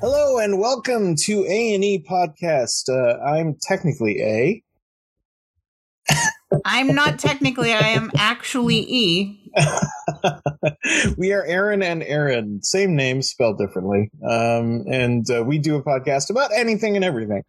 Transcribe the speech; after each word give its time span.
Hello 0.00 0.38
and 0.38 0.58
welcome 0.58 1.16
to 1.16 1.46
A 1.46 1.74
and 1.74 1.82
E 1.82 2.04
podcast. 2.06 2.90
Uh, 2.90 3.18
I'm 3.24 3.56
technically 3.62 4.20
A. 4.20 4.63
I'm 6.64 6.94
not 6.94 7.18
technically, 7.18 7.72
I 7.72 7.88
am 7.88 8.10
actually 8.16 8.84
E. 8.88 9.40
we 11.16 11.32
are 11.32 11.44
Aaron 11.44 11.82
and 11.82 12.02
Erin, 12.02 12.62
same 12.62 12.96
name 12.96 13.22
spelled 13.22 13.58
differently, 13.58 14.10
um, 14.28 14.84
and 14.90 15.28
uh, 15.30 15.42
we 15.44 15.58
do 15.58 15.76
a 15.76 15.82
podcast 15.82 16.30
about 16.30 16.50
anything 16.54 16.96
and 16.96 17.04
everything. 17.04 17.42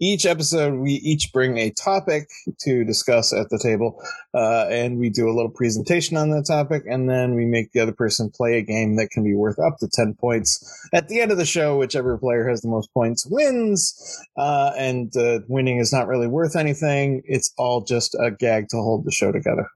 Each 0.00 0.26
episode, 0.26 0.74
we 0.74 0.92
each 0.92 1.32
bring 1.32 1.58
a 1.58 1.70
topic 1.70 2.28
to 2.60 2.84
discuss 2.84 3.32
at 3.32 3.50
the 3.50 3.58
table, 3.58 4.00
uh, 4.34 4.66
and 4.70 4.98
we 4.98 5.10
do 5.10 5.28
a 5.28 5.34
little 5.34 5.50
presentation 5.50 6.16
on 6.16 6.30
that 6.30 6.46
topic, 6.46 6.84
and 6.88 7.08
then 7.08 7.34
we 7.34 7.44
make 7.44 7.72
the 7.72 7.80
other 7.80 7.92
person 7.92 8.30
play 8.30 8.58
a 8.58 8.62
game 8.62 8.96
that 8.96 9.10
can 9.10 9.24
be 9.24 9.34
worth 9.34 9.58
up 9.58 9.78
to 9.78 9.88
ten 9.88 10.14
points. 10.14 10.88
At 10.92 11.08
the 11.08 11.20
end 11.20 11.32
of 11.32 11.38
the 11.38 11.46
show, 11.46 11.78
whichever 11.78 12.16
player 12.18 12.48
has 12.48 12.60
the 12.60 12.68
most 12.68 12.92
points 12.92 13.26
wins, 13.26 14.26
uh, 14.36 14.72
and 14.76 15.14
uh, 15.16 15.40
winning 15.48 15.78
is 15.78 15.92
not 15.92 16.08
really 16.08 16.28
worth 16.28 16.56
anything. 16.56 17.22
It's 17.24 17.52
all 17.58 17.80
just 17.80 18.14
a 18.14 18.30
gag 18.30 18.68
to 18.68 18.76
hold 18.76 19.04
the 19.04 19.12
show 19.12 19.32
together. 19.32 19.68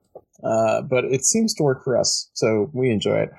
Uh, 0.45 0.83
but 0.83 1.05
it 1.05 1.25
seems 1.25 1.55
to 1.55 1.63
work 1.63 1.85
for 1.85 1.97
us, 1.97 2.31
so 2.33 2.71
we 2.73 2.91
enjoy 2.91 3.19
it. 3.19 3.31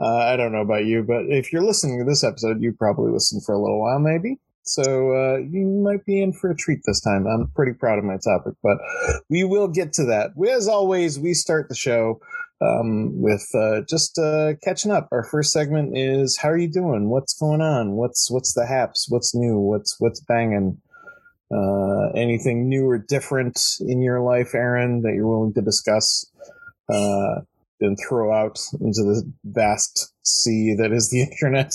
Uh, 0.00 0.16
I 0.16 0.36
don't 0.36 0.52
know 0.52 0.62
about 0.62 0.86
you, 0.86 1.02
but 1.02 1.24
if 1.28 1.52
you're 1.52 1.64
listening 1.64 1.98
to 1.98 2.04
this 2.04 2.24
episode, 2.24 2.62
you 2.62 2.72
probably 2.72 3.12
listened 3.12 3.44
for 3.44 3.54
a 3.54 3.60
little 3.60 3.80
while, 3.80 3.98
maybe. 3.98 4.38
So 4.62 4.82
uh, 4.82 5.38
you 5.38 5.66
might 5.66 6.04
be 6.04 6.20
in 6.22 6.32
for 6.32 6.50
a 6.50 6.56
treat 6.56 6.80
this 6.84 7.00
time. 7.00 7.26
I'm 7.26 7.50
pretty 7.54 7.72
proud 7.72 7.98
of 7.98 8.04
my 8.04 8.18
topic, 8.18 8.54
but 8.62 8.78
we 9.28 9.42
will 9.44 9.68
get 9.68 9.92
to 9.94 10.04
that. 10.06 10.32
As 10.50 10.68
always, 10.68 11.18
we 11.18 11.34
start 11.34 11.68
the 11.68 11.74
show 11.74 12.20
um, 12.60 13.20
with 13.20 13.46
uh, 13.54 13.80
just 13.88 14.18
uh, 14.18 14.54
catching 14.62 14.90
up. 14.90 15.08
Our 15.12 15.24
first 15.24 15.52
segment 15.52 15.96
is 15.96 16.36
how 16.36 16.50
are 16.50 16.58
you 16.58 16.70
doing? 16.70 17.08
What's 17.08 17.34
going 17.34 17.60
on? 17.60 17.92
What's 17.92 18.30
what's 18.30 18.54
the 18.54 18.66
haps? 18.66 19.06
What's 19.08 19.34
new? 19.34 19.58
What's 19.58 19.96
what's 19.98 20.20
banging? 20.20 20.80
Uh, 21.50 22.10
anything 22.14 22.68
new 22.68 22.86
or 22.86 22.98
different 22.98 23.58
in 23.80 24.02
your 24.02 24.20
life, 24.20 24.54
Erin, 24.54 25.02
that 25.02 25.14
you're 25.14 25.26
willing 25.26 25.54
to 25.54 25.62
discuss? 25.62 26.30
Uh, 26.92 27.40
and 27.80 27.96
throw 28.08 28.32
out 28.32 28.58
into 28.80 29.02
the 29.02 29.30
vast 29.44 30.12
sea 30.22 30.74
that 30.78 30.92
is 30.92 31.10
the 31.10 31.22
internet. 31.30 31.74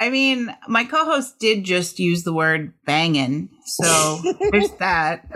I 0.00 0.10
mean, 0.10 0.54
my 0.68 0.84
co 0.84 1.04
host 1.04 1.38
did 1.38 1.64
just 1.64 1.98
use 1.98 2.24
the 2.24 2.32
word 2.32 2.72
banging, 2.84 3.50
so 3.64 4.20
there's 4.50 4.70
that. 4.78 5.30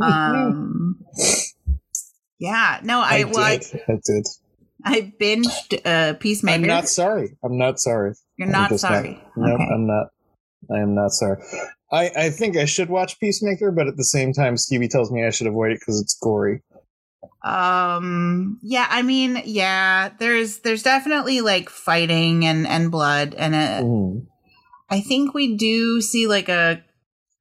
Um, 0.00 1.04
yeah, 2.38 2.80
no, 2.82 3.00
I, 3.00 3.20
I 3.20 3.24
well, 3.24 3.58
did. 3.58 3.80
I, 3.88 3.92
did. 4.04 4.26
I 4.84 5.12
binged 5.20 5.80
uh, 5.84 6.14
Peacemaker. 6.14 6.62
I'm 6.62 6.66
not 6.66 6.88
sorry. 6.88 7.36
I'm 7.44 7.58
not 7.58 7.80
sorry. 7.80 8.14
You're 8.36 8.48
not 8.48 8.78
sorry. 8.78 9.22
No, 9.36 9.54
Okay. 9.54 9.64
I'm 9.64 9.86
not. 9.86 10.08
I 10.70 10.80
am 10.80 10.94
not 10.94 11.12
sorry. 11.12 11.42
I, 11.92 12.10
I 12.16 12.30
think 12.30 12.56
I 12.56 12.64
should 12.64 12.88
watch 12.90 13.18
Peacemaker, 13.20 13.70
but 13.70 13.86
at 13.86 13.96
the 13.96 14.04
same 14.04 14.32
time, 14.32 14.56
Stevie 14.56 14.88
tells 14.88 15.10
me 15.12 15.24
I 15.24 15.30
should 15.30 15.46
avoid 15.46 15.70
it 15.72 15.78
because 15.80 16.00
it's 16.00 16.16
gory. 16.20 16.62
Um, 17.44 18.58
yeah, 18.62 18.86
I 18.90 19.02
mean, 19.02 19.40
yeah, 19.44 20.10
there's 20.18 20.58
there's 20.60 20.82
definitely 20.82 21.40
like 21.40 21.68
fighting 21.70 22.44
and 22.44 22.66
and 22.66 22.90
blood, 22.90 23.34
and 23.38 23.54
Mhm. 23.54 24.26
I 24.90 25.00
think 25.00 25.32
we 25.32 25.56
do 25.56 26.00
see 26.00 26.26
like 26.26 26.48
a 26.48 26.82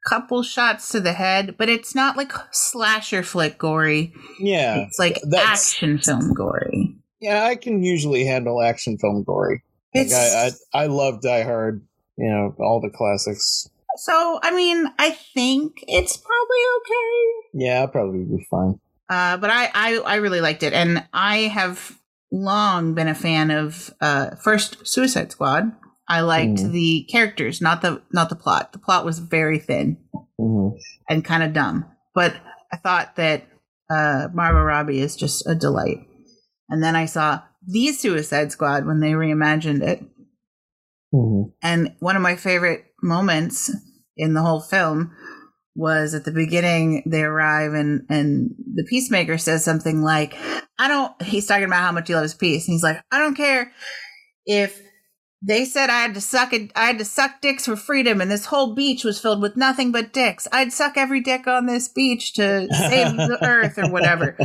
couple 0.08 0.44
shots 0.44 0.90
to 0.90 1.00
the 1.00 1.14
head, 1.14 1.56
but 1.58 1.68
it's 1.70 1.96
not 1.96 2.16
like 2.18 2.32
slasher 2.52 3.24
flick 3.24 3.58
gory. 3.58 4.14
Yeah, 4.40 4.78
It's 4.82 5.00
like 5.00 5.20
that's- 5.24 5.72
action 5.74 5.98
film 5.98 6.34
gory. 6.36 6.96
yeah. 7.20 7.44
I 7.46 7.56
can 7.56 7.84
usually 7.84 8.26
handle 8.26 8.62
action 8.62 9.00
film 9.00 9.24
gory. 9.24 9.64
Like 9.96 10.12
I, 10.12 10.52
I 10.74 10.84
I 10.84 10.86
love 10.88 11.22
Die 11.22 11.44
Hard. 11.44 11.82
You 12.18 12.30
know 12.30 12.56
all 12.60 12.80
the 12.80 12.90
classics. 12.96 13.68
So. 13.98 14.40
I 14.44 14.52
mean, 14.56 14.86
I 15.00 15.12
think 15.12 15.84
it's 15.88 16.18
probably 16.18 16.64
okay. 16.80 17.66
Yeah, 17.66 17.82
I'll 17.82 17.88
probably 17.88 18.26
be 18.26 18.46
fine. 18.50 18.80
Uh, 19.10 19.38
but 19.38 19.50
I, 19.50 19.70
I 19.74 19.98
I 20.00 20.16
really 20.16 20.42
liked 20.42 20.64
it, 20.64 20.74
and 20.74 21.06
I 21.14 21.38
have 21.42 22.00
long 22.32 22.94
been 22.96 23.08
a 23.08 23.16
fan 23.16 23.52
of 23.52 23.94
uh 24.02 24.36
first 24.36 24.86
Suicide 24.88 25.32
Squad. 25.32 25.72
I 26.08 26.22
liked 26.22 26.58
Mhm. 26.60 26.72
the 26.72 27.08
characters, 27.12 27.62
not 27.62 27.82
the 27.82 28.02
not 28.12 28.30
the 28.30 28.36
plot. 28.36 28.74
The 28.74 28.80
plot 28.80 29.06
was 29.06 29.20
very 29.20 29.60
thin 29.60 29.98
hmm 30.40 30.70
and 31.10 31.24
kind 31.24 31.44
of 31.44 31.54
dumb, 31.54 31.86
but 32.14 32.36
I 32.74 32.78
thought 32.78 33.16
that 33.16 33.48
uh 33.90 34.28
Margot 34.34 34.64
Robbie 34.64 35.00
is 35.00 35.16
just 35.16 35.48
a 35.48 35.56
delight. 35.56 36.00
And 36.70 36.84
then 36.84 36.96
I 36.96 37.06
saw 37.06 37.42
the 37.68 37.92
Suicide 37.92 38.52
Squad 38.52 38.86
when 38.88 39.00
they 39.00 39.12
reimagined 39.12 39.84
it, 39.84 40.04
hmm 41.12 41.44
and 41.62 41.96
one 42.00 42.16
of 42.16 42.22
my 42.22 42.36
favorite 42.36 42.86
moments 43.06 43.72
in 44.18 44.34
the 44.34 44.42
whole 44.42 44.60
film 44.60 45.16
was 45.76 46.14
at 46.14 46.24
the 46.24 46.32
beginning 46.32 47.04
they 47.06 47.22
arrive 47.22 47.74
and 47.74 48.06
and 48.10 48.50
the 48.76 48.86
peacemaker 48.90 49.38
says 49.38 49.64
something 49.64 50.02
like 50.02 50.34
i 50.80 50.88
don't 50.88 51.22
he's 51.22 51.46
talking 51.46 51.66
about 51.66 51.84
how 51.84 51.92
much 51.92 52.08
he 52.08 52.16
loves 52.16 52.34
peace. 52.34 52.68
And 52.68 52.74
he's 52.74 52.84
like 52.84 53.02
i 53.12 53.20
don't 53.20 53.36
care 53.36 53.72
if 54.46 54.82
they 55.42 55.66
said 55.66 55.90
i 55.90 56.02
had 56.02 56.14
to 56.14 56.22
suck 56.22 56.54
it 56.54 56.72
i 56.78 56.86
had 56.86 56.98
to 56.98 57.06
suck 57.06 57.42
dicks 57.42 57.66
for 57.66 57.76
freedom 57.76 58.22
and 58.22 58.32
this 58.32 58.46
whole 58.46 58.74
beach 58.74 59.04
was 59.04 59.20
filled 59.20 59.42
with 59.42 59.58
nothing 59.58 59.92
but 59.92 60.14
dicks. 60.14 60.48
I'd 60.52 60.72
suck 60.72 60.96
every 60.96 61.22
dick 61.22 61.46
on 61.46 61.66
this 61.66 61.90
beach 61.90 62.34
to 62.36 62.68
save 62.74 63.18
the 63.18 63.40
earth 63.46 63.78
or 63.78 63.92
whatever. 63.92 64.38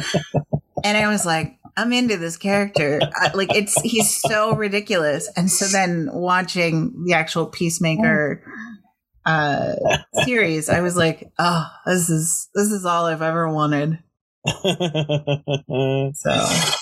And 0.84 0.98
i 0.98 1.09
was 1.09 1.25
like 1.25 1.59
i'm 1.80 1.92
into 1.92 2.16
this 2.16 2.36
character 2.36 3.00
I, 3.14 3.32
like 3.34 3.54
it's 3.54 3.80
he's 3.82 4.20
so 4.20 4.54
ridiculous 4.54 5.30
and 5.36 5.50
so 5.50 5.66
then 5.66 6.08
watching 6.12 7.04
the 7.04 7.14
actual 7.14 7.46
peacemaker 7.46 8.44
uh 9.26 9.74
series 10.24 10.68
i 10.68 10.80
was 10.80 10.96
like 10.96 11.30
oh 11.38 11.66
this 11.86 12.08
is 12.10 12.48
this 12.54 12.70
is 12.70 12.84
all 12.84 13.06
i've 13.06 13.22
ever 13.22 13.52
wanted 13.52 13.98
so 16.14 16.76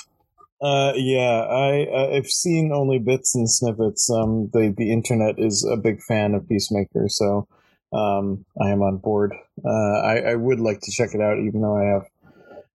Uh, 0.60 0.92
yeah, 0.96 1.46
I 1.48 1.86
uh, 1.86 2.16
I've 2.16 2.26
seen 2.26 2.72
only 2.74 2.98
bits 2.98 3.34
and 3.36 3.48
snippets. 3.48 4.10
Um, 4.10 4.50
the 4.52 4.74
the 4.76 4.90
internet 4.90 5.36
is 5.38 5.64
a 5.64 5.76
big 5.76 6.02
fan 6.02 6.34
of 6.34 6.48
Peacemaker, 6.48 7.06
so 7.08 7.46
um, 7.92 8.44
I 8.60 8.70
am 8.70 8.82
on 8.82 8.96
board. 8.98 9.34
Uh, 9.64 10.00
I 10.00 10.32
I 10.32 10.34
would 10.34 10.58
like 10.58 10.80
to 10.80 10.90
check 10.90 11.10
it 11.14 11.20
out, 11.20 11.38
even 11.38 11.60
though 11.60 11.76
I 11.76 11.84
have 11.84 12.06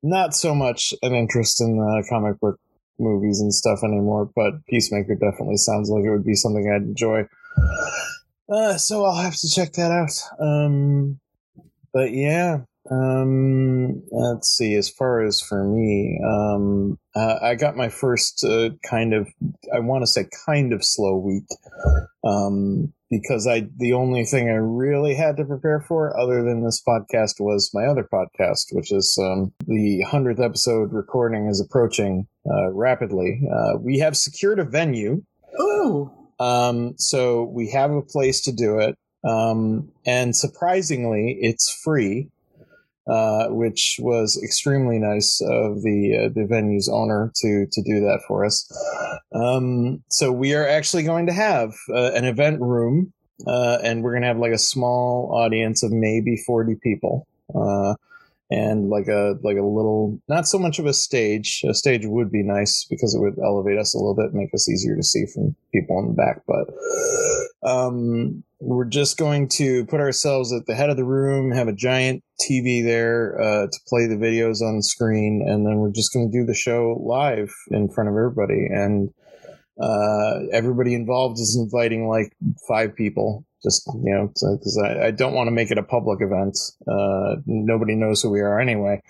not 0.03 0.35
so 0.35 0.53
much 0.53 0.93
an 1.01 1.13
interest 1.13 1.61
in 1.61 1.79
uh, 1.79 2.07
comic 2.09 2.39
book 2.39 2.59
movies 2.99 3.39
and 3.41 3.53
stuff 3.53 3.79
anymore. 3.83 4.29
But 4.35 4.65
Peacemaker 4.67 5.15
definitely 5.15 5.57
sounds 5.57 5.89
like 5.89 6.03
it 6.03 6.11
would 6.11 6.25
be 6.25 6.35
something 6.35 6.71
I'd 6.71 6.83
enjoy. 6.83 7.27
Uh, 8.49 8.77
so 8.77 9.05
I'll 9.05 9.21
have 9.21 9.37
to 9.37 9.49
check 9.49 9.73
that 9.73 9.91
out. 9.91 10.11
Um, 10.39 11.19
but 11.93 12.11
yeah, 12.11 12.59
um, 12.91 14.03
let's 14.11 14.49
see. 14.49 14.75
As 14.75 14.89
far 14.89 15.21
as 15.21 15.39
for 15.41 15.63
me, 15.63 16.19
um, 16.25 16.99
uh, 17.15 17.39
I 17.41 17.55
got 17.55 17.77
my 17.77 17.89
first 17.89 18.43
uh, 18.43 18.71
kind 18.87 19.13
of, 19.13 19.27
I 19.73 19.79
want 19.79 20.03
to 20.03 20.07
say, 20.07 20.27
kind 20.45 20.73
of 20.73 20.83
slow 20.83 21.15
week, 21.15 21.47
um, 22.23 22.93
because 23.19 23.47
I 23.47 23.67
the 23.77 23.93
only 23.93 24.25
thing 24.25 24.49
I 24.49 24.53
really 24.53 25.15
had 25.15 25.37
to 25.37 25.45
prepare 25.45 25.81
for, 25.81 26.17
other 26.19 26.43
than 26.43 26.63
this 26.63 26.81
podcast, 26.87 27.39
was 27.39 27.71
my 27.73 27.85
other 27.85 28.07
podcast, 28.11 28.65
which 28.71 28.91
is 28.91 29.17
um, 29.21 29.53
the 29.67 30.01
hundredth 30.01 30.39
episode 30.39 30.91
recording 30.91 31.47
is 31.47 31.61
approaching 31.61 32.27
uh, 32.49 32.71
rapidly. 32.71 33.41
Uh, 33.51 33.77
we 33.79 33.99
have 33.99 34.17
secured 34.17 34.59
a 34.59 34.63
venue. 34.63 35.21
ooh 35.59 36.11
Um, 36.39 36.93
so 36.97 37.43
we 37.43 37.69
have 37.71 37.91
a 37.91 38.01
place 38.01 38.41
to 38.41 38.51
do 38.51 38.79
it. 38.79 38.95
Um, 39.25 39.89
and 40.05 40.35
surprisingly, 40.35 41.37
it's 41.39 41.69
free, 41.83 42.29
uh, 43.07 43.47
which 43.47 43.97
was 44.01 44.39
extremely 44.43 44.97
nice 44.97 45.41
of 45.41 45.81
the 45.83 46.25
uh, 46.25 46.29
the 46.33 46.45
venue's 46.45 46.89
owner 46.89 47.31
to 47.35 47.65
to 47.71 47.81
do 47.81 47.99
that 47.99 48.21
for 48.27 48.45
us. 48.45 48.65
Um, 49.33 50.03
so 50.09 50.31
we 50.31 50.53
are 50.53 50.67
actually 50.67 51.03
going 51.03 51.27
to 51.27 51.33
have 51.33 51.73
uh, 51.89 52.11
an 52.13 52.25
event 52.25 52.61
room, 52.61 53.11
uh, 53.47 53.79
and 53.83 54.03
we're 54.03 54.11
going 54.11 54.21
to 54.21 54.27
have 54.27 54.37
like 54.37 54.53
a 54.53 54.57
small 54.57 55.31
audience 55.33 55.83
of 55.83 55.91
maybe 55.91 56.37
forty 56.45 56.75
people. 56.81 57.27
Uh, 57.53 57.95
and 58.51 58.89
like 58.89 59.07
a 59.07 59.35
like 59.41 59.57
a 59.57 59.65
little 59.65 60.19
not 60.27 60.47
so 60.47 60.59
much 60.59 60.77
of 60.77 60.85
a 60.85 60.93
stage 60.93 61.63
a 61.67 61.73
stage 61.73 62.05
would 62.05 62.31
be 62.31 62.43
nice 62.43 62.85
because 62.89 63.15
it 63.15 63.19
would 63.19 63.39
elevate 63.43 63.79
us 63.79 63.95
a 63.95 63.97
little 63.97 64.15
bit 64.15 64.33
make 64.33 64.53
us 64.53 64.69
easier 64.69 64.95
to 64.95 65.01
see 65.01 65.25
from 65.33 65.55
people 65.73 65.97
in 65.99 66.07
the 66.07 66.13
back 66.13 66.41
but 66.45 67.67
um 67.67 68.43
we're 68.65 68.85
just 68.85 69.17
going 69.17 69.49
to 69.49 69.85
put 69.85 69.99
ourselves 69.99 70.53
at 70.53 70.65
the 70.65 70.75
head 70.75 70.89
of 70.89 70.95
the 70.95 71.03
room, 71.03 71.51
have 71.51 71.67
a 71.67 71.73
giant 71.73 72.23
TV 72.41 72.83
there 72.83 73.39
uh, 73.39 73.67
to 73.67 73.79
play 73.87 74.07
the 74.07 74.15
videos 74.15 74.61
on 74.61 74.77
the 74.77 74.83
screen, 74.83 75.45
and 75.45 75.65
then 75.65 75.77
we're 75.77 75.91
just 75.91 76.13
going 76.13 76.31
to 76.31 76.37
do 76.37 76.45
the 76.45 76.53
show 76.53 76.97
live 77.03 77.51
in 77.71 77.89
front 77.89 78.09
of 78.09 78.15
everybody. 78.15 78.67
And 78.71 79.09
uh, 79.81 80.39
everybody 80.51 80.93
involved 80.93 81.39
is 81.39 81.57
inviting 81.61 82.07
like 82.07 82.31
five 82.67 82.95
people 82.95 83.45
just 83.63 83.87
you 83.87 84.13
know 84.13 84.27
because 84.27 84.81
I, 84.83 85.07
I, 85.07 85.11
don't 85.11 85.33
want 85.33 85.47
to 85.47 85.51
make 85.51 85.71
it 85.71 85.77
a 85.77 85.83
public 85.83 86.19
event 86.21 86.57
uh, 86.87 87.35
nobody 87.45 87.95
knows 87.95 88.21
who 88.21 88.29
we 88.29 88.41
are 88.41 88.59
anyway. 88.59 89.01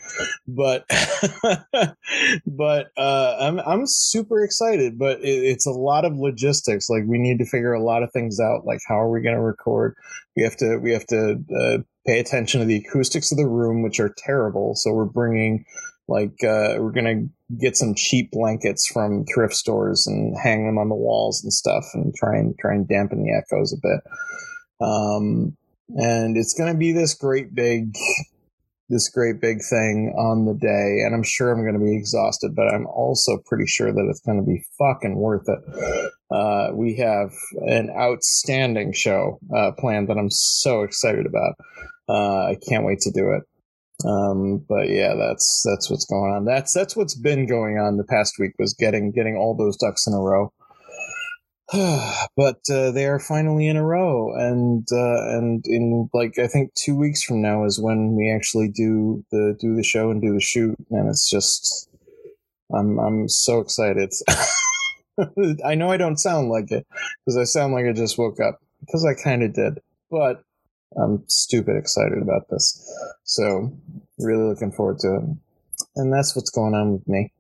But 0.48 0.86
but 2.46 2.92
uh, 2.98 3.38
I'm, 3.40 3.60
I'm 3.60 3.88
super 3.88 4.44
excited 4.44 4.98
but 5.00 5.20
it, 5.22 5.44
it's 5.44 5.66
a 5.66 5.72
lot 5.72 6.06
of 6.06 6.18
logistics. 6.18 6.90
Like 6.90 7.04
we 7.08 7.18
need 7.18 7.40
to 7.40 7.46
figure 7.46 7.74
a 7.74 7.84
lot 7.84 8.04
of 8.04 8.12
things 8.12 8.40
out. 8.40 8.66
Like 8.66 8.80
how 8.88 9.00
are 9.00 9.10
we 9.10 9.22
going 9.22 9.36
to 9.36 9.42
record? 9.42 9.96
We 10.36 10.44
have 10.44 10.58
to 10.58 10.78
we 10.78 10.92
have 10.92 11.06
to 11.08 11.44
uh, 11.56 11.78
pay 12.06 12.20
attention 12.20 12.60
to 12.60 12.66
the 12.66 12.78
acoustics 12.78 13.32
of 13.32 13.38
the 13.38 13.48
room 13.48 13.82
which 13.82 14.00
are 14.00 14.14
terrible. 14.18 14.76
So 14.76 14.92
we're 14.92 15.06
bringing 15.06 15.66
like 16.08 16.44
uh, 16.44 16.76
we're 16.80 16.92
gonna 16.92 17.24
get 17.60 17.78
some 17.78 17.94
cheap 17.96 18.32
blankets 18.32 18.88
from 18.88 19.26
thrift 19.34 19.54
stores 19.54 20.08
and 20.08 20.36
hang 20.42 20.66
them 20.66 20.78
on 20.78 20.90
the 20.90 20.96
walls 20.96 21.44
and 21.44 21.54
stuff 21.54 21.86
and 21.94 22.14
try 22.16 22.36
and 22.38 22.56
try 22.60 22.74
and 22.74 22.88
dampen 22.88 23.24
the 23.24 23.32
echoes 23.32 23.74
a 23.74 23.78
bit 23.82 24.02
um, 24.84 25.56
and 25.96 26.38
it's 26.38 26.54
to 26.72 26.78
be 26.78 26.92
this 26.92 27.14
great 27.14 27.54
big, 27.54 27.94
this 28.90 29.10
great 29.10 29.40
big 29.42 29.60
thing 29.64 30.14
on 30.18 30.46
the 30.46 30.54
day. 30.54 31.04
And 31.06 31.14
I'm 31.14 31.24
sure 31.24 31.52
I'm 31.52 31.62
to 31.80 31.86
be 31.86 31.96
exhausted, 31.96 32.56
but 32.56 32.74
I'm 32.74 32.88
also 32.88 33.38
pretty 33.46 33.68
sure 33.68 33.92
that 33.92 34.08
it's 34.10 34.22
to 34.40 34.46
be 34.46 34.64
fucking 34.78 35.16
worth 35.16 35.48
it. 35.48 36.12
Uh, 36.32 36.72
we 36.74 36.96
have 36.96 37.32
an 37.68 37.90
outstanding 37.96 38.92
show 38.94 39.40
uh, 39.56 39.72
planned 39.78 40.08
that 40.10 40.18
I'm 40.18 40.32
so 40.32 40.84
excited 40.84 41.26
about. 41.26 41.56
Uh, 42.10 42.46
I 42.48 42.58
can't 42.68 42.86
wait 42.86 43.00
to 43.02 43.12
do 43.12 43.34
it. 43.34 43.44
Um, 44.06 44.66
but 44.68 44.90
yeah, 44.90 45.14
that's 45.16 45.64
that's 45.66 45.90
what's 45.90 46.06
going 46.06 46.34
on. 46.34 46.46
That's 46.46 46.74
that's 46.74 46.96
what's 46.96 47.16
been 47.16 47.46
going 47.46 47.78
on 47.78 47.98
the 47.98 48.04
past 48.04 48.36
week 48.40 48.52
was 48.60 48.74
getting 48.74 49.12
getting 49.12 49.38
all 49.38 49.56
those 49.56 49.78
ducks 49.78 50.08
in 50.08 50.14
a 50.14 50.20
row. 50.20 50.52
but 52.36 52.60
uh, 52.70 52.92
they 52.92 53.06
are 53.06 53.20
finally 53.20 53.68
in 53.68 53.78
a 53.78 53.86
row, 53.86 54.34
and 54.36 54.88
uh, 54.92 55.38
and 55.38 55.66
in 55.68 56.10
like 56.14 56.38
I 56.38 56.48
think 56.48 56.74
two 56.76 56.96
weeks 56.96 57.24
from 57.24 57.42
now 57.42 57.66
is 57.66 57.80
when 57.80 58.16
we 58.16 58.32
actually 58.32 58.70
do 58.70 59.24
the 59.32 59.58
do 59.60 59.76
the 59.76 59.84
show 59.84 60.12
and 60.12 60.22
do 60.22 60.34
the 60.34 60.42
shoot, 60.42 60.76
and 60.92 61.10
it's 61.10 61.30
just 61.30 61.90
I'm 62.76 63.00
I'm 63.00 63.30
so 63.30 63.60
excited. 63.60 64.14
I 65.66 65.76
know 65.76 65.92
I 65.92 65.98
don't 65.98 66.18
sound 66.18 66.50
like 66.50 66.72
it 66.72 66.86
because 67.26 67.38
I 67.38 67.44
sound 67.44 67.74
like 67.74 67.86
I 67.86 67.94
just 67.94 68.18
woke 68.18 68.40
up 68.40 68.60
because 68.82 69.06
I 69.06 69.14
kind 69.14 69.44
of 69.44 69.54
did, 69.54 69.80
but 70.12 70.44
I'm 71.02 71.24
stupid 71.28 71.78
excited 71.78 72.22
about 72.22 72.50
this. 72.50 72.80
So 73.24 73.72
really 74.20 74.50
looking 74.50 74.72
forward 74.72 75.00
to 75.00 75.16
it, 75.16 75.24
and 75.96 76.14
that's 76.14 76.36
what's 76.36 76.50
going 76.50 76.74
on 76.74 76.94
with 76.94 77.08
me. 77.08 77.32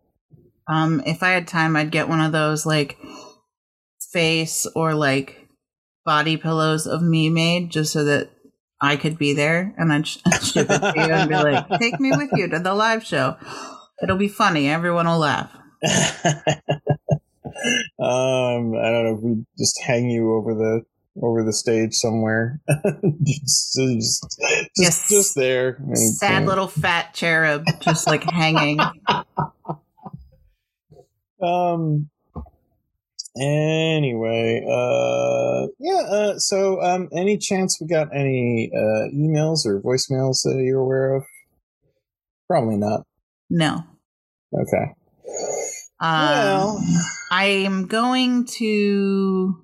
Um, 0.68 1.02
if 1.06 1.24
I 1.24 1.32
had 1.32 1.48
time, 1.48 1.76
I'd 1.76 1.92
get 1.92 2.10
one 2.10 2.22
of 2.22 2.32
those 2.32 2.66
like 2.66 2.98
face 4.12 4.66
or 4.76 4.94
like 4.94 5.48
body 6.06 6.38
pillows 6.38 6.88
of 6.88 7.02
me 7.02 7.30
made 7.30 7.70
just 7.70 7.92
so 7.92 8.04
that 8.06 8.30
I 8.80 8.98
could 8.98 9.18
be 9.18 9.34
there 9.34 9.74
and 9.78 9.92
I'd, 9.92 10.08
sh- 10.08 10.20
ship 10.42 10.68
it 10.70 10.80
to 10.80 10.94
you 10.96 11.14
and 11.14 11.30
be 11.30 11.36
like, 11.36 11.68
take 11.80 12.00
me 12.00 12.12
with 12.12 12.30
you 12.34 12.48
to 12.50 12.60
the 12.60 12.74
live 12.74 13.04
show. 13.04 13.38
It'll 14.02 14.18
be 14.18 14.28
funny. 14.28 14.70
Everyone 14.70 15.08
will 15.08 15.20
laugh. 15.20 15.52
um, 15.86 15.94
I 17.98 18.90
don't 18.90 19.06
know 19.06 19.18
if 19.18 19.24
we 19.24 19.46
just 19.58 19.82
hang 19.82 20.10
you 20.10 20.34
over 20.34 20.54
the 20.54 20.82
over 21.21 21.44
the 21.44 21.54
stage 21.54 21.94
somewhere, 21.94 22.60
just, 23.24 23.77
just, 23.77 24.38
yes. 24.77 25.10
just 25.10 25.36
there. 25.36 25.77
Sad 25.94 26.45
little 26.45 26.68
fat 26.68 27.13
cherub, 27.13 27.65
just 27.81 28.07
like 28.07 28.24
hanging. 28.24 28.80
Um, 31.42 32.10
Anyway, 33.36 34.63
uh, 34.63 35.68
yeah. 35.80 36.01
Uh, 36.01 36.38
so, 36.38 36.81
um, 36.83 37.10
any 37.12 37.38
chance 37.38 37.80
we 37.81 37.88
got 37.88 38.15
any 38.15 38.69
uh, 38.74 39.10
emails 39.12 39.65
or 39.65 39.81
voicemails 39.81 40.44
that 40.44 40.62
you're 40.63 40.81
aware 40.81 41.15
of? 41.15 41.24
Probably 42.48 42.77
not. 42.77 43.07
No. 43.50 43.83
Okay. 44.54 44.94
Um, 46.00 46.12
well, 46.12 46.83
I'm 47.31 47.88
going 47.88 48.45
to 48.57 49.63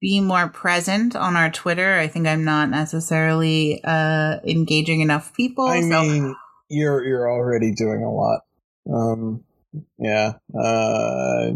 be 0.00 0.20
more 0.20 0.48
present 0.48 1.16
on 1.16 1.36
our 1.36 1.50
Twitter. 1.50 1.98
I 1.98 2.06
think 2.06 2.26
I'm 2.26 2.44
not 2.44 2.70
necessarily 2.70 3.80
uh, 3.84 4.38
engaging 4.44 5.00
enough 5.00 5.34
people. 5.34 5.66
I 5.66 5.80
so. 5.80 6.02
mean, 6.02 6.36
you're 6.68 7.04
you're 7.04 7.30
already 7.30 7.72
doing 7.72 8.02
a 8.02 8.12
lot. 8.12 8.40
Um, 8.92 9.44
yeah. 9.98 10.34
Uh, 10.54 11.52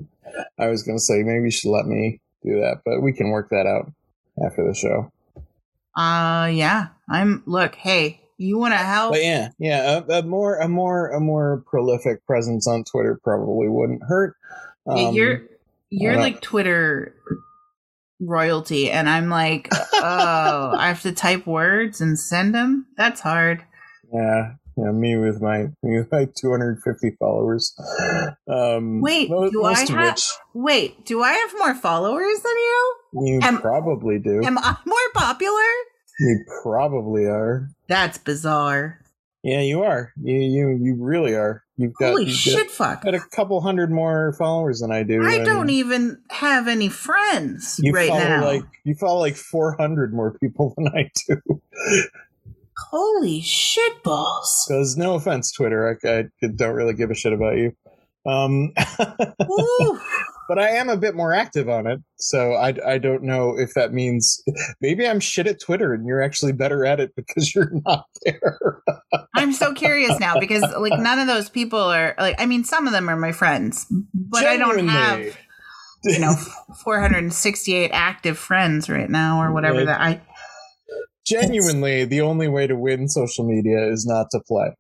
I 0.59 0.69
was 0.69 0.83
going 0.83 0.97
to 0.97 1.03
say 1.03 1.23
maybe 1.23 1.44
you 1.44 1.50
should 1.50 1.71
let 1.71 1.87
me 1.87 2.21
do 2.44 2.61
that, 2.61 2.83
but 2.85 3.00
we 3.00 3.12
can 3.12 3.31
work 3.31 3.50
that 3.50 3.67
out 3.67 3.93
after 4.44 4.67
the 4.67 4.75
show. 4.75 5.12
Uh, 5.97 6.47
yeah. 6.47 6.89
I'm. 7.09 7.43
Look, 7.47 7.75
hey, 7.75 8.21
you 8.39 8.59
want 8.59 8.73
to 8.75 8.79
help? 8.79 9.12
But 9.12 9.23
yeah, 9.23 9.50
yeah. 9.59 10.00
A, 10.09 10.19
a, 10.19 10.23
more, 10.23 10.56
a 10.56 10.69
more, 10.69 11.11
a 11.11 11.21
more 11.21 11.62
prolific 11.67 12.27
presence 12.27 12.67
on 12.67 12.85
Twitter 12.85 13.21
probably 13.23 13.69
wouldn't 13.69 14.03
hurt. 14.03 14.37
Um, 14.87 14.97
yeah, 14.97 15.11
you're, 15.11 15.43
you're 15.91 16.17
like 16.17 16.41
Twitter 16.41 17.15
royalty, 18.22 18.90
and 18.90 19.08
I'm 19.08 19.28
like, 19.28 19.69
oh, 19.72 20.74
I 20.76 20.88
have 20.88 21.02
to 21.02 21.12
type 21.12 21.46
words 21.46 22.00
and 22.00 22.19
send 22.19 22.54
them. 22.54 22.86
That's 22.96 23.20
hard. 23.20 23.64
Yeah, 24.12 24.52
yeah, 24.76 24.90
me 24.90 25.16
with 25.16 25.40
my 25.40 25.69
me 25.82 25.98
with 25.98 26.10
my 26.10 26.26
250 26.36 27.16
followers. 27.19 27.74
Um, 28.48 29.00
wait, 29.00 29.30
most, 29.30 29.52
do 29.52 29.64
I 29.64 29.78
have? 29.78 30.14
Which, 30.14 30.30
wait, 30.54 31.04
do 31.06 31.22
I 31.22 31.32
have 31.32 31.52
more 31.58 31.74
followers 31.74 32.40
than 32.40 32.52
you? 32.52 32.94
You 33.24 33.40
am, 33.42 33.60
probably 33.60 34.19
do. 34.19 34.42
Am 34.44 34.58
I 34.58 34.76
more 34.84 34.98
popular? 35.14 35.70
You 36.20 36.44
probably 36.62 37.24
are. 37.24 37.69
That's 37.88 38.19
bizarre. 38.19 39.00
Yeah, 39.42 39.60
you 39.60 39.82
are. 39.82 40.12
You 40.22 40.36
you 40.36 40.78
you 40.80 40.96
really 40.98 41.34
are. 41.34 41.62
You've 41.76 41.94
got 41.94 42.10
holy 42.10 42.24
you've 42.26 42.34
shit, 42.34 42.69
got, 42.69 42.70
fuck. 42.70 43.04
Got 43.04 43.14
a 43.14 43.20
couple 43.20 43.60
hundred 43.60 43.90
more 43.90 44.34
followers 44.34 44.80
than 44.80 44.92
I 44.92 45.02
do. 45.02 45.22
I 45.24 45.38
don't 45.38 45.70
even 45.70 46.20
have 46.30 46.69
any 46.69 46.88
friends 46.88 47.80
you 47.82 47.92
right 47.92 48.08
follow 48.08 48.20
now. 48.20 48.44
Like 48.44 48.64
you 48.84 48.94
follow 48.94 49.20
like 49.20 49.36
400 49.36 50.12
more 50.12 50.36
people 50.38 50.74
than 50.76 50.88
I 50.88 51.10
do. 51.26 51.62
Holy 52.90 53.40
shit 53.40 54.02
balls! 54.02 54.66
Because 54.69 54.96
no 54.96 55.14
offense, 55.14 55.50
Twitter, 55.52 55.98
I, 56.05 56.08
I, 56.08 56.24
don't 56.56 56.74
really 56.74 56.94
give 56.94 57.10
a 57.10 57.14
shit 57.14 57.32
about 57.32 57.56
you. 57.56 57.74
Um, 58.26 58.72
but 60.49 60.58
I 60.58 60.70
am 60.70 60.89
a 60.89 60.96
bit 60.96 61.15
more 61.15 61.32
active 61.32 61.69
on 61.69 61.87
it, 61.87 62.01
so 62.17 62.53
I, 62.53 62.75
I 62.87 62.99
don't 62.99 63.22
know 63.22 63.58
if 63.58 63.75
that 63.75 63.93
means 63.93 64.43
maybe 64.81 65.06
I'm 65.06 65.20
shit 65.20 65.46
at 65.46 65.61
Twitter 65.61 65.93
and 65.93 66.06
you're 66.06 66.22
actually 66.22 66.53
better 66.53 66.84
at 66.84 67.01
it 67.01 67.15
because 67.17 67.55
you're 67.55 67.72
not 67.87 68.06
there. 68.25 68.82
I'm 69.34 69.53
so 69.53 69.72
curious 69.72 70.19
now 70.19 70.39
because 70.39 70.63
like 70.79 70.99
none 70.99 71.19
of 71.19 71.27
those 71.27 71.49
people 71.49 71.79
are 71.79 72.15
like 72.19 72.37
I 72.39 72.46
mean 72.46 72.65
some 72.65 72.87
of 72.87 72.93
them 72.93 73.08
are 73.08 73.17
my 73.17 73.32
friends, 73.32 73.87
but 74.15 74.41
Genuinely. 74.41 74.91
I 74.93 75.17
don't 75.17 75.25
have 75.25 75.39
you 76.05 76.19
know 76.19 76.34
468 76.84 77.91
active 77.93 78.39
friends 78.39 78.89
right 78.89 79.11
now 79.11 79.43
or 79.43 79.53
whatever 79.53 79.81
it, 79.81 79.87
that 79.87 80.01
I 80.01 80.20
genuinely 81.27 82.05
the 82.05 82.20
only 82.20 82.49
way 82.49 82.67
to 82.67 82.77
win 82.77 83.08
social 83.08 83.46
media 83.46 83.89
is 83.91 84.06
not 84.06 84.27
to 84.32 84.41
play. 84.41 84.75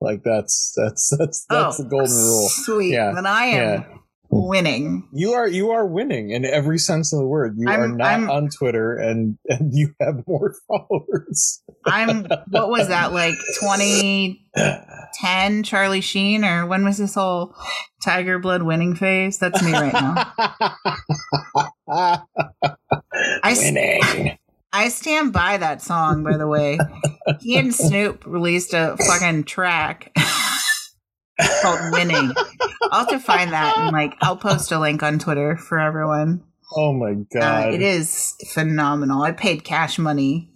Like 0.00 0.22
that's 0.22 0.72
that's 0.76 1.14
that's 1.18 1.46
that's 1.48 1.80
oh, 1.80 1.82
the 1.82 1.88
golden 1.88 2.14
rule. 2.14 2.48
Sweet. 2.50 2.92
Yeah. 2.92 3.12
Then 3.14 3.26
I 3.26 3.44
am 3.46 3.80
yeah. 3.80 3.98
Winning. 4.30 5.08
You 5.12 5.32
are 5.32 5.48
you 5.48 5.70
are 5.70 5.86
winning 5.86 6.30
in 6.30 6.44
every 6.44 6.78
sense 6.78 7.12
of 7.12 7.20
the 7.20 7.26
word. 7.26 7.56
You 7.58 7.68
I'm, 7.68 7.80
are 7.80 7.88
not 7.88 8.06
I'm, 8.06 8.30
on 8.30 8.48
Twitter 8.48 8.96
and 8.96 9.38
and 9.48 9.74
you 9.74 9.94
have 10.00 10.26
more 10.26 10.54
followers. 10.68 11.62
I'm 11.86 12.26
what 12.48 12.68
was 12.68 12.88
that 12.88 13.12
like 13.18 13.34
2010 13.60 15.62
Charlie 15.62 16.00
Sheen 16.00 16.44
or 16.44 16.66
when 16.66 16.84
was 16.84 16.98
this 16.98 17.14
whole 17.14 17.54
Tiger 18.04 18.38
Blood 18.38 18.62
winning 18.62 18.94
phase? 18.94 19.38
That's 19.38 19.62
me 19.62 19.72
right 19.72 19.92
now. 19.92 20.32
I, 21.88 22.20
winning. 23.56 24.38
I 24.72 24.88
stand 24.90 25.32
by 25.32 25.56
that 25.56 25.82
song, 25.82 26.22
by 26.22 26.36
the 26.36 26.46
way. 26.46 26.78
he 27.40 27.56
and 27.56 27.74
Snoop 27.74 28.24
released 28.26 28.74
a 28.74 28.96
fucking 28.98 29.44
track 29.44 30.14
called 31.62 31.92
Winning. 31.92 32.32
I'll 32.90 33.00
have 33.00 33.08
to 33.08 33.20
find 33.20 33.52
that 33.52 33.76
and 33.78 33.92
like 33.92 34.16
I'll 34.20 34.36
post 34.36 34.72
a 34.72 34.78
link 34.78 35.02
on 35.02 35.18
Twitter 35.18 35.56
for 35.56 35.78
everyone. 35.78 36.42
Oh 36.74 36.92
my 36.92 37.14
god. 37.32 37.68
Uh, 37.68 37.72
it 37.72 37.82
is 37.82 38.34
phenomenal. 38.52 39.22
I 39.22 39.32
paid 39.32 39.64
cash 39.64 39.98
money. 39.98 40.50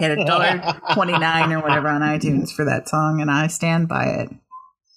Get 0.00 0.10
a 0.10 0.24
dollar 0.24 0.62
twenty 0.94 1.18
nine 1.18 1.52
or 1.52 1.60
whatever 1.60 1.88
on 1.88 2.00
iTunes 2.00 2.50
for 2.50 2.64
that 2.64 2.88
song 2.88 3.20
and 3.20 3.30
I 3.30 3.46
stand 3.46 3.88
by 3.88 4.06
it. 4.06 4.30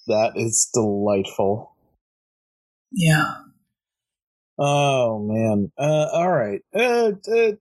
That 0.06 0.32
is 0.36 0.68
delightful. 0.74 1.74
Yeah. 2.92 3.34
Oh 4.58 5.18
man. 5.26 5.70
Uh, 5.78 6.06
all 6.12 6.30
right. 6.30 6.60
Uh, 6.74 7.12
uh, 7.30 7.52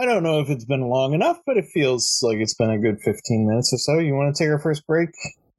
I 0.00 0.04
don't 0.04 0.22
know 0.22 0.40
if 0.40 0.50
it's 0.50 0.64
been 0.64 0.88
long 0.88 1.14
enough, 1.14 1.38
but 1.46 1.56
it 1.56 1.64
feels 1.72 2.20
like 2.22 2.38
it's 2.38 2.54
been 2.54 2.70
a 2.70 2.78
good 2.78 3.00
15 3.00 3.48
minutes 3.48 3.72
or 3.72 3.78
so. 3.78 3.98
You 3.98 4.14
want 4.14 4.34
to 4.34 4.42
take 4.42 4.50
our 4.50 4.58
first 4.58 4.86
break? 4.86 5.10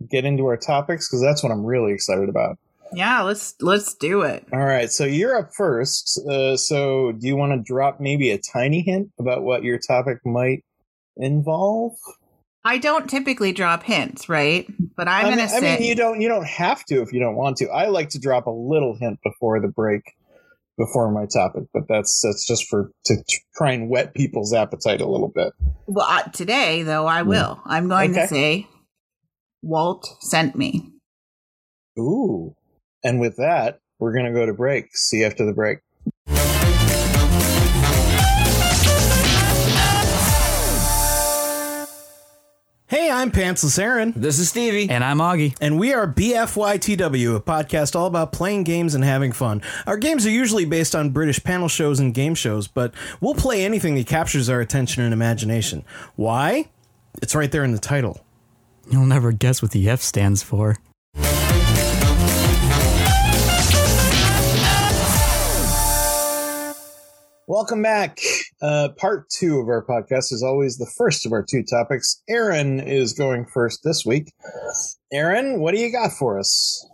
Get 0.09 0.25
into 0.25 0.45
our 0.45 0.57
topics 0.57 1.09
because 1.09 1.21
that's 1.21 1.41
what 1.43 1.51
I'm 1.51 1.65
really 1.65 1.93
excited 1.93 2.29
about. 2.29 2.57
Yeah, 2.95 3.21
let's 3.23 3.55
let's 3.61 3.93
do 3.95 4.21
it. 4.21 4.45
All 4.53 4.59
right, 4.63 4.89
so 4.89 5.03
you're 5.05 5.37
up 5.37 5.49
first. 5.55 6.19
Uh, 6.29 6.55
so 6.57 7.11
do 7.11 7.27
you 7.27 7.35
want 7.35 7.51
to 7.53 7.61
drop 7.61 7.99
maybe 7.99 8.31
a 8.31 8.37
tiny 8.39 8.81
hint 8.81 9.09
about 9.19 9.43
what 9.43 9.63
your 9.63 9.77
topic 9.79 10.19
might 10.25 10.63
involve? 11.17 11.93
I 12.63 12.77
don't 12.79 13.07
typically 13.09 13.51
drop 13.51 13.83
hints, 13.83 14.27
right? 14.27 14.65
But 14.95 15.07
I'm 15.07 15.25
I 15.27 15.29
gonna 15.29 15.41
mean, 15.43 15.49
say 15.49 15.75
I 15.75 15.79
mean, 15.79 15.87
you 15.87 15.95
don't 15.95 16.21
you 16.21 16.27
don't 16.27 16.47
have 16.47 16.83
to 16.85 17.01
if 17.01 17.13
you 17.13 17.19
don't 17.19 17.35
want 17.35 17.57
to. 17.57 17.69
I 17.69 17.87
like 17.89 18.09
to 18.09 18.19
drop 18.19 18.47
a 18.47 18.51
little 18.51 18.97
hint 18.99 19.19
before 19.23 19.59
the 19.59 19.67
break, 19.67 20.01
before 20.77 21.11
my 21.11 21.25
topic, 21.27 21.65
but 21.73 21.83
that's 21.87 22.21
that's 22.23 22.47
just 22.47 22.67
for 22.67 22.91
to 23.05 23.17
try 23.55 23.73
and 23.73 23.89
whet 23.89 24.13
people's 24.15 24.51
appetite 24.53 25.01
a 25.01 25.07
little 25.07 25.31
bit. 25.35 25.53
well 25.85 26.07
uh, 26.09 26.23
today 26.29 26.81
though 26.81 27.05
I 27.05 27.21
will. 27.21 27.61
I'm 27.65 27.87
going 27.87 28.11
Okay. 28.11 28.21
to 28.21 28.27
say 28.27 28.67
Walt 29.61 30.07
sent 30.21 30.55
me. 30.55 30.91
Ooh, 31.99 32.55
and 33.05 33.19
with 33.19 33.37
that, 33.37 33.79
we're 33.99 34.13
gonna 34.13 34.33
go 34.33 34.45
to 34.45 34.53
break. 34.53 34.95
See 34.97 35.19
you 35.19 35.25
after 35.25 35.45
the 35.45 35.53
break. 35.53 35.79
Hey, 42.87 43.09
I'm 43.09 43.31
Pantsless 43.31 43.79
Aaron, 43.79 44.13
This 44.15 44.37
is 44.37 44.49
Stevie. 44.49 44.87
And 44.91 45.03
I'm 45.03 45.17
Augie. 45.17 45.55
and 45.59 45.79
we 45.79 45.91
are 45.93 46.07
BFYTW, 46.07 47.35
a 47.35 47.39
podcast 47.41 47.95
all 47.95 48.05
about 48.05 48.31
playing 48.31 48.63
games 48.63 48.93
and 48.93 49.03
having 49.03 49.31
fun. 49.31 49.63
Our 49.87 49.97
games 49.97 50.23
are 50.25 50.29
usually 50.29 50.65
based 50.65 50.95
on 50.95 51.09
British 51.09 51.43
panel 51.43 51.67
shows 51.67 51.99
and 51.99 52.13
game 52.13 52.35
shows, 52.35 52.67
but 52.67 52.93
we'll 53.21 53.33
play 53.33 53.65
anything 53.65 53.95
that 53.95 54.05
captures 54.05 54.49
our 54.49 54.61
attention 54.61 55.01
and 55.01 55.13
imagination. 55.13 55.83
Why? 56.15 56.69
It's 57.23 57.33
right 57.33 57.51
there 57.51 57.63
in 57.63 57.71
the 57.71 57.79
title. 57.79 58.23
You'll 58.91 59.07
never 59.07 59.31
guess 59.31 59.63
what 59.63 59.71
the 59.71 59.89
F 59.89 60.01
stands 60.01 60.43
for. 60.43 60.77
Welcome 67.47 67.83
back. 67.83 68.17
Uh, 68.61 68.89
part 68.97 69.29
two 69.29 69.59
of 69.59 69.67
our 69.67 69.85
podcast 69.85 70.31
is 70.33 70.41
always 70.43 70.77
the 70.77 70.91
first 70.97 71.25
of 71.25 71.31
our 71.31 71.43
two 71.47 71.63
topics. 71.63 72.21
Erin 72.27 72.79
is 72.79 73.13
going 73.13 73.45
first 73.45 73.81
this 73.83 74.03
week. 74.05 74.33
Erin, 75.13 75.59
what 75.59 75.75
do 75.75 75.79
you 75.79 75.91
got 75.91 76.11
for 76.11 76.39
us? 76.39 76.87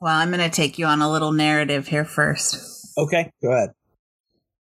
Well, 0.00 0.12
I'm 0.14 0.30
going 0.30 0.40
to 0.40 0.54
take 0.54 0.78
you 0.78 0.86
on 0.86 1.02
a 1.02 1.10
little 1.10 1.30
narrative 1.32 1.86
here 1.86 2.04
first. 2.04 2.94
Okay, 2.98 3.30
go 3.40 3.52
ahead. 3.52 3.70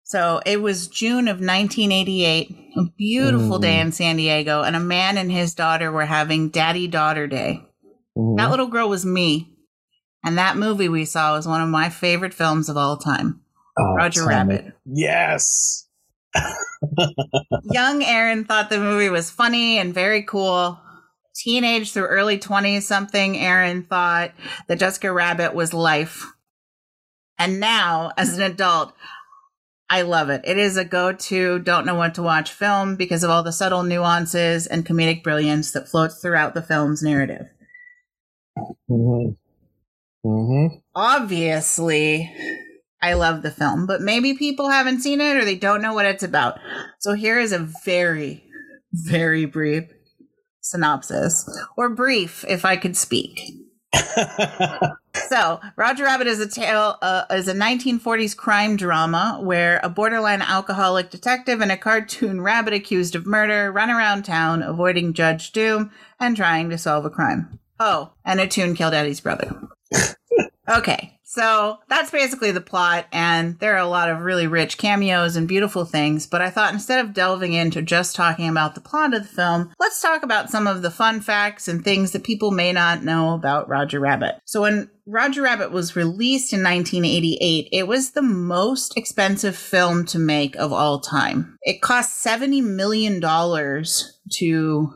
So 0.04 0.42
it 0.46 0.62
was 0.62 0.88
June 0.88 1.28
of 1.28 1.38
1988, 1.42 2.56
a 2.78 2.84
beautiful 2.98 3.60
Mm. 3.60 3.62
day 3.62 3.80
in 3.82 3.92
San 3.92 4.16
Diego, 4.16 4.62
and 4.64 4.76
a 4.76 4.80
man 4.80 5.18
and 5.18 5.32
his 5.32 5.54
daughter 5.54 5.92
were 5.92 6.06
having 6.06 6.50
daddy 6.50 6.88
daughter 6.88 7.28
day. 7.28 7.62
Mhm. 8.18 8.38
That 8.38 8.50
little 8.50 8.68
girl 8.68 8.90
was 8.90 9.06
me. 9.06 9.54
And 10.24 10.38
that 10.38 10.58
movie 10.58 10.90
we 10.90 11.06
saw 11.06 11.36
was 11.36 11.48
one 11.48 11.62
of 11.62 11.70
my 11.70 11.90
favorite 11.90 12.34
films 12.34 12.70
of 12.70 12.78
all 12.78 12.98
time 12.98 13.42
Oh, 13.80 13.94
Roger 13.96 14.22
tell 14.22 14.46
me. 14.46 14.56
Rabbit. 14.56 14.74
Yes. 14.86 15.88
Young 17.72 18.04
Erin 18.04 18.46
thought 18.46 18.70
the 18.70 18.80
movie 18.80 19.10
was 19.10 19.30
funny 19.30 19.78
and 19.78 19.94
very 19.94 20.24
cool. 20.24 20.80
Teenage 21.36 21.94
through 21.94 22.08
early 22.08 22.38
20s 22.38 22.82
something, 22.82 23.38
Erin 23.38 23.84
thought 23.84 24.32
that 24.68 24.80
Jessica 24.80 25.12
Rabbit 25.12 25.54
was 25.54 25.74
life. 25.74 26.26
And 27.38 27.60
now, 27.60 28.12
as 28.18 28.38
an 28.38 28.44
adult, 28.44 28.94
I 29.90 30.02
love 30.02 30.30
it. 30.30 30.42
It 30.44 30.58
is 30.58 30.76
a 30.76 30.84
go 30.84 31.14
to, 31.14 31.60
don't 31.60 31.86
know 31.86 31.96
what 31.96 32.16
to 32.16 32.22
watch 32.22 32.52
film 32.52 32.96
because 32.96 33.24
of 33.24 33.30
all 33.30 33.42
the 33.42 33.54
subtle 33.54 33.84
nuances 33.84 34.68
and 34.68 34.86
comedic 34.86 35.24
brilliance 35.24 35.72
that 35.72 35.88
floats 35.88 36.22
throughout 36.22 36.54
the 36.54 36.62
film's 36.62 37.02
narrative. 37.02 37.48
Mm-hmm. 38.90 39.32
Mm-hmm. 40.26 40.80
obviously 40.96 42.30
I 43.02 43.14
love 43.14 43.42
the 43.42 43.52
film, 43.52 43.86
but 43.86 44.02
maybe 44.02 44.34
people 44.34 44.70
haven't 44.70 45.02
seen 45.02 45.22
it 45.22 45.38
or 45.38 45.46
they 45.46 45.56
don't 45.56 45.82
know 45.82 45.94
what 45.94 46.06
it's 46.06 46.24
about. 46.24 46.60
So 47.00 47.14
here 47.14 47.40
is 47.40 47.52
a 47.52 47.68
very, 47.86 48.44
very 48.92 49.46
brief 49.46 49.86
synopsis, 50.62 51.50
or 51.78 51.90
brief 51.90 52.46
if 52.48 52.66
I 52.66 52.76
could 52.76 52.98
speak. 52.98 53.40
So, 55.30 55.60
Roger 55.76 56.06
Rabbit 56.06 56.26
is 56.26 56.40
a 56.40 56.48
tale 56.48 56.98
uh, 57.04 57.26
is 57.30 57.48
a 57.48 57.54
1940s 57.54 58.36
crime 58.36 58.76
drama 58.78 59.40
where 59.42 59.80
a 59.84 59.90
borderline 59.90 60.42
alcoholic 60.42 61.12
detective 61.12 61.62
and 61.62 61.72
a 61.72 61.78
cartoon 61.78 62.42
rabbit 62.42 62.74
accused 62.74 63.16
of 63.16 63.28
murder 63.28 63.72
run 63.72 63.92
around 63.92 64.24
town 64.24 64.64
avoiding 64.64 65.14
Judge 65.14 65.52
Doom 65.52 65.92
and 66.20 66.36
trying 66.36 66.70
to 66.72 66.80
solve 66.80 67.06
a 67.06 67.12
crime. 67.12 67.60
Oh, 67.80 68.14
and 68.26 68.40
a 68.40 68.48
tune 68.48 68.74
killed 68.74 68.96
Eddie's 68.96 69.22
brother. 69.22 69.56
okay, 70.70 71.19
so 71.32 71.78
that's 71.88 72.10
basically 72.10 72.50
the 72.50 72.60
plot, 72.60 73.06
and 73.12 73.60
there 73.60 73.76
are 73.76 73.86
a 73.86 73.88
lot 73.88 74.10
of 74.10 74.22
really 74.22 74.48
rich 74.48 74.80
cameos 74.80 75.36
and 75.36 75.48
beautiful 75.48 75.86
things. 75.86 76.26
But 76.26 76.42
I 76.42 76.50
thought 76.50 76.74
instead 76.74 77.06
of 77.06 77.14
delving 77.14 77.54
into 77.54 77.84
just 77.84 78.16
talking 78.16 78.50
about 78.50 78.74
the 78.74 78.82
plot 78.82 79.14
of 79.14 79.22
the 79.22 79.30
film, 79.30 79.72
let's 79.80 80.02
talk 80.02 80.24
about 80.24 80.50
some 80.50 80.66
of 80.66 80.82
the 80.82 80.90
fun 80.90 81.22
facts 81.22 81.68
and 81.68 81.84
things 81.84 82.14
that 82.14 82.24
people 82.24 82.50
may 82.50 82.74
not 82.74 83.04
know 83.04 83.36
about 83.36 83.70
Roger 83.70 84.00
Rabbit. 84.00 84.40
So 84.46 84.62
when 84.62 84.90
Roger 85.06 85.44
Rabbit 85.44 85.72
was 85.72 85.96
released 85.96 86.52
in 86.52 86.64
1988, 86.64 87.70
it 87.72 87.88
was 87.88 88.12
the 88.12 88.24
most 88.24 88.98
expensive 88.98 89.56
film 89.56 90.08
to 90.08 90.18
make 90.18 90.56
of 90.56 90.74
all 90.74 91.00
time. 91.00 91.60
It 91.62 91.80
cost 91.80 92.26
$70 92.26 92.64
million 92.64 93.22
to 93.22 94.94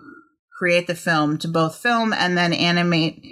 create 0.58 0.88
the 0.88 0.96
film, 0.96 1.38
to 1.38 1.48
both 1.48 1.76
film 1.76 2.12
and 2.12 2.36
then 2.36 2.54
animate 2.54 3.24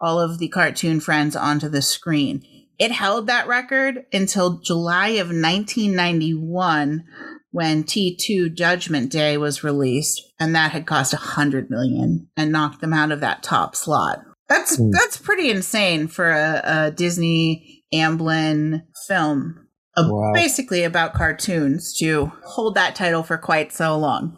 all 0.00 0.18
of 0.20 0.38
the 0.38 0.48
cartoon 0.48 1.00
friends 1.00 1.36
onto 1.36 1.68
the 1.68 1.82
screen. 1.82 2.42
It 2.78 2.92
held 2.92 3.26
that 3.26 3.46
record 3.46 4.06
until 4.12 4.58
July 4.60 5.08
of 5.08 5.28
1991 5.28 7.04
when 7.52 7.84
T2 7.84 8.54
Judgment 8.54 9.10
Day 9.10 9.36
was 9.36 9.64
released 9.64 10.22
and 10.38 10.54
that 10.54 10.72
had 10.72 10.86
cost 10.86 11.12
100 11.12 11.68
million 11.68 12.28
and 12.36 12.52
knocked 12.52 12.80
them 12.80 12.92
out 12.92 13.12
of 13.12 13.20
that 13.20 13.42
top 13.42 13.74
slot. 13.76 14.20
That's 14.48 14.76
Hmm. 14.76 14.90
that's 14.90 15.16
pretty 15.16 15.50
insane 15.50 16.06
for 16.08 16.30
a, 16.30 16.60
a 16.64 16.90
Disney 16.90 17.84
Amblin 17.92 18.82
film. 19.06 19.66
uh, 19.96 20.08
Wow. 20.08 20.32
Basically 20.34 20.84
about 20.84 21.12
cartoons 21.14 21.92
to 21.98 22.32
hold 22.44 22.74
that 22.76 22.94
title 22.94 23.22
for 23.22 23.36
quite 23.36 23.72
so 23.72 23.96
long. 23.98 24.36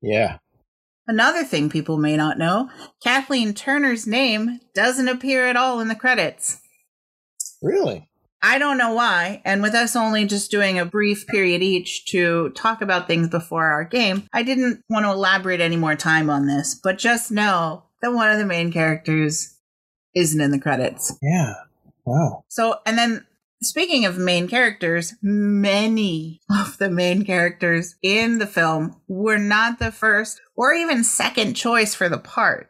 yeah. 0.00 0.38
Another 1.06 1.44
thing 1.44 1.68
people 1.68 1.98
may 1.98 2.16
not 2.16 2.38
know 2.38 2.70
Kathleen 3.02 3.54
Turner's 3.54 4.06
name 4.06 4.60
doesn't 4.74 5.08
appear 5.08 5.46
at 5.46 5.56
all 5.56 5.80
in 5.80 5.88
the 5.88 5.94
credits. 5.94 6.60
Really? 7.60 8.08
I 8.44 8.58
don't 8.58 8.78
know 8.78 8.92
why, 8.92 9.40
and 9.44 9.62
with 9.62 9.74
us 9.74 9.94
only 9.94 10.26
just 10.26 10.50
doing 10.50 10.76
a 10.76 10.84
brief 10.84 11.28
period 11.28 11.62
each 11.62 12.06
to 12.06 12.50
talk 12.50 12.82
about 12.82 13.06
things 13.06 13.28
before 13.28 13.66
our 13.66 13.84
game, 13.84 14.24
I 14.32 14.42
didn't 14.42 14.82
want 14.90 15.06
to 15.06 15.12
elaborate 15.12 15.60
any 15.60 15.76
more 15.76 15.94
time 15.94 16.28
on 16.28 16.46
this, 16.46 16.74
but 16.74 16.98
just 16.98 17.30
know 17.30 17.84
that 18.00 18.12
one 18.12 18.30
of 18.30 18.38
the 18.38 18.44
main 18.44 18.72
characters 18.72 19.56
isn't 20.16 20.40
in 20.40 20.50
the 20.50 20.58
credits. 20.58 21.16
Yeah. 21.22 21.54
Wow. 22.04 22.44
So, 22.48 22.80
and 22.84 22.98
then 22.98 23.24
speaking 23.64 24.04
of 24.04 24.18
main 24.18 24.48
characters, 24.48 25.14
many 25.22 26.40
of 26.50 26.78
the 26.78 26.90
main 26.90 27.24
characters 27.24 27.94
in 28.02 28.38
the 28.38 28.46
film 28.46 29.00
were 29.08 29.38
not 29.38 29.78
the 29.78 29.92
first 29.92 30.40
or 30.56 30.72
even 30.72 31.04
second 31.04 31.54
choice 31.54 31.94
for 31.94 32.08
the 32.08 32.18
part. 32.18 32.68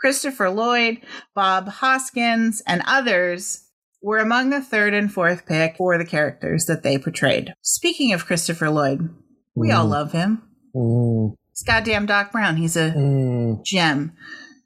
Christopher 0.00 0.50
Lloyd, 0.50 0.98
Bob 1.34 1.68
Hoskins, 1.68 2.62
and 2.66 2.82
others 2.86 3.64
were 4.02 4.18
among 4.18 4.50
the 4.50 4.60
third 4.60 4.94
and 4.94 5.12
fourth 5.12 5.46
pick 5.46 5.76
for 5.76 5.96
the 5.96 6.04
characters 6.04 6.64
that 6.66 6.82
they 6.82 6.98
portrayed. 6.98 7.54
Speaking 7.62 8.12
of 8.12 8.26
Christopher 8.26 8.68
Lloyd, 8.68 9.08
we 9.54 9.70
all 9.70 9.86
Mhm. 9.86 9.90
love 9.90 10.12
him. 10.12 10.42
Mm, 10.74 11.34
It's 11.52 11.62
goddamn 11.62 12.06
Doc 12.06 12.32
Brown. 12.32 12.56
He's 12.56 12.76
a 12.76 12.90
mm, 12.90 13.62
gem. 13.64 14.12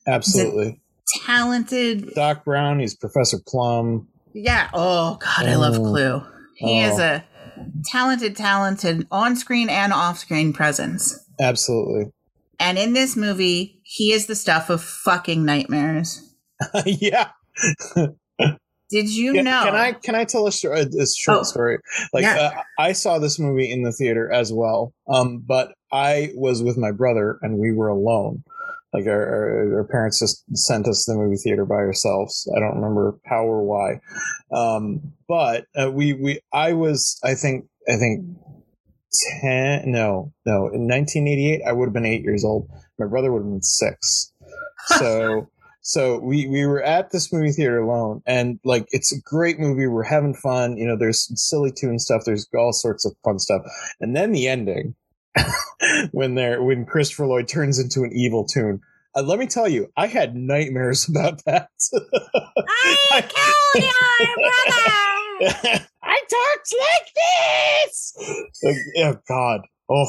absolutely. 0.06 0.80
Talented 1.26 2.14
Doc 2.14 2.44
Brown, 2.44 2.80
he's 2.80 2.94
Professor 2.96 3.38
Plum. 3.46 4.08
Yeah. 4.38 4.68
Oh 4.74 5.16
God, 5.20 5.46
I 5.48 5.56
love 5.56 5.76
Oh. 5.78 5.82
Clue. 5.82 6.22
He 6.56 6.84
Oh. 6.84 6.88
is 6.92 6.98
a 6.98 7.24
talented, 7.84 8.36
talented 8.36 9.06
on-screen 9.10 9.68
and 9.70 9.92
off-screen 9.92 10.52
presence. 10.52 11.18
Absolutely. 11.40 12.12
And 12.60 12.76
in 12.78 12.92
this 12.92 13.16
movie, 13.16 13.80
he 13.82 14.12
is 14.12 14.26
the 14.26 14.34
stuff 14.34 14.68
of 14.70 14.82
fucking 14.82 15.44
nightmares. 15.44 16.34
yeah. 16.86 17.28
Did 18.88 19.08
you 19.08 19.32
Can, 19.32 19.44
know? 19.46 19.62
can 19.64 19.74
I 19.74 19.92
can 19.92 20.14
I 20.14 20.24
tell 20.24 20.46
a, 20.46 20.52
story, 20.52 20.80
a 20.82 21.06
short 21.06 21.40
Oh. 21.40 21.42
story? 21.42 21.78
Like 22.12 22.22
Yeah. 22.22 22.36
uh, 22.56 22.60
I 22.78 22.92
saw 22.92 23.18
this 23.18 23.38
movie 23.38 23.70
in 23.70 23.82
the 23.82 23.92
theater 23.92 24.30
as 24.30 24.52
well, 24.52 24.92
um, 25.08 25.42
but 25.46 25.72
I 25.92 26.30
was 26.36 26.62
with 26.62 26.76
my 26.76 26.92
brother 26.92 27.38
and 27.42 27.58
we 27.58 27.72
were 27.72 27.88
alone. 27.88 28.44
Like 28.92 29.06
our, 29.06 29.20
our, 29.20 29.78
our 29.78 29.84
parents 29.84 30.20
just 30.20 30.44
sent 30.56 30.88
us 30.88 31.04
to 31.04 31.12
the 31.12 31.18
movie 31.18 31.36
theater 31.36 31.64
by 31.64 31.76
ourselves. 31.76 32.50
I 32.56 32.60
don't 32.60 32.76
remember 32.76 33.18
how 33.26 33.44
or 33.44 33.62
why, 33.62 34.00
um, 34.52 35.12
but 35.28 35.66
uh, 35.76 35.90
we 35.90 36.12
we 36.14 36.40
I 36.52 36.72
was 36.72 37.18
I 37.22 37.34
think 37.34 37.66
I 37.88 37.96
think 37.96 38.24
ten 39.40 39.90
no 39.90 40.32
no 40.44 40.68
in 40.68 40.88
1988 40.88 41.62
I 41.66 41.72
would 41.72 41.86
have 41.86 41.94
been 41.94 42.06
eight 42.06 42.22
years 42.22 42.44
old. 42.44 42.70
My 42.98 43.06
brother 43.06 43.32
would 43.32 43.40
have 43.40 43.50
been 43.50 43.62
six. 43.62 44.32
So 44.86 45.48
so 45.86 46.18
we 46.18 46.48
we 46.48 46.66
were 46.66 46.82
at 46.82 47.10
this 47.10 47.32
movie 47.32 47.52
theater 47.52 47.78
alone 47.78 48.20
and 48.26 48.58
like 48.64 48.86
it's 48.90 49.12
a 49.12 49.20
great 49.22 49.60
movie 49.60 49.86
we're 49.86 50.02
having 50.02 50.34
fun 50.34 50.76
you 50.76 50.84
know 50.84 50.96
there's 50.96 51.30
silly 51.40 51.70
tune 51.70 52.00
stuff 52.00 52.22
there's 52.26 52.48
all 52.58 52.72
sorts 52.72 53.06
of 53.06 53.14
fun 53.24 53.38
stuff 53.38 53.62
and 54.00 54.16
then 54.16 54.32
the 54.32 54.48
ending 54.48 54.96
when 56.12 56.34
they're 56.34 56.62
when 56.62 56.84
christopher 56.84 57.26
lloyd 57.26 57.48
turns 57.48 57.78
into 57.78 58.02
an 58.02 58.10
evil 58.12 58.44
tune. 58.44 58.80
Uh, 59.14 59.22
let 59.22 59.38
me 59.38 59.46
tell 59.46 59.68
you 59.68 59.90
i 59.96 60.06
had 60.06 60.34
nightmares 60.36 61.08
about 61.08 61.44
that. 61.44 61.68
I 63.12 63.22
killed 63.22 63.84
your 63.84 64.26
brother. 65.60 65.86
i 66.02 66.22
talked 66.30 66.74
like 66.80 67.12
this! 67.84 68.52
Like 68.62 68.76
oh 68.98 69.18
god. 69.28 69.60
Oh 69.90 70.06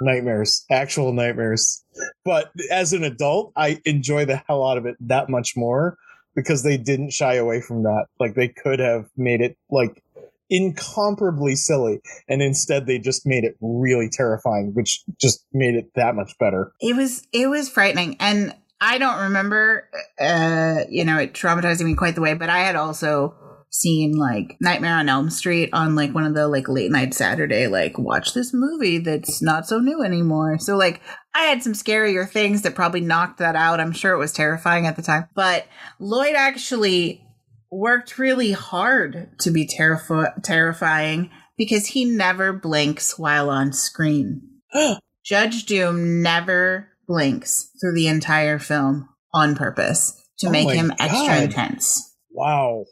nightmares. 0.00 0.66
Actual 0.70 1.12
nightmares. 1.12 1.82
But 2.24 2.52
as 2.70 2.92
an 2.92 3.04
adult 3.04 3.52
i 3.56 3.80
enjoy 3.84 4.24
the 4.24 4.42
hell 4.46 4.66
out 4.68 4.78
of 4.78 4.86
it 4.86 4.96
that 5.00 5.28
much 5.28 5.56
more 5.56 5.96
because 6.36 6.62
they 6.62 6.76
didn't 6.76 7.10
shy 7.10 7.34
away 7.34 7.60
from 7.60 7.82
that. 7.82 8.06
Like 8.20 8.34
they 8.34 8.48
could 8.48 8.78
have 8.78 9.06
made 9.16 9.40
it 9.40 9.56
like 9.70 10.02
incomparably 10.50 11.56
silly 11.56 12.00
and 12.28 12.40
instead 12.42 12.86
they 12.86 12.98
just 12.98 13.26
made 13.26 13.44
it 13.44 13.56
really 13.60 14.08
terrifying 14.10 14.72
which 14.74 15.02
just 15.20 15.44
made 15.52 15.74
it 15.74 15.90
that 15.94 16.14
much 16.14 16.32
better 16.38 16.72
It 16.80 16.96
was 16.96 17.26
it 17.32 17.48
was 17.48 17.68
frightening, 17.68 18.16
and 18.20 18.54
I 18.80 18.98
don't 18.98 19.22
remember, 19.24 19.88
uh, 20.20 20.80
you 20.90 21.04
know, 21.04 21.18
it 21.18 21.32
traumatizing 21.32 21.84
me 21.84 21.94
quite 21.94 22.14
the 22.14 22.20
way. 22.20 22.34
But 22.34 22.50
I 22.50 22.58
had 22.60 22.76
also 22.76 23.34
seen 23.70 24.12
like 24.16 24.56
Nightmare 24.60 24.96
on 24.96 25.08
Elm 25.08 25.30
Street 25.30 25.70
on 25.72 25.94
like 25.96 26.14
one 26.14 26.24
of 26.24 26.34
the 26.34 26.48
like 26.48 26.68
late 26.68 26.90
night 26.90 27.14
Saturday, 27.14 27.66
like 27.66 27.98
watch 27.98 28.34
this 28.34 28.52
movie 28.54 28.98
that's 28.98 29.42
not 29.42 29.66
so 29.66 29.78
new 29.78 30.02
anymore. 30.02 30.58
So 30.58 30.76
like 30.76 31.00
I 31.34 31.44
had 31.44 31.62
some 31.62 31.72
scarier 31.72 32.28
things 32.28 32.62
that 32.62 32.74
probably 32.74 33.00
knocked 33.00 33.38
that 33.38 33.56
out. 33.56 33.80
I'm 33.80 33.92
sure 33.92 34.12
it 34.12 34.18
was 34.18 34.32
terrifying 34.32 34.86
at 34.86 34.96
the 34.96 35.02
time, 35.02 35.28
but 35.34 35.66
Lloyd 35.98 36.34
actually 36.34 37.25
worked 37.70 38.18
really 38.18 38.52
hard 38.52 39.38
to 39.40 39.50
be 39.50 39.66
terrif- 39.66 40.42
terrifying 40.42 41.30
because 41.56 41.86
he 41.88 42.04
never 42.04 42.52
blinks 42.52 43.18
while 43.18 43.50
on 43.50 43.72
screen. 43.72 44.42
Judge 45.24 45.66
Doom 45.66 46.22
never 46.22 46.88
blinks 47.08 47.70
through 47.80 47.94
the 47.94 48.08
entire 48.08 48.58
film 48.58 49.08
on 49.32 49.54
purpose 49.54 50.22
to 50.38 50.48
Oh 50.48 50.50
make 50.50 50.70
him 50.70 50.92
extra 50.98 51.42
intense. 51.42 52.14
wow 52.30 52.84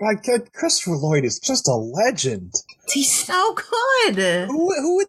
God, 0.00 0.22
God, 0.26 0.40
uh, 0.40 0.44
Christopher 0.54 0.96
Lloyd 0.96 1.24
is 1.24 1.38
just 1.38 1.68
a 1.68 1.74
legend. 1.74 2.54
He's 2.90 3.12
so 3.12 3.54
good. 3.54 4.46
Who, 4.48 4.74
who 4.80 4.96
would 4.96 5.06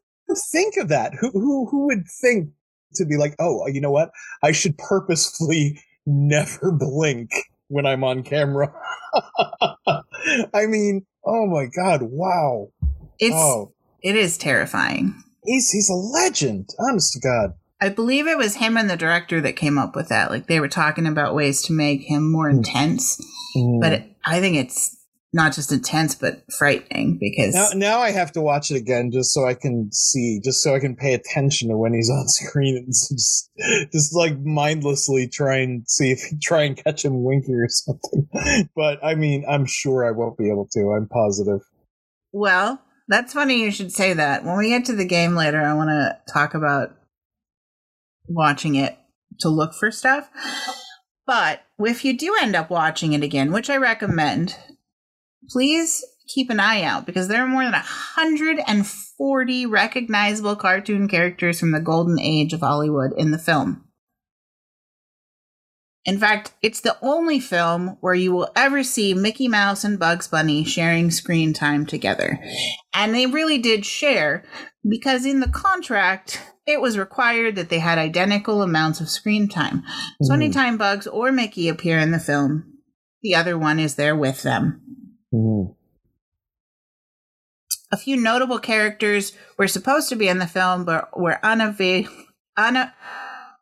think 0.52 0.76
of 0.78 0.90
that? 0.90 1.14
Who, 1.20 1.32
who, 1.32 1.68
who 1.70 1.86
would 1.88 2.08
think 2.22 2.50
to 2.96 3.06
be 3.06 3.16
like, 3.16 3.36
oh, 3.40 3.68
you 3.68 3.80
know 3.80 3.92
what? 3.92 4.12
I 4.44 4.52
should 4.52 4.78
purposefully 4.78 5.80
never 6.06 6.72
blink 6.72 7.32
when 7.72 7.86
I'm 7.86 8.04
on 8.04 8.22
camera. 8.24 8.72
I 10.54 10.66
mean, 10.68 11.06
oh 11.26 11.48
my 11.48 11.66
God, 11.66 12.02
wow. 12.04 12.70
It's 13.20 13.36
oh, 13.36 13.74
it 14.02 14.16
is 14.16 14.38
terrifying. 14.38 15.16
he's 15.46 15.70
he's 15.72 15.90
a 15.90 15.94
legend. 15.94 16.70
Honest 16.80 17.14
to 17.14 17.20
God. 17.20 17.54
I 17.80 17.90
believe 17.90 18.28
it 18.28 18.38
was 18.38 18.56
him 18.58 18.78
and 18.78 18.90
the 18.90 18.98
director 18.98 19.42
that 19.42 19.56
came 19.56 19.78
up 19.78 19.96
with 19.96 20.10
that. 20.10 20.30
Like 20.30 20.48
they 20.48 20.60
were 20.60 20.68
talking 20.68 21.08
about 21.08 21.34
ways 21.36 21.64
to 21.64 21.74
make 21.74 22.02
him 22.04 22.32
more 22.32 22.50
Hmm. 22.50 22.58
intense, 22.58 23.20
Mm. 23.58 23.82
but 23.82 23.92
it, 23.94 24.16
I 24.26 24.40
think 24.40 24.56
it's 24.58 24.96
not 25.34 25.54
just 25.54 25.72
intense 25.72 26.14
but 26.14 26.44
frightening 26.52 27.18
because 27.18 27.54
now, 27.54 27.70
now 27.74 28.00
I 28.00 28.12
have 28.12 28.34
to 28.34 28.42
watch 28.42 28.70
it 28.70 28.76
again 28.76 29.12
just 29.12 29.34
so 29.34 29.46
I 29.46 29.54
can 29.54 29.90
see, 29.92 30.42
just 30.44 30.62
so 30.62 30.76
I 30.76 30.80
can 30.80 30.96
pay 30.96 31.14
attention 31.14 31.70
to 31.70 31.78
when 31.78 31.94
he's 31.94 32.10
on 32.10 32.28
screen 32.28 32.78
and 32.78 32.88
just, 32.88 33.50
just 33.92 34.16
like 34.16 34.40
mindlessly 34.40 35.28
try 35.28 35.58
and 35.58 35.88
see 35.88 36.12
if 36.12 36.20
try 36.42 36.64
and 36.64 36.76
catch 36.76 37.06
him 37.06 37.24
winking 37.24 37.56
or 37.56 37.68
something. 37.70 38.28
But 38.76 39.04
I 39.04 39.16
mean, 39.16 39.46
I'm 39.48 39.66
sure 39.66 40.06
I 40.06 40.12
won't 40.12 40.38
be 40.38 40.50
able 40.50 40.68
to. 40.74 40.92
I'm 40.92 41.08
positive. 41.08 41.62
Well, 42.32 42.82
that's 43.08 43.34
funny 43.34 43.62
you 43.62 43.72
should 43.72 43.92
say 43.92 44.14
that. 44.14 44.44
When 44.44 44.58
we 44.58 44.70
get 44.70 44.86
to 44.86 44.96
the 44.96 45.06
game 45.06 45.36
later, 45.36 45.62
I 45.62 45.74
want 45.74 45.90
to 45.90 46.18
talk 46.32 46.54
about 46.54 46.96
watching 48.28 48.76
it 48.76 48.98
to 49.40 49.50
look 49.50 49.74
for 49.74 49.92
stuff. 49.92 50.30
But 51.26 51.62
if 51.80 52.04
you 52.04 52.18
do 52.18 52.36
end 52.42 52.56
up 52.56 52.70
watching 52.70 53.14
it 53.14 53.24
again, 53.24 53.52
which 53.52 53.70
I 53.70 53.78
recommend, 53.78 54.56
please 55.50 56.04
keep 56.28 56.50
an 56.50 56.60
eye 56.60 56.84
out 56.84 57.06
because 57.06 57.28
there 57.28 57.44
are 57.44 57.48
more 57.48 57.64
than 57.64 57.74
140 57.74 59.66
recognizable 59.66 60.56
cartoon 60.56 61.08
characters 61.08 61.60
from 61.60 61.72
the 61.72 61.82
golden 61.82 62.20
age 62.20 62.54
of 62.54 62.62
Hollywood 62.62 63.12
in 63.18 63.32
the 63.32 63.38
film. 63.38 63.86
In 66.04 66.18
fact, 66.18 66.54
it's 66.64 66.82
the 66.82 66.98
only 67.04 67.40
film 67.40 67.98
where 68.02 68.16
you 68.16 68.32
will 68.32 68.50
ever 68.56 68.84
see 68.84 69.14
Mickey 69.14 69.48
Mouse 69.48 69.84
and 69.84 70.00
Bugs 70.00 70.28
Bunny 70.28 70.64
sharing 70.64 71.12
screen 71.12 71.54
time 71.54 71.86
together. 71.86 72.40
And 72.94 73.14
they 73.14 73.28
really 73.28 73.60
did 73.60 73.86
share 73.86 74.44
because 74.88 75.28
in 75.28 75.42
the 75.42 75.50
contract, 75.50 76.42
it 76.66 76.82
was 76.82 76.98
required 76.98 77.56
that 77.56 77.70
they 77.70 77.78
had 77.78 78.00
identical 78.00 78.64
amounts 78.64 79.00
of 79.00 79.10
screen 79.10 79.48
time. 79.48 79.84
So 80.24 80.32
Mhm. 80.32 80.36
anytime 80.38 80.78
Bugs 80.78 81.06
or 81.06 81.32
Mickey 81.32 81.70
appear 81.70 82.00
in 82.00 82.12
the 82.12 82.20
film, 82.20 82.64
the 83.22 83.36
other 83.36 83.58
one 83.58 83.80
is 83.80 83.94
there 83.94 84.16
with 84.16 84.42
them. 84.42 84.82
Mhm. 85.34 85.76
A 87.94 87.98
few 87.98 88.16
notable 88.16 88.60
characters 88.60 89.34
were 89.58 89.68
supposed 89.68 90.08
to 90.10 90.16
be 90.16 90.28
in 90.30 90.40
the 90.40 90.48
film, 90.48 90.86
but 90.86 91.18
were 91.20 91.40
unavailable. 91.44 92.14
Una- 92.60 92.94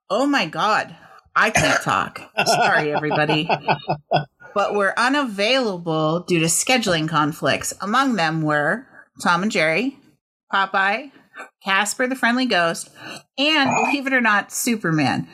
oh 0.10 0.26
my 0.28 0.46
god, 0.46 0.96
I 1.36 1.50
can't 1.50 1.82
talk. 1.84 2.22
Sorry, 2.46 2.92
everybody. 2.94 3.50
But 4.54 4.74
were 4.76 4.98
unavailable 4.98 6.22
due 6.22 6.40
to 6.40 6.46
scheduling 6.46 7.08
conflicts. 7.08 7.74
Among 7.82 8.16
them 8.16 8.42
were 8.42 8.88
Tom 9.24 9.44
and 9.44 9.52
Jerry, 9.52 9.98
Popeye, 10.54 11.12
Casper 11.64 12.08
the 12.08 12.16
Friendly 12.16 12.46
Ghost, 12.46 12.90
and 13.38 13.70
believe 13.86 14.08
it 14.08 14.14
or 14.14 14.22
not, 14.22 14.52
Superman. 14.52 15.28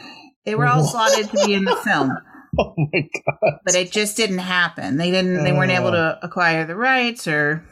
They 0.45 0.55
were 0.55 0.67
all 0.67 0.83
slotted 0.87 1.29
to 1.29 1.45
be 1.45 1.53
in 1.53 1.65
the 1.65 1.75
film. 1.77 2.17
Oh 2.59 2.73
my 2.77 3.01
God. 3.01 3.59
but 3.65 3.75
it 3.75 3.91
just 3.91 4.15
didn't 4.17 4.37
happen. 4.39 4.97
They 4.97 5.11
didn't 5.11 5.43
they 5.43 5.51
weren't 5.51 5.71
able 5.71 5.91
to 5.91 6.17
acquire 6.21 6.65
the 6.65 6.75
rights 6.75 7.27
or 7.27 7.65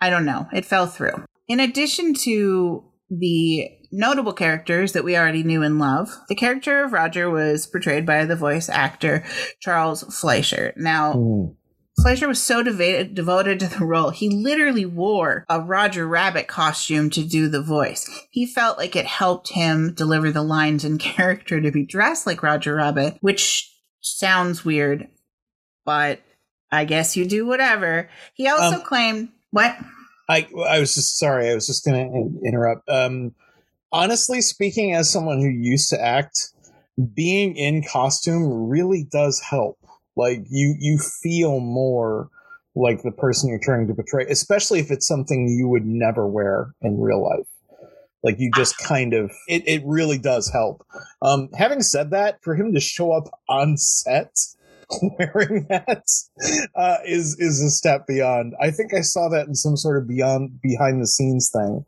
I 0.00 0.10
don't 0.10 0.24
know. 0.24 0.46
It 0.52 0.64
fell 0.64 0.86
through. 0.86 1.24
In 1.48 1.60
addition 1.60 2.14
to 2.14 2.84
the 3.10 3.68
notable 3.92 4.32
characters 4.32 4.92
that 4.92 5.04
we 5.04 5.16
already 5.16 5.42
knew 5.42 5.62
and 5.62 5.78
love, 5.78 6.08
the 6.28 6.34
character 6.36 6.84
of 6.84 6.92
Roger 6.92 7.28
was 7.28 7.66
portrayed 7.66 8.06
by 8.06 8.24
the 8.24 8.36
voice 8.36 8.68
actor 8.68 9.24
Charles 9.60 10.02
Fleischer. 10.04 10.72
Now, 10.76 11.14
Mhm. 11.14 11.56
Fleischer 12.00 12.28
was 12.28 12.40
so 12.40 12.62
devoted, 12.62 13.14
devoted 13.14 13.60
to 13.60 13.66
the 13.66 13.84
role, 13.84 14.08
he 14.08 14.30
literally 14.30 14.86
wore 14.86 15.44
a 15.50 15.60
Roger 15.60 16.06
Rabbit 16.06 16.46
costume 16.46 17.10
to 17.10 17.22
do 17.22 17.46
the 17.48 17.60
voice. 17.60 18.08
He 18.30 18.46
felt 18.46 18.78
like 18.78 18.96
it 18.96 19.04
helped 19.04 19.50
him 19.50 19.92
deliver 19.94 20.30
the 20.30 20.42
lines 20.42 20.82
in 20.84 20.96
character 20.98 21.60
to 21.60 21.70
be 21.70 21.84
dressed 21.84 22.26
like 22.26 22.42
Roger 22.42 22.76
Rabbit, 22.76 23.18
which 23.20 23.70
sounds 24.00 24.64
weird, 24.64 25.08
but 25.84 26.20
I 26.72 26.84
guess 26.84 27.16
you 27.16 27.26
do 27.26 27.46
whatever. 27.46 28.08
He 28.34 28.48
also 28.48 28.76
Um, 28.76 28.82
claimed 28.82 29.28
what? 29.50 29.76
I 30.28 30.46
I 30.68 30.78
was 30.78 30.94
just 30.94 31.18
sorry. 31.18 31.50
I 31.50 31.54
was 31.54 31.66
just 31.66 31.84
going 31.84 31.96
to 32.12 32.48
interrupt. 32.48 32.88
Um, 32.88 33.34
honestly 33.92 34.40
speaking, 34.40 34.94
as 34.94 35.10
someone 35.10 35.40
who 35.40 35.48
used 35.48 35.90
to 35.90 36.00
act, 36.00 36.52
being 37.14 37.56
in 37.56 37.82
costume 37.82 38.68
really 38.68 39.06
does 39.10 39.40
help. 39.40 39.78
Like 40.16 40.40
you 40.48 40.76
you 40.78 40.98
feel 40.98 41.60
more 41.60 42.28
like 42.76 43.02
the 43.02 43.10
person 43.10 43.48
you're 43.48 43.58
trying 43.58 43.88
to 43.88 43.94
portray, 43.94 44.24
especially 44.26 44.78
if 44.78 44.90
it's 44.90 45.06
something 45.06 45.48
you 45.48 45.66
would 45.68 45.84
never 45.86 46.26
wear 46.28 46.72
in 46.82 47.00
real 47.00 47.22
life. 47.22 47.46
Like 48.22 48.36
you 48.38 48.50
just 48.54 48.76
kind 48.78 49.14
of 49.14 49.30
it, 49.48 49.62
it 49.66 49.82
really 49.84 50.18
does 50.18 50.50
help. 50.50 50.86
Um, 51.22 51.48
having 51.54 51.82
said 51.82 52.10
that, 52.10 52.42
for 52.42 52.54
him 52.54 52.74
to 52.74 52.80
show 52.80 53.12
up 53.12 53.28
on 53.48 53.76
set 53.76 54.36
wearing 55.18 55.66
that 55.68 56.04
uh, 56.74 56.96
is 57.06 57.38
is 57.38 57.60
a 57.60 57.70
step 57.70 58.06
beyond. 58.06 58.54
I 58.60 58.70
think 58.70 58.92
I 58.94 59.00
saw 59.00 59.28
that 59.28 59.46
in 59.46 59.54
some 59.54 59.76
sort 59.76 59.98
of 59.98 60.08
beyond 60.08 60.60
behind 60.60 61.00
the 61.00 61.06
scenes 61.06 61.50
thing. 61.50 61.84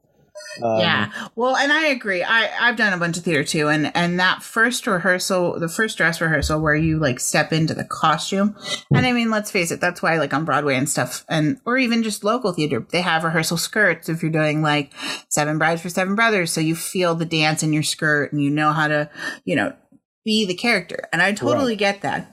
Um, 0.63 0.79
yeah. 0.81 1.29
Well, 1.35 1.57
and 1.57 1.73
I 1.73 1.87
agree. 1.87 2.23
I 2.23 2.51
I've 2.61 2.77
done 2.77 2.93
a 2.93 2.99
bunch 2.99 3.17
of 3.17 3.25
theater 3.25 3.45
too, 3.45 3.69
and 3.69 3.91
and 3.97 4.21
that 4.21 4.43
first 4.43 4.87
rehearsal, 4.87 5.59
the 5.59 5.69
first 5.69 5.97
dress 5.97 6.21
rehearsal 6.21 6.61
where 6.61 6.75
you 6.75 6.99
like 6.99 7.21
step 7.21 7.53
into 7.53 7.75
the 7.75 7.85
costume, 7.85 8.57
and 8.93 9.07
I 9.07 9.13
mean, 9.13 9.31
let's 9.31 9.51
face 9.51 9.71
it, 9.71 9.81
that's 9.81 10.03
why 10.03 10.19
like 10.19 10.35
on 10.35 10.45
Broadway 10.45 10.77
and 10.77 10.89
stuff, 10.89 11.25
and 11.29 11.59
or 11.65 11.79
even 11.79 12.03
just 12.03 12.25
local 12.25 12.53
theater, 12.53 12.87
they 12.91 13.01
have 13.01 13.25
rehearsal 13.25 13.57
skirts 13.57 14.09
if 14.09 14.23
you're 14.23 14.31
doing 14.31 14.63
like 14.63 14.93
Seven 15.29 15.59
Brides 15.59 15.83
for 15.83 15.89
Seven 15.89 16.15
Brothers, 16.15 16.53
so 16.53 16.61
you 16.61 16.75
feel 16.75 17.15
the 17.15 17.25
dance 17.25 17.63
in 17.63 17.73
your 17.73 17.83
skirt 17.83 18.33
and 18.33 18.43
you 18.43 18.51
know 18.51 18.73
how 18.73 18.89
to, 18.89 19.11
you 19.45 19.57
know. 19.57 19.75
be 20.25 20.47
the 20.47 20.55
character. 20.55 21.09
And 21.13 21.21
I 21.21 21.33
totally 21.33 21.75
get 21.75 22.03
that. 22.03 22.32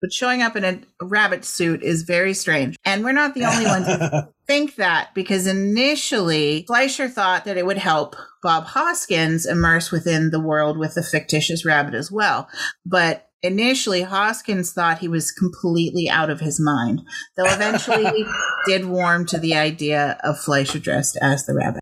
But 0.00 0.12
showing 0.12 0.42
up 0.42 0.54
in 0.54 0.64
a 0.64 0.80
rabbit 1.02 1.44
suit 1.44 1.82
is 1.82 2.02
very 2.02 2.34
strange. 2.34 2.76
And 2.84 3.04
we're 3.04 3.12
not 3.12 3.34
the 3.34 3.44
only 3.44 3.64
ones 3.64 3.86
who 3.86 4.32
think 4.46 4.76
that 4.76 5.14
because 5.14 5.46
initially 5.46 6.64
Fleischer 6.66 7.08
thought 7.08 7.44
that 7.44 7.56
it 7.56 7.66
would 7.66 7.78
help 7.78 8.14
Bob 8.42 8.64
Hoskins 8.64 9.44
immerse 9.44 9.90
within 9.90 10.30
the 10.30 10.40
world 10.40 10.78
with 10.78 10.94
the 10.94 11.02
fictitious 11.02 11.64
rabbit 11.64 11.94
as 11.94 12.12
well. 12.12 12.48
But 12.86 13.28
initially 13.42 14.02
Hoskins 14.02 14.72
thought 14.72 14.98
he 14.98 15.08
was 15.08 15.32
completely 15.32 16.08
out 16.08 16.30
of 16.30 16.40
his 16.40 16.60
mind, 16.60 17.02
though 17.36 17.46
eventually 17.46 18.04
he 18.06 18.26
did 18.66 18.86
warm 18.86 19.26
to 19.26 19.38
the 19.38 19.54
idea 19.54 20.18
of 20.22 20.38
Fleischer 20.38 20.78
dressed 20.78 21.18
as 21.20 21.46
the 21.46 21.54
rabbit. 21.54 21.80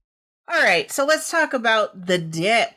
All 0.50 0.62
right, 0.62 0.90
so 0.90 1.05
let's 1.05 1.31
talk 1.31 1.52
about 1.52 2.07
the 2.07 2.18
dip. 2.18 2.70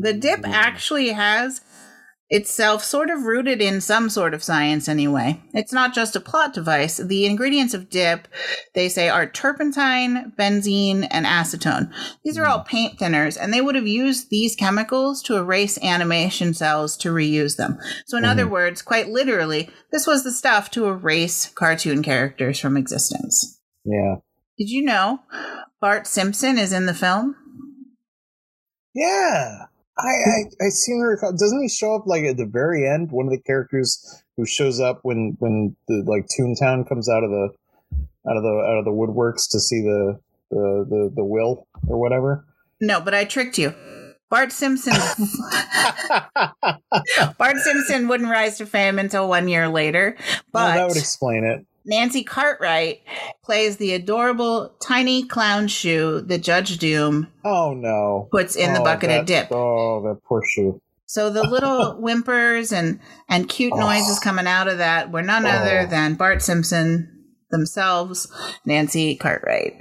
The 0.00 0.12
dip 0.12 0.40
mm. 0.40 0.48
actually 0.48 1.10
has 1.10 1.60
itself 2.28 2.82
sort 2.82 3.08
of 3.08 3.22
rooted 3.22 3.62
in 3.62 3.80
some 3.80 4.10
sort 4.10 4.34
of 4.34 4.42
science 4.42 4.88
anyway. 4.88 5.40
It's 5.54 5.72
not 5.72 5.94
just 5.94 6.16
a 6.16 6.20
plot 6.20 6.52
device. 6.52 6.96
The 6.96 7.24
ingredients 7.24 7.72
of 7.72 7.88
dip, 7.88 8.26
they 8.74 8.88
say, 8.88 9.08
are 9.08 9.28
turpentine, 9.28 10.32
benzene, 10.36 11.06
and 11.10 11.24
acetone. 11.24 11.92
These 12.24 12.36
are 12.36 12.46
all 12.46 12.60
hmm. 12.60 12.68
paint 12.68 12.98
thinners, 12.98 13.36
and 13.40 13.52
they 13.52 13.60
would 13.60 13.76
have 13.76 13.86
used 13.86 14.30
these 14.30 14.56
chemicals 14.56 15.22
to 15.22 15.36
erase 15.36 15.78
animation 15.82 16.52
cells 16.52 16.96
to 16.98 17.10
reuse 17.10 17.56
them. 17.56 17.78
So, 18.06 18.18
in 18.18 18.24
other 18.24 18.44
hmm. 18.44 18.52
words, 18.52 18.82
quite 18.82 19.08
literally, 19.08 19.70
this 19.92 20.06
was 20.06 20.24
the 20.24 20.32
stuff 20.32 20.70
to 20.72 20.86
erase 20.86 21.48
cartoon 21.50 22.02
characters 22.02 22.58
from 22.58 22.76
existence. 22.76 23.60
Yeah. 23.84 24.16
Did 24.58 24.70
you 24.70 24.82
know 24.82 25.20
Bart 25.80 26.06
Simpson 26.06 26.58
is 26.58 26.72
in 26.72 26.86
the 26.86 26.94
film? 26.94 27.36
Yeah. 28.94 29.66
I, 29.98 30.08
I 30.08 30.66
I 30.66 30.68
seem 30.68 31.00
to 31.00 31.06
recall. 31.06 31.32
Doesn't 31.32 31.62
he 31.62 31.68
show 31.68 31.94
up 31.94 32.06
like 32.06 32.24
at 32.24 32.36
the 32.36 32.46
very 32.46 32.86
end? 32.88 33.10
One 33.10 33.26
of 33.26 33.32
the 33.32 33.40
characters 33.40 34.22
who 34.36 34.44
shows 34.46 34.78
up 34.80 35.00
when 35.02 35.36
when 35.38 35.74
the 35.88 36.04
like 36.06 36.26
Toontown 36.38 36.86
comes 36.88 37.08
out 37.08 37.24
of 37.24 37.30
the 37.30 37.48
out 38.28 38.36
of 38.36 38.42
the 38.42 38.64
out 38.68 38.78
of 38.78 38.84
the 38.84 38.90
woodworks 38.90 39.48
to 39.50 39.60
see 39.60 39.80
the 39.80 40.20
the 40.50 40.86
the, 40.88 41.12
the 41.16 41.24
will 41.24 41.66
or 41.88 41.98
whatever. 41.98 42.44
No, 42.80 43.00
but 43.00 43.14
I 43.14 43.24
tricked 43.24 43.56
you. 43.58 43.74
Bart 44.28 44.50
Simpson 44.50 44.92
Bart 47.38 47.56
Simpson 47.58 48.08
wouldn't 48.08 48.28
rise 48.28 48.58
to 48.58 48.66
fame 48.66 48.98
until 48.98 49.28
one 49.28 49.46
year 49.46 49.68
later, 49.68 50.16
well, 50.52 50.66
but 50.66 50.74
that 50.74 50.88
would 50.88 50.96
explain 50.96 51.44
it. 51.44 51.64
Nancy 51.86 52.24
Cartwright 52.24 53.00
plays 53.44 53.76
the 53.76 53.92
adorable 53.94 54.74
tiny 54.80 55.22
clown 55.24 55.68
shoe 55.68 56.20
that 56.22 56.38
Judge 56.42 56.78
Doom 56.78 57.28
Oh 57.44 57.72
no! 57.74 58.28
puts 58.32 58.56
in 58.56 58.74
the 58.74 58.80
Oh, 58.80 58.84
bucket 58.84 59.08
that- 59.10 59.20
of 59.20 59.26
dip. 59.26 59.48
Oh, 59.52 60.02
that 60.02 60.18
poor 60.28 60.42
shoe. 60.54 60.80
So 61.06 61.30
the 61.30 61.44
little 61.44 61.94
whimpers 62.00 62.72
and 62.72 62.98
and 63.28 63.48
cute 63.48 63.72
Oh. 63.74 63.78
noises 63.78 64.18
coming 64.18 64.46
out 64.48 64.66
of 64.68 64.78
that 64.78 65.12
were 65.12 65.22
none 65.22 65.46
other 65.46 65.80
Oh. 65.80 65.86
than 65.86 66.14
Bart 66.14 66.42
Simpson 66.42 67.12
themselves, 67.50 68.26
Nancy 68.64 69.14
Cartwright. 69.16 69.74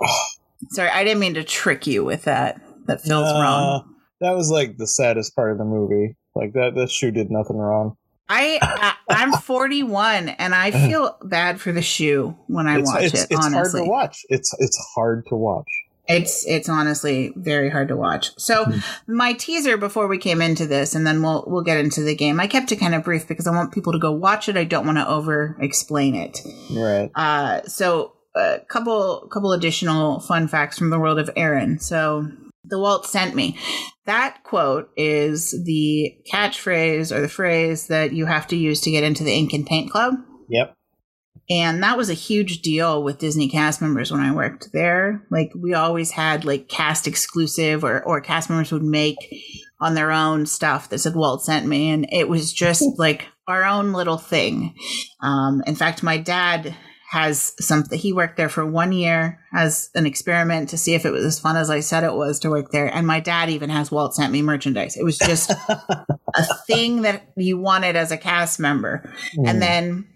Sorry, 0.70 0.88
I 0.90 1.04
didn't 1.04 1.20
mean 1.20 1.34
to 1.34 1.44
trick 1.44 1.86
you 1.86 2.04
with 2.04 2.24
that. 2.24 2.60
That 2.86 3.00
feels 3.02 3.30
Nah, 3.32 3.40
wrong. 3.40 3.94
That 4.20 4.34
was 4.34 4.50
like 4.50 4.76
the 4.76 4.86
saddest 4.86 5.36
part 5.36 5.52
of 5.52 5.58
the 5.58 5.64
movie. 5.64 6.16
Like 6.34 6.52
that, 6.54 6.74
that 6.74 6.90
shoe 6.90 7.10
did 7.12 7.30
nothing 7.30 7.56
wrong. 7.56 7.96
I, 8.28 8.58
I 8.62 8.94
I'm 9.08 9.32
41 9.32 10.28
and 10.30 10.54
I 10.54 10.70
feel 10.88 11.16
bad 11.22 11.60
for 11.60 11.72
the 11.72 11.82
shoe 11.82 12.36
when 12.46 12.66
I 12.66 12.78
it's 12.78 12.90
watch 12.92 13.02
it's, 13.04 13.22
it. 13.24 13.26
it's 13.30 13.46
honestly, 13.46 13.80
hard 13.80 13.86
to 13.86 13.90
watch. 13.90 14.26
It's 14.28 14.56
it's 14.58 14.92
hard 14.94 15.26
to 15.28 15.36
watch. 15.36 15.66
It's 16.06 16.46
it's 16.46 16.68
honestly 16.68 17.32
very 17.34 17.70
hard 17.70 17.88
to 17.88 17.96
watch. 17.96 18.32
So 18.38 18.64
Hmm. 18.64 18.78
my 19.06 19.32
teaser 19.32 19.76
before 19.78 20.06
we 20.06 20.18
came 20.18 20.42
into 20.42 20.66
this, 20.66 20.94
and 20.94 21.06
then 21.06 21.22
we'll 21.22 21.44
we'll 21.46 21.62
get 21.62 21.78
into 21.78 22.02
the 22.02 22.14
game. 22.14 22.40
I 22.40 22.46
kept 22.46 22.72
it 22.72 22.76
kind 22.76 22.94
of 22.94 23.04
brief 23.04 23.26
because 23.26 23.46
I 23.46 23.52
want 23.52 23.72
people 23.72 23.92
to 23.94 23.98
go 23.98 24.12
watch 24.12 24.48
it. 24.48 24.56
I 24.56 24.64
don't 24.64 24.84
want 24.86 24.98
to 24.98 25.08
over 25.08 25.56
explain 25.60 26.14
it. 26.14 26.40
Right. 26.70 27.10
Uh, 27.14 27.62
so 27.62 28.12
a 28.36 28.60
couple 28.68 29.28
couple 29.32 29.52
additional 29.52 30.20
fun 30.20 30.46
facts 30.48 30.76
from 30.78 30.90
the 30.90 30.98
world 30.98 31.18
of 31.18 31.30
Erin. 31.36 31.78
So 31.78 32.28
the 32.64 32.78
Walt 32.78 33.06
sent 33.06 33.34
me. 33.34 33.58
That 34.06 34.42
quote 34.44 34.90
is 34.96 35.50
the 35.64 36.16
catchphrase 36.32 37.14
or 37.14 37.20
the 37.20 37.28
phrase 37.28 37.88
that 37.88 38.12
you 38.12 38.26
have 38.26 38.46
to 38.48 38.56
use 38.56 38.80
to 38.82 38.90
get 38.90 39.04
into 39.04 39.24
the 39.24 39.32
Ink 39.32 39.52
and 39.52 39.66
Paint 39.66 39.90
Club. 39.90 40.14
Yep. 40.48 40.74
And 41.50 41.82
that 41.82 41.98
was 41.98 42.08
a 42.08 42.14
huge 42.14 42.62
deal 42.62 43.02
with 43.02 43.18
Disney 43.18 43.48
cast 43.48 43.82
members 43.82 44.10
when 44.10 44.22
I 44.22 44.32
worked 44.32 44.72
there. 44.72 45.26
Like 45.30 45.52
we 45.54 45.74
always 45.74 46.10
had 46.10 46.44
like 46.44 46.68
cast 46.68 47.06
exclusive 47.06 47.84
or, 47.84 48.02
or 48.02 48.20
cast 48.20 48.48
members 48.48 48.72
would 48.72 48.82
make 48.82 49.18
on 49.80 49.94
their 49.94 50.10
own 50.10 50.46
stuff 50.46 50.88
that 50.88 50.98
said 50.98 51.14
Walt 51.14 51.44
sent 51.44 51.66
me. 51.66 51.90
And 51.90 52.06
it 52.10 52.28
was 52.28 52.52
just 52.52 52.82
like 52.98 53.26
our 53.46 53.64
own 53.64 53.92
little 53.92 54.16
thing. 54.16 54.74
Um, 55.20 55.62
in 55.66 55.74
fact, 55.74 56.02
my 56.02 56.16
dad 56.16 56.74
has 57.14 57.54
something, 57.60 57.96
he 57.96 58.12
worked 58.12 58.36
there 58.36 58.48
for 58.48 58.66
one 58.66 58.90
year 58.90 59.38
as 59.52 59.88
an 59.94 60.04
experiment 60.04 60.68
to 60.68 60.76
see 60.76 60.94
if 60.94 61.06
it 61.06 61.12
was 61.12 61.24
as 61.24 61.38
fun 61.38 61.56
as 61.56 61.70
I 61.70 61.78
said 61.78 62.02
it 62.02 62.12
was 62.12 62.40
to 62.40 62.50
work 62.50 62.72
there. 62.72 62.86
And 62.86 63.06
my 63.06 63.20
dad 63.20 63.50
even 63.50 63.70
has 63.70 63.92
Walt 63.92 64.16
sent 64.16 64.32
me 64.32 64.42
merchandise. 64.42 64.96
It 64.96 65.04
was 65.04 65.16
just 65.16 65.52
a 65.68 66.54
thing 66.66 67.02
that 67.02 67.22
you 67.36 67.56
wanted 67.56 67.94
as 67.94 68.10
a 68.10 68.16
cast 68.16 68.58
member. 68.58 69.08
Mm. 69.38 69.48
And 69.48 69.62
then 69.62 70.08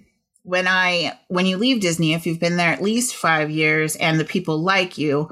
when 0.42 0.66
I 0.66 1.16
when 1.28 1.46
you 1.46 1.56
leave 1.56 1.80
Disney, 1.80 2.14
if 2.14 2.26
you've 2.26 2.40
been 2.40 2.56
there 2.56 2.72
at 2.72 2.82
least 2.82 3.14
five 3.14 3.48
years 3.48 3.94
and 3.94 4.18
the 4.18 4.24
people 4.24 4.58
like 4.60 4.98
you, 4.98 5.30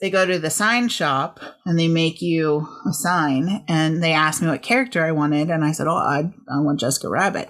they 0.00 0.10
go 0.10 0.26
to 0.26 0.40
the 0.40 0.50
sign 0.50 0.88
shop 0.88 1.38
and 1.64 1.78
they 1.78 1.86
make 1.86 2.20
you 2.20 2.66
a 2.84 2.92
sign. 2.92 3.64
And 3.68 4.02
they 4.02 4.12
asked 4.12 4.42
me 4.42 4.48
what 4.48 4.62
character 4.62 5.04
I 5.04 5.12
wanted, 5.12 5.50
and 5.50 5.64
I 5.64 5.70
said, 5.70 5.86
"Oh, 5.86 5.94
I, 5.94 6.32
I 6.52 6.58
want 6.58 6.80
Jessica 6.80 7.08
Rabbit." 7.08 7.48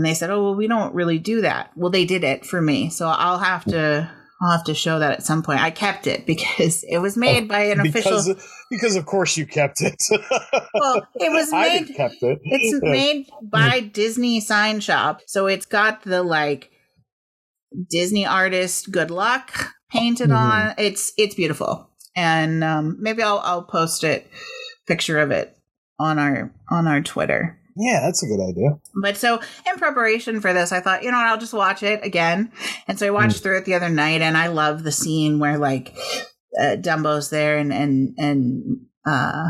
And 0.00 0.06
they 0.06 0.14
said, 0.14 0.30
"Oh, 0.30 0.42
well, 0.42 0.54
we 0.54 0.66
don't 0.66 0.94
really 0.94 1.18
do 1.18 1.42
that." 1.42 1.72
Well, 1.76 1.90
they 1.90 2.06
did 2.06 2.24
it 2.24 2.46
for 2.46 2.62
me, 2.62 2.88
so 2.88 3.06
I'll 3.06 3.38
have 3.38 3.66
to 3.66 4.10
I'll 4.40 4.52
have 4.52 4.64
to 4.64 4.74
show 4.74 4.98
that 4.98 5.12
at 5.12 5.22
some 5.22 5.42
point. 5.42 5.60
I 5.60 5.70
kept 5.70 6.06
it 6.06 6.24
because 6.32 6.82
it 6.88 6.98
was 7.02 7.18
made 7.18 7.48
by 7.48 7.64
an 7.64 7.82
because 7.82 8.26
official. 8.28 8.42
because 8.70 8.96
of 8.96 9.04
course 9.04 9.36
you 9.36 9.44
kept 9.46 9.82
it. 9.82 10.02
Well, 10.72 11.06
it 11.16 11.30
was 11.30 11.52
I 11.52 11.80
made 11.80 11.94
kept 11.94 12.22
it. 12.22 12.38
It's 12.42 12.80
made 12.82 13.26
by 13.42 13.80
Disney 13.80 14.40
Sign 14.40 14.80
Shop, 14.80 15.20
so 15.26 15.46
it's 15.46 15.66
got 15.66 16.02
the 16.04 16.22
like 16.22 16.70
Disney 17.90 18.24
artist 18.24 18.90
good 18.90 19.10
luck 19.10 19.74
painted 19.90 20.30
Mhm. 20.30 20.36
on. 20.36 20.74
It's 20.78 21.12
it's 21.18 21.34
beautiful, 21.34 21.90
and 22.16 22.64
um, 22.64 22.96
maybe 23.00 23.22
I'll 23.22 23.40
I'll 23.40 23.64
post 23.64 24.02
it 24.04 24.26
picture 24.86 25.18
of 25.18 25.30
it 25.30 25.54
on 25.98 26.18
our 26.18 26.50
on 26.70 26.86
our 26.88 27.02
Twitter. 27.02 27.59
Yeah, 27.80 28.00
that's 28.00 28.22
a 28.22 28.26
good 28.26 28.40
idea. 28.40 28.78
But 29.00 29.16
so 29.16 29.40
in 29.66 29.76
preparation 29.78 30.40
for 30.40 30.52
this, 30.52 30.72
I 30.72 30.80
thought, 30.80 31.02
you 31.02 31.10
know, 31.10 31.16
what, 31.16 31.26
I'll 31.26 31.38
just 31.38 31.54
watch 31.54 31.82
it 31.82 32.04
again. 32.04 32.52
And 32.86 32.98
so 32.98 33.06
I 33.06 33.10
watched 33.10 33.42
through 33.42 33.58
it 33.58 33.64
the 33.64 33.74
other 33.74 33.88
night, 33.88 34.20
and 34.22 34.36
I 34.36 34.48
love 34.48 34.82
the 34.82 34.92
scene 34.92 35.38
where 35.38 35.58
like 35.58 35.94
uh, 36.60 36.76
Dumbo's 36.76 37.30
there 37.30 37.58
and 37.58 37.72
and 37.72 38.14
and 38.18 38.80
uh, 39.06 39.48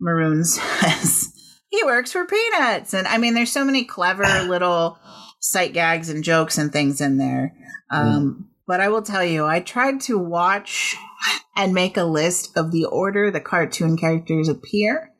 Maroon 0.00 0.44
says 0.44 1.32
he 1.68 1.82
works 1.84 2.12
for 2.12 2.24
Peanuts, 2.26 2.94
and 2.94 3.06
I 3.06 3.18
mean, 3.18 3.34
there's 3.34 3.52
so 3.52 3.64
many 3.64 3.84
clever 3.84 4.24
little 4.48 4.98
sight 5.40 5.72
gags 5.72 6.08
and 6.08 6.24
jokes 6.24 6.56
and 6.58 6.72
things 6.72 7.00
in 7.00 7.18
there. 7.18 7.54
Um, 7.90 8.48
But 8.66 8.80
I 8.80 8.88
will 8.88 9.02
tell 9.02 9.24
you, 9.24 9.44
I 9.44 9.60
tried 9.60 10.00
to 10.02 10.18
watch 10.18 10.96
and 11.56 11.74
make 11.74 11.96
a 11.96 12.04
list 12.04 12.56
of 12.56 12.72
the 12.72 12.86
order 12.86 13.30
the 13.30 13.40
cartoon 13.40 13.96
characters 13.96 14.48
appear. 14.48 15.10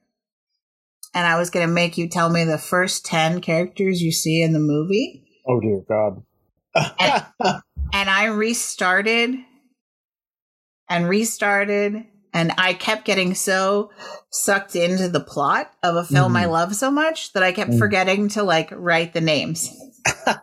And 1.14 1.27
I 1.27 1.38
was 1.38 1.50
going 1.50 1.66
to 1.66 1.72
make 1.72 1.96
you 1.96 2.09
tell 2.09 2.29
me 2.29 2.44
the 2.44 2.59
first 2.59 3.05
10 3.07 3.40
characters 3.40 4.03
you 4.03 4.11
see 4.12 4.42
in 4.42 4.53
the 4.53 4.59
movie. 4.59 5.22
Oh 5.46 5.61
dear 5.61 5.83
God. 5.88 6.22
And 7.92 8.11
I 8.11 8.24
restarted 8.24 9.37
and 10.88 11.09
restarted. 11.09 12.05
And 12.33 12.53
I 12.59 12.74
kept 12.74 13.05
getting 13.05 13.37
so 13.37 13.92
sucked 14.31 14.74
into 14.74 15.09
the 15.09 15.20
plot 15.20 15.70
of 15.85 15.94
a 15.94 16.05
film 16.05 16.35
I 16.37 16.46
love 16.46 16.74
so 16.74 16.90
much 16.90 17.33
that 17.35 17.44
I 17.44 17.53
kept 17.53 17.70
Mm. 17.70 17.79
forgetting 17.79 18.29
to 18.31 18.42
like 18.42 18.70
write 18.72 19.12
the 19.12 19.20
names. 19.20 19.70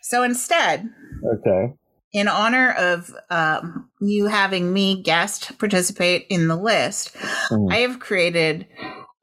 so 0.00 0.22
instead, 0.22 0.88
okay. 1.34 1.74
In 2.12 2.28
honor 2.28 2.72
of 2.72 3.14
um, 3.30 3.88
you 4.00 4.26
having 4.26 4.72
me 4.72 5.02
guest 5.02 5.58
participate 5.58 6.26
in 6.28 6.48
the 6.48 6.56
list, 6.56 7.14
Mm. 7.50 7.72
I 7.72 7.78
have 7.78 8.00
created 8.00 8.66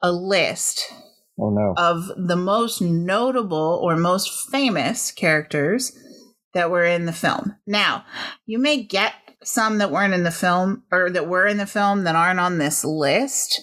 a 0.02 0.12
list 0.12 0.92
Oh 1.38 1.50
no. 1.50 1.74
of 1.76 2.08
the 2.16 2.36
most 2.36 2.80
notable 2.80 3.80
or 3.82 3.96
most 3.96 4.50
famous 4.50 5.10
characters 5.12 5.92
that 6.54 6.70
were 6.70 6.84
in 6.84 7.06
the 7.06 7.12
film. 7.12 7.54
Now, 7.66 8.04
you 8.46 8.58
may 8.58 8.82
get 8.82 9.12
some 9.44 9.78
that 9.78 9.90
weren't 9.92 10.14
in 10.14 10.24
the 10.24 10.30
film 10.30 10.82
or 10.90 11.10
that 11.10 11.28
were 11.28 11.46
in 11.46 11.58
the 11.58 11.66
film 11.66 12.04
that 12.04 12.16
aren't 12.16 12.40
on 12.40 12.58
this 12.58 12.84
list, 12.84 13.60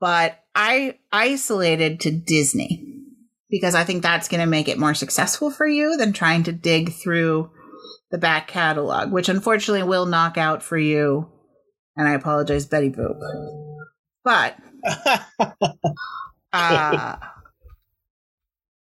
but 0.00 0.38
I 0.54 0.98
isolated 1.12 2.00
to 2.00 2.10
Disney 2.10 2.88
because 3.50 3.74
I 3.74 3.84
think 3.84 4.02
that's 4.02 4.28
going 4.28 4.40
to 4.40 4.46
make 4.46 4.68
it 4.68 4.78
more 4.78 4.94
successful 4.94 5.50
for 5.50 5.66
you 5.66 5.96
than 5.98 6.12
trying 6.12 6.44
to 6.44 6.52
dig 6.52 6.92
through 6.92 7.50
the 8.12 8.18
back 8.18 8.46
catalog, 8.46 9.10
which 9.10 9.28
unfortunately 9.28 9.82
will 9.82 10.06
knock 10.06 10.38
out 10.38 10.62
for 10.62 10.78
you. 10.78 11.28
And 11.96 12.08
I 12.08 12.12
apologize, 12.12 12.66
Betty 12.66 12.90
Boop. 12.90 13.18
But 14.24 14.56
Uh, 16.52 17.16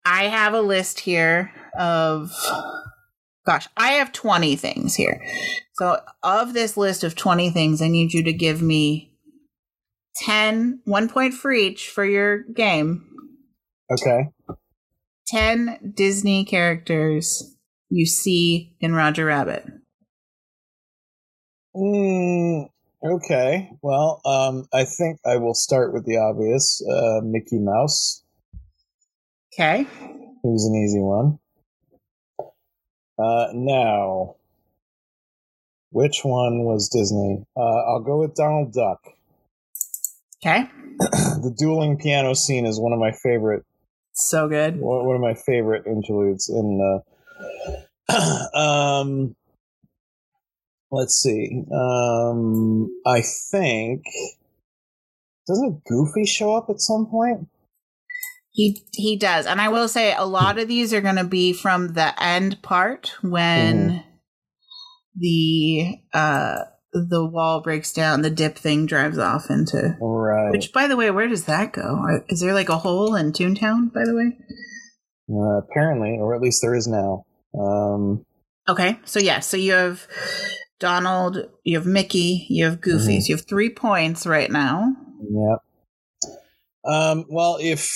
I 0.04 0.24
have 0.24 0.54
a 0.54 0.60
list 0.60 1.00
here 1.00 1.52
of, 1.76 2.32
gosh, 3.44 3.66
I 3.76 3.92
have 3.92 4.12
20 4.12 4.54
things 4.56 4.94
here. 4.94 5.20
So, 5.74 6.00
of 6.22 6.54
this 6.54 6.76
list 6.76 7.02
of 7.02 7.16
20 7.16 7.50
things, 7.50 7.82
I 7.82 7.88
need 7.88 8.12
you 8.12 8.22
to 8.22 8.32
give 8.32 8.62
me 8.62 9.12
10, 10.16 10.80
one 10.84 11.08
point 11.08 11.34
for 11.34 11.52
each 11.52 11.88
for 11.88 12.04
your 12.04 12.44
game, 12.44 13.04
okay. 13.92 14.28
10 15.26 15.92
Disney 15.96 16.44
characters 16.44 17.56
you 17.90 18.07
see 18.07 18.75
in 18.81 18.94
Roger 18.94 19.27
Rabbit. 19.27 19.64
Mm, 21.75 22.68
okay. 23.05 23.70
Well, 23.83 24.20
um, 24.25 24.66
I 24.72 24.85
think 24.85 25.18
I 25.27 25.37
will 25.37 25.55
start 25.55 25.92
with 25.92 26.05
the 26.07 26.16
obvious. 26.16 26.83
Uh, 26.88 27.20
Mickey 27.22 27.59
Mouse. 27.59 28.22
Okay. 29.53 29.83
It 29.83 29.88
was 30.44 30.66
an 30.66 30.75
easy 30.77 31.01
one. 31.01 31.38
Uh, 33.18 33.49
now, 33.55 34.37
which 35.90 36.20
one 36.25 36.64
was 36.64 36.88
Disney? 36.88 37.44
Uh, 37.57 37.61
I'll 37.88 38.03
go 38.03 38.18
with 38.20 38.35
Donald 38.35 38.72
Duck. 38.72 39.01
Okay. 40.44 40.68
the 40.99 41.55
dueling 41.59 41.99
piano 41.99 42.35
scene 42.35 42.66
is 42.66 42.79
one 42.81 42.92
of 42.92 42.99
my 42.99 43.12
favorite 43.12 43.64
So 44.12 44.49
good. 44.49 44.79
one 44.79 45.14
of 45.16 45.20
my 45.22 45.35
favorite 45.35 45.87
interludes 45.87 46.49
in 46.49 46.81
uh 46.81 47.01
um 48.55 49.35
let's 50.90 51.20
see 51.20 51.64
um 51.72 52.88
i 53.07 53.20
think 53.51 54.03
doesn't 55.46 55.85
goofy 55.85 56.25
show 56.25 56.57
up 56.57 56.70
at 56.70 56.81
some 56.81 57.07
point 57.07 57.49
He 58.53 58.83
he 58.94 59.16
does, 59.16 59.44
and 59.44 59.61
I 59.61 59.68
will 59.68 59.87
say 59.87 60.14
a 60.14 60.25
lot 60.25 60.59
of 60.59 60.66
these 60.66 60.94
are 60.94 61.03
going 61.03 61.16
to 61.16 61.25
be 61.25 61.53
from 61.53 61.92
the 61.92 62.14
end 62.22 62.62
part 62.62 63.12
when 63.20 64.03
the 65.14 65.99
uh 66.14 66.64
the 66.94 67.27
wall 67.27 67.61
breaks 67.61 67.92
down, 67.92 68.22
the 68.22 68.31
dip 68.31 68.57
thing 68.57 68.87
drives 68.87 69.18
off 69.18 69.51
into. 69.51 69.94
right 70.01 70.51
Which, 70.53 70.72
by 70.72 70.87
the 70.88 70.96
way, 70.96 71.11
where 71.11 71.29
does 71.29 71.44
that 71.44 71.75
go? 71.75 72.03
Is 72.31 72.40
there 72.40 72.55
like 72.55 72.70
a 72.70 72.79
hole 72.79 73.14
in 73.14 73.33
Toontown? 73.33 73.92
By 73.92 74.05
the 74.07 74.14
way. 74.14 74.38
uh, 75.31 75.59
apparently 75.59 76.16
or 76.18 76.35
at 76.35 76.40
least 76.40 76.62
there 76.62 76.75
is 76.75 76.87
now 76.87 77.25
um 77.59 78.25
Okay, 78.69 78.99
so 79.05 79.21
yeah, 79.21 79.38
so 79.40 79.57
you 79.57 79.73
have 79.73 80.07
Donald, 80.81 81.49
you 81.62 81.77
have 81.79 81.87
Mickey, 81.87 82.47
you 82.51 82.64
have 82.64 82.81
Goofy. 82.81 83.19
Mhm. 83.19 83.23
So 83.23 83.29
you 83.29 83.37
have 83.37 83.47
three 83.47 83.71
points 83.71 84.27
right 84.27 84.51
now. 84.51 84.95
yep 85.21 85.59
um 86.85 87.25
well 87.29 87.59
if 87.61 87.90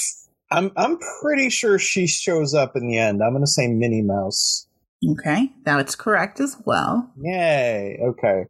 i'm 0.51 0.73
i'm 0.77 0.99
pretty 1.23 1.49
sure 1.49 1.79
she 1.79 2.09
shows 2.09 2.55
up 2.55 2.75
in 2.75 2.89
the 2.89 2.99
end 2.99 3.23
i'm 3.23 3.33
gonna 3.33 3.47
say 3.47 3.69
minnie 3.69 4.03
mouse 4.03 4.67
Okay, 5.13 5.51
that's 5.65 5.95
correct 5.95 6.41
as 6.41 6.57
well. 6.67 7.11
Yay. 7.23 7.99
Okay. 8.03 8.45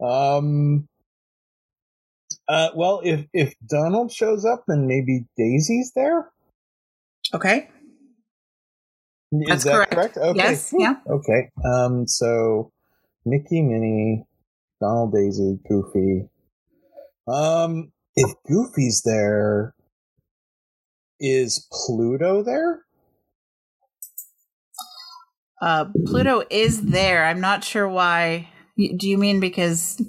Um 0.00 0.88
uh 2.48 2.70
well 2.74 3.02
if 3.04 3.26
if 3.34 3.54
Donald 3.68 4.10
shows 4.10 4.44
up 4.46 4.64
then 4.66 4.86
maybe 4.86 5.26
Daisy's 5.36 5.92
there? 5.94 6.30
Okay. 7.34 7.68
Is 9.32 9.48
That's 9.48 9.64
that 9.64 9.72
correct. 9.74 9.92
correct? 9.92 10.16
Okay. 10.18 10.36
Yes, 10.38 10.74
yeah. 10.76 10.94
Okay. 11.08 11.50
Um 11.64 12.06
so 12.06 12.70
Mickey, 13.24 13.62
Minnie, 13.62 14.26
Donald, 14.80 15.12
Daisy, 15.12 15.58
Goofy. 15.68 16.28
Um 17.26 17.92
if 18.14 18.30
Goofy's 18.46 19.02
there 19.04 19.74
is 21.18 21.66
Pluto 21.72 22.42
there? 22.42 22.82
Uh, 25.60 25.86
Pluto 26.06 26.42
is 26.50 26.82
there. 26.82 27.24
I'm 27.24 27.40
not 27.40 27.62
sure 27.62 27.88
why. 27.88 28.48
Do 28.76 29.08
you 29.08 29.16
mean 29.16 29.38
because 29.38 30.02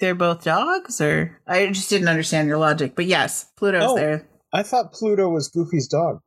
they're 0.00 0.14
both 0.14 0.44
dogs, 0.44 1.00
or 1.02 1.38
I 1.46 1.66
just 1.66 1.90
didn't 1.90 2.08
understand 2.08 2.48
your 2.48 2.56
logic? 2.56 2.94
But 2.96 3.04
yes, 3.04 3.44
Pluto's 3.56 3.82
Oh. 3.90 3.94
there. 3.96 4.26
I 4.54 4.62
thought 4.62 4.94
Pluto 4.94 5.28
was 5.28 5.48
Goofy's 5.48 5.86
dog. 5.88 6.20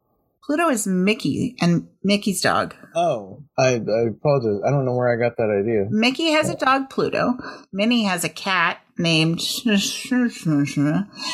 Pluto 0.49 0.69
is 0.69 0.87
Mickey 0.87 1.55
and 1.61 1.87
Mickey's 2.03 2.41
dog. 2.41 2.73
Oh, 2.95 3.43
I, 3.55 3.75
I 3.75 4.07
apologize. 4.09 4.63
I 4.65 4.71
don't 4.71 4.83
know 4.83 4.95
where 4.95 5.13
I 5.13 5.15
got 5.15 5.37
that 5.37 5.51
idea. 5.51 5.85
Mickey 5.91 6.31
has 6.31 6.49
a 6.49 6.55
dog, 6.55 6.89
Pluto. 6.89 7.35
Minnie 7.71 8.05
has 8.05 8.23
a 8.23 8.29
cat 8.29 8.79
named. 8.97 9.41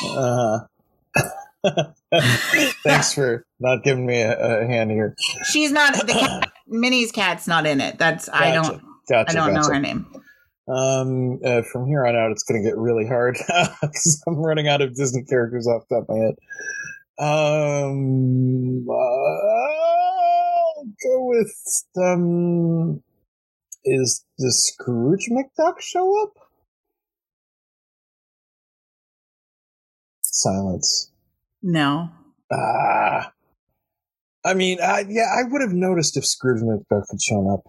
Uh, 0.04 0.58
thanks 2.84 3.14
for 3.14 3.46
not 3.58 3.82
giving 3.82 4.04
me 4.04 4.20
a, 4.20 4.64
a 4.64 4.66
hand 4.66 4.90
here. 4.90 5.14
She's 5.50 5.72
not 5.72 5.94
the 5.94 6.12
cat. 6.12 6.52
Minnie's 6.66 7.10
cat's 7.10 7.48
not 7.48 7.64
in 7.64 7.80
it. 7.80 7.96
That's 7.96 8.28
I 8.28 8.52
don't. 8.52 8.82
Gotcha. 9.08 9.30
I 9.30 9.32
don't 9.32 9.54
know 9.54 9.62
her 9.62 9.80
name. 9.80 10.06
Um, 10.68 11.40
uh, 11.42 11.62
from 11.62 11.86
here 11.86 12.06
on 12.06 12.16
out, 12.16 12.32
it's 12.32 12.42
going 12.42 12.62
to 12.62 12.68
get 12.68 12.76
really 12.76 13.06
hard 13.06 13.38
because 13.80 14.22
I'm 14.26 14.36
running 14.36 14.68
out 14.68 14.82
of 14.82 14.94
Disney 14.94 15.22
characters 15.22 15.66
off 15.66 15.84
the 15.88 15.94
top 15.94 16.10
of 16.10 16.14
my 16.14 16.22
head. 16.22 16.34
Um, 17.18 18.86
uh, 18.88 18.92
I'll 20.76 20.84
go 21.02 21.24
with 21.24 21.84
um. 21.96 23.02
Is 23.84 24.24
does 24.38 24.66
Scrooge 24.66 25.30
McDuck 25.30 25.80
show 25.80 26.22
up? 26.22 26.34
Silence. 30.22 31.10
No. 31.62 32.10
Ah. 32.52 33.32
I 34.44 34.54
mean, 34.54 34.78
I, 34.80 35.04
yeah, 35.08 35.34
I 35.36 35.42
would 35.44 35.62
have 35.62 35.72
noticed 35.72 36.16
if 36.16 36.26
Scrooge 36.26 36.62
McDuck 36.62 37.04
had 37.10 37.22
shown 37.22 37.50
up. 37.50 37.66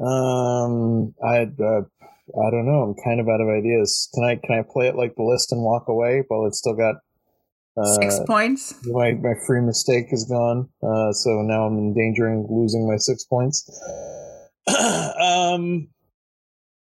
Um, 0.00 1.14
I, 1.22 1.42
uh, 1.42 1.82
I 2.40 2.50
don't 2.50 2.66
know. 2.66 2.82
I'm 2.82 2.94
kind 3.04 3.20
of 3.20 3.28
out 3.28 3.40
of 3.40 3.48
ideas. 3.48 4.08
Can 4.14 4.24
I 4.24 4.36
can 4.36 4.58
I 4.58 4.62
play 4.62 4.88
it 4.88 4.96
like 4.96 5.16
the 5.16 5.22
list 5.24 5.50
and 5.52 5.62
walk 5.62 5.88
away 5.88 6.24
while 6.28 6.46
it's 6.46 6.58
still 6.58 6.74
got 6.74 6.96
Six 7.84 8.18
uh, 8.18 8.24
points. 8.26 8.74
my 8.86 9.12
my 9.12 9.34
free 9.46 9.60
mistake 9.60 10.06
is 10.10 10.24
gone. 10.24 10.68
Uh, 10.82 11.12
so 11.12 11.42
now 11.42 11.64
I'm 11.64 11.78
endangering 11.78 12.46
losing 12.50 12.88
my 12.88 12.96
six 12.96 13.24
points. 13.24 13.68
um, 14.68 15.88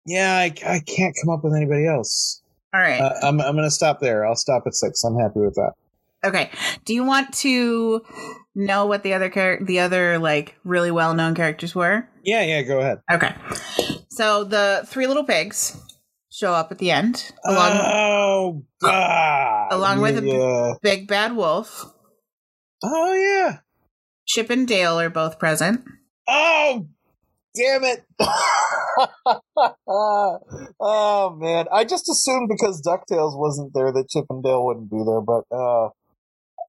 yeah, 0.05 0.35
I, 0.35 0.53
I 0.65 0.79
can't 0.79 1.15
come 1.21 1.33
up 1.33 1.43
with 1.43 1.53
anybody 1.53 1.87
else. 1.87 2.41
All 2.73 2.81
right. 2.81 2.99
Uh, 2.99 3.13
I'm 3.23 3.41
I'm 3.41 3.55
gonna 3.55 3.71
stop 3.71 3.99
there. 3.99 4.25
I'll 4.25 4.35
stop 4.35 4.63
at 4.65 4.73
six. 4.73 5.03
I'm 5.03 5.17
happy 5.17 5.39
with 5.39 5.55
that. 5.55 5.73
Okay. 6.23 6.49
Do 6.85 6.93
you 6.93 7.03
want 7.03 7.33
to 7.35 8.03
know 8.55 8.85
what 8.85 9.03
the 9.03 9.13
other 9.13 9.29
char- 9.29 9.59
the 9.61 9.79
other 9.79 10.17
like 10.17 10.55
really 10.63 10.91
well 10.91 11.13
known 11.13 11.35
characters 11.35 11.75
were? 11.75 12.07
Yeah, 12.23 12.43
yeah. 12.43 12.61
Go 12.63 12.79
ahead. 12.79 12.99
Okay. 13.11 13.33
So 14.09 14.43
the 14.43 14.83
three 14.87 15.07
little 15.07 15.23
pigs 15.23 15.77
show 16.35 16.51
up 16.53 16.71
at 16.71 16.79
the 16.79 16.91
end, 16.91 17.31
along 17.45 17.71
oh, 17.73 18.63
God. 18.81 19.67
along 19.71 20.01
with 20.01 20.17
a- 20.17 20.75
Big 20.81 21.07
Bad 21.07 21.35
Wolf. 21.35 21.85
Oh 22.83 23.13
yeah. 23.13 23.59
Chip 24.27 24.49
and 24.49 24.67
Dale 24.67 24.99
are 24.99 25.09
both 25.09 25.39
present. 25.39 25.85
Oh, 26.27 26.87
damn 27.55 27.83
it. 27.83 28.03
oh 30.79 31.37
man, 31.39 31.67
I 31.71 31.85
just 31.85 32.09
assumed 32.09 32.49
because 32.49 32.81
Ducktales 32.81 33.37
wasn't 33.39 33.73
there 33.73 33.91
that 33.91 34.09
Chip 34.09 34.25
and 34.29 34.43
Dale 34.43 34.65
wouldn't 34.65 34.89
be 34.89 35.01
there, 35.05 35.21
but 35.21 35.43
uh, 35.55 35.89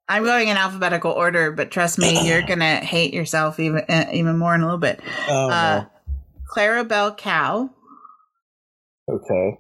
I'm 0.09 0.25
going 0.25 0.49
in 0.49 0.57
alphabetical 0.57 1.11
order, 1.13 1.51
but 1.53 1.71
trust 1.71 1.99
me, 1.99 2.29
you're 2.29 2.43
gonna 2.47 2.77
hate 2.77 3.13
yourself 3.15 3.59
even 3.59 3.83
uh, 3.89 4.11
even 4.13 4.39
more 4.39 4.55
in 4.55 4.61
a 4.61 4.65
little 4.65 4.79
bit. 4.79 5.01
oh 5.29 5.51
Uh, 5.51 5.85
Clarabelle 6.55 7.17
Cow. 7.17 7.71
Okay, 9.09 9.59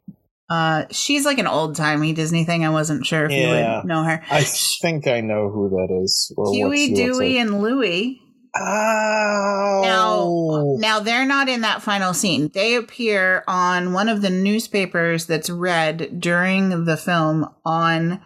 Uh, 0.48 0.84
she's 0.90 1.24
like 1.24 1.38
an 1.38 1.46
old 1.46 1.76
timey 1.76 2.12
Disney 2.12 2.44
thing. 2.44 2.64
I 2.64 2.70
wasn't 2.70 3.06
sure 3.06 3.26
if 3.26 3.32
you 3.32 3.48
would 3.48 3.84
know 3.84 4.02
her. 4.04 4.22
I 4.30 4.44
think 4.82 5.06
I 5.06 5.20
know 5.20 5.50
who 5.50 5.68
that 5.70 6.02
is. 6.02 6.32
Huey, 6.52 6.94
Dewey, 6.94 7.36
like. 7.36 7.46
and 7.46 7.62
Louie. 7.62 8.20
Oh. 8.58 9.82
Now, 10.78 10.78
now 10.78 11.00
they're 11.00 11.26
not 11.26 11.48
in 11.48 11.60
that 11.60 11.82
final 11.82 12.14
scene. 12.14 12.50
They 12.54 12.74
appear 12.74 13.44
on 13.46 13.92
one 13.92 14.08
of 14.08 14.22
the 14.22 14.30
newspapers 14.30 15.26
that's 15.26 15.50
read 15.50 16.20
during 16.20 16.84
the 16.84 16.96
film 16.96 17.48
on 17.64 18.20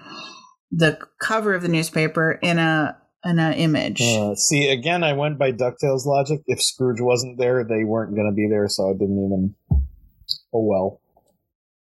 the 0.71 0.99
cover 1.21 1.55
of 1.55 1.63
the 1.63 1.69
newspaper 1.69 2.39
in 2.43 2.59
a 2.59 2.97
in 3.25 3.39
an 3.39 3.53
image. 3.55 4.01
Uh, 4.01 4.35
see, 4.35 4.69
again, 4.69 5.05
I 5.05 5.13
went 5.13 5.39
by 5.39 5.53
Ducktales 5.53 6.07
logic. 6.07 6.41
If 6.47 6.63
Scrooge 6.63 7.01
wasn't 7.01 7.39
there, 7.39 7.65
they 7.65 7.85
weren't 7.85 8.15
going 8.15 8.31
to 8.31 8.35
be 8.35 8.49
there, 8.49 8.67
so 8.69 8.89
I 8.89 8.93
didn't 8.93 9.25
even. 9.27 9.55
Oh 10.55 10.65
well. 10.65 11.01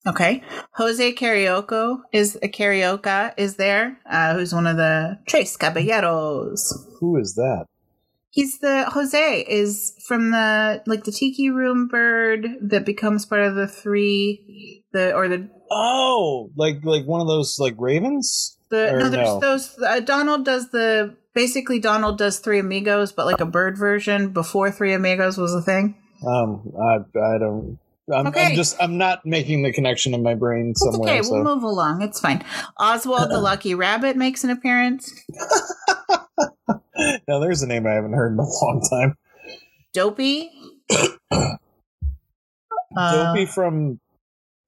Okay, 0.08 0.44
Jose 0.74 1.14
Carioca 1.14 2.00
is 2.12 2.38
a 2.44 2.48
Carioca 2.48 3.34
is 3.38 3.56
there, 3.56 3.98
uh, 4.10 4.36
who's 4.36 4.54
one 4.54 4.68
of 4.68 4.78
the 4.78 5.18
Tres 5.28 5.58
Caballeros. 5.58 6.88
Who 7.00 7.18
is 7.18 7.34
that? 7.36 7.66
He's 8.30 8.60
the 8.60 8.86
Jose 8.90 9.46
is 9.48 9.96
from 10.06 10.32
the 10.32 10.84
like 10.86 11.06
the 11.06 11.12
Tiki 11.12 11.50
Room 11.50 11.88
bird 11.88 12.48
that 12.62 12.86
becomes 12.86 13.26
part 13.26 13.42
of 13.42 13.56
the 13.56 13.68
three 13.68 14.84
the 14.92 15.14
or 15.14 15.28
the 15.28 15.50
Oh, 15.72 16.52
like 16.56 16.84
like 16.84 17.06
one 17.06 17.22
of 17.22 17.28
those 17.28 17.58
like 17.60 17.76
ravens. 17.78 18.58
The 18.70 18.94
Or 18.94 19.00
no, 19.00 19.10
there's 19.10 19.28
no? 19.28 19.40
those. 19.40 19.78
Uh, 19.80 20.00
Donald 20.00 20.46
does 20.46 20.70
the 20.72 21.16
basically 21.34 21.80
Donald 21.80 22.18
does 22.18 22.40
Three 22.40 22.60
Amigos, 22.60 23.12
but 23.12 23.26
like 23.26 23.40
a 23.40 23.46
bird 23.46 23.78
version 23.78 24.30
before 24.30 24.72
Three 24.72 24.94
Amigos 24.94 25.38
was 25.38 25.54
a 25.54 25.62
thing. 25.62 25.96
Um, 26.28 26.72
I 26.80 26.96
I 27.20 27.38
don't. 27.40 27.80
I'm, 28.14 28.28
Okay. 28.28 28.48
I'm 28.48 28.56
just 28.56 28.76
I'm 28.82 28.98
not 28.98 29.26
making 29.26 29.64
the 29.64 29.72
connection 29.74 30.14
in 30.14 30.22
my 30.22 30.36
brain 30.36 30.70
It's 30.72 30.82
somewhere. 30.84 31.10
okay. 31.16 31.22
so. 31.24 31.32
We'll 31.34 31.44
move 31.56 31.64
along. 31.64 32.02
It's 32.04 32.20
fine. 32.20 32.44
Oswald 32.80 33.30
the 33.32 33.40
Lucky 33.42 33.74
Rabbit 33.76 34.16
makes 34.16 34.44
an 34.44 34.52
appearance. 34.52 35.12
now 37.28 37.40
there's 37.40 37.62
a 37.62 37.68
name 37.68 37.88
I 37.88 37.92
haven't 37.94 38.14
heard 38.14 38.34
in 38.34 38.40
a 38.40 38.44
long 38.44 38.82
time. 38.90 39.18
Dopey. 39.94 40.52
Uh, 42.98 43.34
Dopey 43.34 43.46
from 43.46 44.00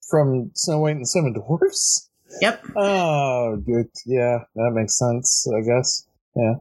from 0.10 0.52
Snow 0.54 0.80
White 0.80 0.92
and 0.98 1.02
the 1.04 1.06
Seven 1.08 1.32
Dwarfs. 1.32 2.10
Yep. 2.42 2.62
Oh, 2.76 3.56
good. 3.66 3.88
Yeah, 4.06 4.40
that 4.56 4.72
makes 4.74 4.98
sense. 4.98 5.48
I 5.56 5.62
guess. 5.62 6.06
Yeah. 6.36 6.56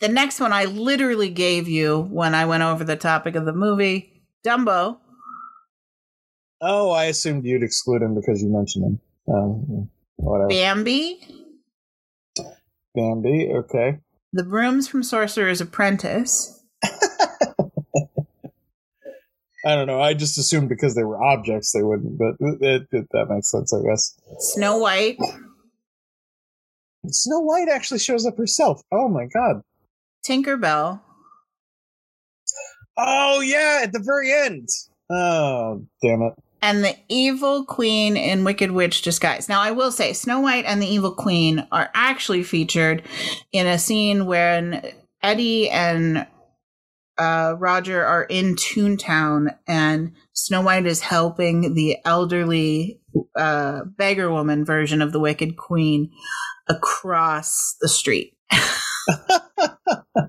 The 0.00 0.08
next 0.08 0.38
one 0.38 0.52
I 0.52 0.64
literally 0.66 1.30
gave 1.30 1.66
you 1.66 2.02
when 2.10 2.34
I 2.34 2.44
went 2.44 2.62
over 2.62 2.84
the 2.84 2.94
topic 2.96 3.36
of 3.36 3.46
the 3.46 3.54
movie, 3.54 4.22
Dumbo. 4.46 4.98
Oh, 6.60 6.90
I 6.90 7.04
assumed 7.04 7.44
you'd 7.44 7.62
exclude 7.62 8.02
him 8.02 8.14
because 8.14 8.42
you 8.42 8.48
mentioned 8.48 8.84
him. 8.84 9.00
Um, 9.32 9.90
whatever. 10.16 10.48
Bambi. 10.48 11.20
Bambi. 12.94 13.52
Okay. 13.54 13.98
The 14.32 14.44
brooms 14.44 14.88
from 14.88 15.02
Sorcerer's 15.02 15.60
Apprentice. 15.60 16.64
I 19.64 19.74
don't 19.74 19.86
know. 19.86 20.00
I 20.00 20.14
just 20.14 20.38
assumed 20.38 20.68
because 20.68 20.94
they 20.94 21.04
were 21.04 21.22
objects 21.22 21.72
they 21.72 21.82
wouldn't, 21.82 22.18
but 22.18 22.36
it, 22.40 22.86
it, 22.90 23.06
that 23.12 23.26
makes 23.28 23.50
sense, 23.50 23.72
I 23.72 23.82
guess. 23.82 24.18
Snow 24.38 24.78
White. 24.78 25.18
Snow 27.06 27.40
White 27.40 27.68
actually 27.68 28.00
shows 28.00 28.26
up 28.26 28.36
herself. 28.36 28.82
Oh 28.92 29.08
my 29.08 29.26
god. 29.26 29.62
Tinkerbell. 30.26 31.00
Oh 32.96 33.40
yeah, 33.40 33.80
at 33.82 33.92
the 33.92 34.00
very 34.00 34.32
end. 34.32 34.68
Oh 35.10 35.84
damn 36.02 36.22
it. 36.22 36.34
And 36.62 36.84
the 36.84 36.96
evil 37.08 37.64
queen 37.64 38.16
in 38.16 38.44
Wicked 38.44 38.70
Witch 38.70 39.02
Disguise. 39.02 39.48
Now, 39.48 39.60
I 39.60 39.70
will 39.70 39.92
say, 39.92 40.12
Snow 40.12 40.40
White 40.40 40.64
and 40.64 40.82
the 40.82 40.86
evil 40.86 41.12
queen 41.12 41.66
are 41.70 41.90
actually 41.94 42.42
featured 42.42 43.02
in 43.52 43.66
a 43.66 43.78
scene 43.78 44.26
when 44.26 44.82
Eddie 45.22 45.70
and 45.70 46.26
uh, 47.18 47.54
Roger 47.58 48.04
are 48.04 48.24
in 48.24 48.54
Toontown, 48.54 49.56
and 49.66 50.12
Snow 50.32 50.62
White 50.62 50.86
is 50.86 51.00
helping 51.00 51.74
the 51.74 51.96
elderly 52.04 53.00
uh, 53.36 53.84
beggar 53.96 54.30
woman 54.30 54.64
version 54.64 55.02
of 55.02 55.12
the 55.12 55.20
Wicked 55.20 55.56
Queen 55.56 56.10
across 56.68 57.76
the 57.80 57.88
street. 57.88 58.36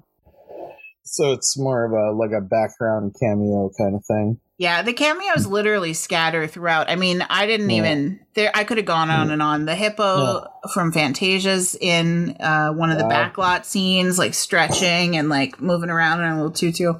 So 1.11 1.33
it's 1.33 1.57
more 1.57 1.85
of 1.85 1.91
a 1.91 2.15
like 2.15 2.31
a 2.31 2.39
background 2.39 3.15
cameo 3.19 3.71
kind 3.77 3.95
of 3.95 4.05
thing. 4.05 4.39
Yeah, 4.59 4.81
the 4.81 4.91
cameos 4.91 5.47
literally 5.47 5.93
scatter 5.93 6.45
throughout. 6.45 6.89
I 6.89 6.97
mean, 6.97 7.21
I 7.29 7.45
didn't 7.45 7.69
Yeah. 7.69 7.77
even 7.77 8.19
there. 8.33 8.51
I 8.53 8.65
could 8.65 8.75
have 8.75 8.85
gone 8.85 9.09
on 9.09 9.31
and 9.31 9.41
on. 9.41 9.63
The 9.63 9.73
hippo 9.73 10.45
from 10.73 10.91
Fantasia's 10.91 11.75
in 11.79 12.35
uh, 12.41 12.71
one 12.73 12.91
of 12.91 12.97
the 12.97 13.05
Wow. 13.05 13.31
backlot 13.31 13.63
scenes, 13.63 14.19
like 14.19 14.33
stretching 14.33 15.15
and 15.15 15.29
like 15.29 15.61
moving 15.61 15.89
around 15.89 16.19
in 16.19 16.25
a 16.31 16.35
little 16.35 16.51
tutu. 16.51 16.93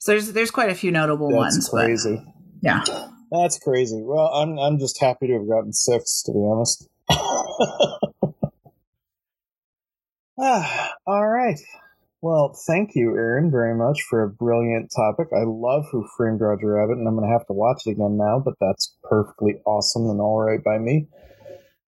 So 0.00 0.10
there's 0.12 0.32
there's 0.32 0.50
quite 0.50 0.70
a 0.70 0.74
few 0.74 0.90
notable 0.90 1.30
That's 1.30 1.54
ones. 1.54 1.68
crazy. 1.68 2.20
yeah, 2.62 2.82
That's 3.30 3.60
crazy. 3.60 4.02
Well, 4.02 4.26
I'm 4.34 4.58
I'm 4.58 4.80
just 4.80 5.00
happy 5.00 5.28
to 5.28 5.34
have 5.34 5.48
gotten 5.48 5.72
six, 5.72 6.22
to 6.24 6.32
be 6.32 6.40
honest. 6.40 6.84
ah, 10.40 10.90
all 11.06 11.28
right. 11.28 11.58
Well, 12.20 12.58
thank 12.66 12.90
you, 12.94 13.16
Aaron, 13.16 13.50
very 13.50 13.76
much 13.76 14.02
for 14.10 14.22
a 14.22 14.28
brilliant 14.28 14.90
topic. 14.94 15.28
I 15.32 15.44
love 15.46 15.84
Who 15.92 16.06
Framed 16.16 16.40
Roger 16.40 16.72
Rabbit, 16.72 16.98
and 16.98 17.06
I'm 17.06 17.16
going 17.16 17.28
to 17.28 17.32
have 17.32 17.46
to 17.46 17.52
watch 17.52 17.82
it 17.86 17.92
again 17.92 18.16
now, 18.16 18.42
but 18.44 18.54
that's 18.60 18.96
perfectly 19.04 19.54
awesome 19.64 20.10
and 20.10 20.20
all 20.20 20.40
right 20.40 20.62
by 20.62 20.78
me. 20.78 21.06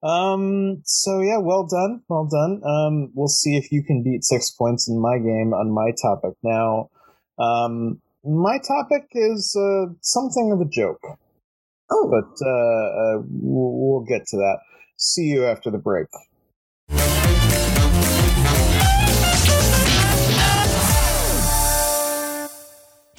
Um. 0.02 0.80
So 0.84 1.20
yeah, 1.20 1.38
well 1.38 1.66
done, 1.66 2.02
well 2.08 2.26
done. 2.30 2.62
Um. 2.64 3.10
We'll 3.14 3.28
see 3.28 3.56
if 3.56 3.72
you 3.72 3.82
can 3.82 4.02
beat 4.02 4.24
six 4.24 4.50
points 4.50 4.88
in 4.88 5.00
my 5.00 5.18
game 5.18 5.52
on 5.52 5.72
my 5.74 5.90
topic. 6.00 6.36
Now, 6.42 6.90
um, 7.38 8.00
my 8.24 8.58
topic 8.58 9.08
is 9.12 9.54
uh, 9.58 9.92
something 10.00 10.52
of 10.52 10.60
a 10.60 10.70
joke 10.70 11.04
Oh, 11.90 12.08
but 12.10 12.46
uh, 12.46 12.50
uh, 12.50 13.22
we'll, 13.28 13.72
we'll 13.72 14.04
get 14.06 14.26
to 14.28 14.36
that. 14.36 14.58
See 14.96 15.24
you 15.24 15.46
after 15.46 15.70
the 15.70 15.78
break. 15.78 16.06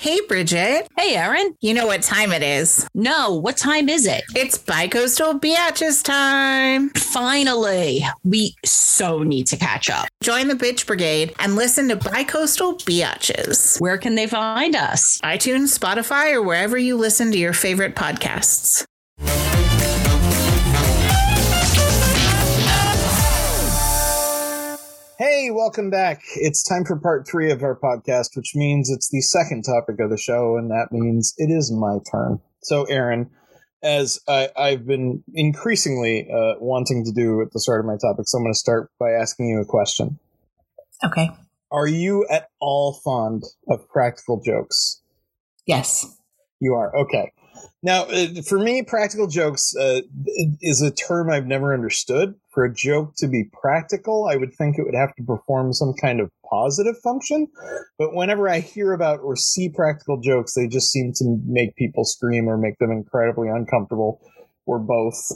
Hey 0.01 0.19
Bridget, 0.27 0.87
Hey, 0.97 1.15
Aaron. 1.15 1.55
you 1.61 1.75
know 1.75 1.85
what 1.85 2.01
time 2.01 2.31
it 2.31 2.41
is? 2.41 2.87
No, 2.95 3.35
what 3.35 3.55
time 3.55 3.87
is 3.87 4.07
it? 4.07 4.23
It's 4.35 4.57
bicoastal 4.57 5.39
biatches 5.39 6.03
time. 6.03 6.89
Finally, 6.89 8.03
we 8.23 8.55
so 8.65 9.21
need 9.21 9.45
to 9.47 9.57
catch 9.57 9.91
up. 9.91 10.07
Join 10.23 10.47
the 10.47 10.55
bitch 10.55 10.87
brigade 10.87 11.35
and 11.37 11.55
listen 11.55 11.87
to 11.89 11.95
bicoastal 11.95 12.79
biatches. 12.83 13.79
Where 13.79 13.99
can 13.99 14.15
they 14.15 14.25
find 14.25 14.75
us? 14.75 15.19
iTunes, 15.23 15.77
Spotify, 15.77 16.33
or 16.33 16.41
wherever 16.41 16.79
you 16.79 16.97
listen 16.97 17.31
to 17.31 17.37
your 17.37 17.53
favorite 17.53 17.95
podcasts. 17.95 18.83
Hey, 25.21 25.51
welcome 25.51 25.91
back. 25.91 26.23
It's 26.37 26.63
time 26.63 26.83
for 26.83 26.99
part 26.99 27.27
three 27.29 27.51
of 27.51 27.61
our 27.61 27.79
podcast, 27.79 28.35
which 28.35 28.53
means 28.55 28.89
it's 28.89 29.11
the 29.11 29.21
second 29.21 29.61
topic 29.61 29.99
of 29.99 30.09
the 30.09 30.17
show, 30.17 30.57
and 30.57 30.71
that 30.71 30.87
means 30.91 31.35
it 31.37 31.51
is 31.51 31.71
my 31.71 31.99
turn. 32.11 32.39
So, 32.63 32.85
Aaron, 32.85 33.29
as 33.83 34.19
I, 34.27 34.49
I've 34.57 34.87
been 34.87 35.23
increasingly 35.35 36.27
uh, 36.27 36.53
wanting 36.59 37.05
to 37.05 37.11
do 37.11 37.39
at 37.43 37.51
the 37.51 37.59
start 37.59 37.81
of 37.81 37.85
my 37.85 37.97
topic, 38.01 38.23
so 38.25 38.39
I'm 38.39 38.45
going 38.45 38.53
to 38.53 38.57
start 38.57 38.89
by 38.99 39.11
asking 39.11 39.49
you 39.49 39.61
a 39.61 39.65
question. 39.65 40.17
Okay. 41.05 41.29
Are 41.71 41.87
you 41.87 42.25
at 42.27 42.49
all 42.59 42.99
fond 43.03 43.43
of 43.69 43.87
practical 43.89 44.41
jokes? 44.43 45.03
Yes. 45.67 46.17
You 46.59 46.73
are 46.73 46.97
okay. 46.97 47.31
Now, 47.83 48.03
uh, 48.03 48.41
for 48.47 48.59
me, 48.59 48.83
practical 48.83 49.27
jokes 49.27 49.75
uh, 49.75 50.01
is 50.61 50.81
a 50.81 50.91
term 50.91 51.29
I've 51.29 51.47
never 51.47 51.73
understood. 51.73 52.35
For 52.49 52.63
a 52.63 52.73
joke 52.73 53.13
to 53.17 53.27
be 53.27 53.49
practical, 53.59 54.27
I 54.29 54.35
would 54.35 54.53
think 54.53 54.77
it 54.77 54.83
would 54.83 54.95
have 54.95 55.15
to 55.15 55.23
perform 55.23 55.73
some 55.73 55.93
kind 55.93 56.19
of 56.19 56.29
positive 56.47 56.97
function. 57.01 57.47
But 57.97 58.13
whenever 58.13 58.47
I 58.49 58.59
hear 58.59 58.93
about 58.93 59.21
or 59.21 59.35
see 59.35 59.69
practical 59.69 60.19
jokes, 60.19 60.53
they 60.53 60.67
just 60.67 60.91
seem 60.91 61.13
to 61.15 61.39
make 61.45 61.75
people 61.75 62.03
scream 62.03 62.47
or 62.47 62.57
make 62.57 62.77
them 62.77 62.91
incredibly 62.91 63.47
uncomfortable, 63.47 64.21
or 64.65 64.79
both. 64.79 65.31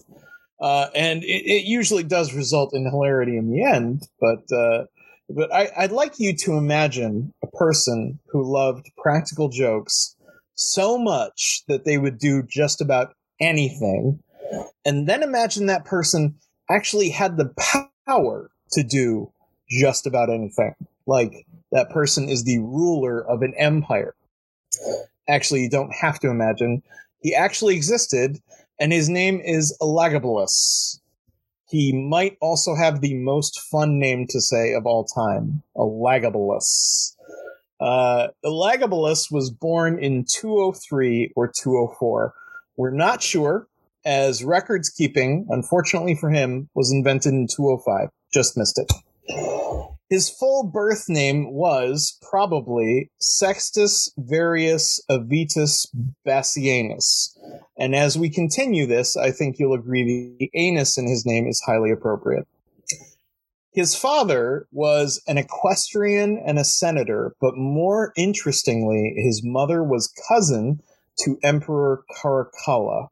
Uh, 0.61 0.87
and 0.93 1.23
it, 1.23 1.43
it 1.45 1.65
usually 1.65 2.03
does 2.03 2.33
result 2.33 2.73
in 2.73 2.85
hilarity 2.85 3.37
in 3.37 3.49
the 3.49 3.63
end. 3.63 4.03
But 4.19 4.55
uh, 4.55 4.85
but 5.29 5.51
I, 5.53 5.69
I'd 5.77 5.91
like 5.91 6.19
you 6.19 6.35
to 6.37 6.53
imagine 6.53 7.33
a 7.43 7.47
person 7.47 8.19
who 8.27 8.43
loved 8.43 8.91
practical 8.97 9.49
jokes 9.49 10.14
so 10.55 10.97
much 10.97 11.63
that 11.67 11.85
they 11.85 11.97
would 11.97 12.17
do 12.17 12.43
just 12.43 12.81
about 12.81 13.13
anything. 13.39 14.19
And 14.85 15.07
then 15.07 15.23
imagine 15.23 15.65
that 15.67 15.85
person 15.85 16.35
actually 16.69 17.09
had 17.09 17.37
the 17.37 17.53
power 18.07 18.49
to 18.71 18.83
do 18.83 19.31
just 19.69 20.07
about 20.07 20.29
anything. 20.29 20.75
Like 21.05 21.45
that 21.71 21.89
person 21.89 22.29
is 22.29 22.43
the 22.43 22.59
ruler 22.59 23.25
of 23.25 23.41
an 23.41 23.53
empire. 23.57 24.15
Actually, 25.27 25.61
you 25.61 25.69
don't 25.69 25.93
have 25.93 26.19
to 26.19 26.29
imagine. 26.29 26.83
He 27.21 27.33
actually 27.33 27.75
existed, 27.75 28.39
and 28.79 28.93
his 28.93 29.09
name 29.09 29.41
is 29.43 29.75
Elagabalus. 29.81 30.99
He 31.67 31.91
might 31.91 32.37
also 32.41 32.75
have 32.75 33.01
the 33.01 33.15
most 33.15 33.59
fun 33.59 33.97
name 33.97 34.27
to 34.29 34.39
say 34.39 34.73
of 34.73 34.85
all 34.85 35.03
time, 35.03 35.63
Elagabalus. 35.75 37.14
Uh, 37.79 38.27
Elagabalus 38.43 39.31
was 39.31 39.51
born 39.51 39.99
in 39.99 40.25
203 40.27 41.33
or 41.35 41.51
204. 41.61 42.33
We're 42.77 42.91
not 42.91 43.21
sure, 43.21 43.67
as 44.05 44.43
records 44.43 44.89
keeping, 44.89 45.45
unfortunately 45.49 46.15
for 46.15 46.29
him, 46.29 46.69
was 46.73 46.91
invented 46.91 47.33
in 47.33 47.47
205. 47.47 48.09
Just 48.33 48.57
missed 48.57 48.79
it. 48.79 48.91
His 50.09 50.29
full 50.29 50.63
birth 50.63 51.05
name 51.09 51.51
was 51.51 52.19
probably 52.29 53.09
Sextus 53.19 54.11
Varius 54.19 54.99
Avitus 55.09 55.87
Bassianus. 56.25 57.35
And 57.77 57.95
as 57.95 58.17
we 58.17 58.29
continue 58.29 58.85
this, 58.85 59.17
I 59.17 59.31
think 59.31 59.57
you'll 59.57 59.73
agree 59.73 60.37
the 60.39 60.51
anus 60.53 60.97
in 60.97 61.07
his 61.07 61.25
name 61.25 61.47
is 61.47 61.61
highly 61.65 61.91
appropriate. 61.91 62.47
His 63.75 63.93
father 63.93 64.67
was 64.71 65.21
an 65.27 65.37
equestrian 65.37 66.41
and 66.45 66.57
a 66.57 66.63
senator, 66.63 67.35
but 67.41 67.57
more 67.57 68.13
interestingly, 68.15 69.13
his 69.17 69.43
mother 69.43 69.83
was 69.83 70.13
cousin 70.29 70.81
to 71.19 71.37
Emperor 71.43 72.03
Caracalla. 72.17 73.09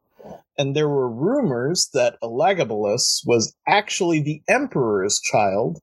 and 0.56 0.74
there 0.74 0.88
were 0.88 1.08
rumors 1.08 1.90
that 1.94 2.16
Elagabalus 2.22 3.22
was 3.26 3.54
actually 3.66 4.20
the 4.20 4.40
emperor's 4.48 5.20
child, 5.20 5.80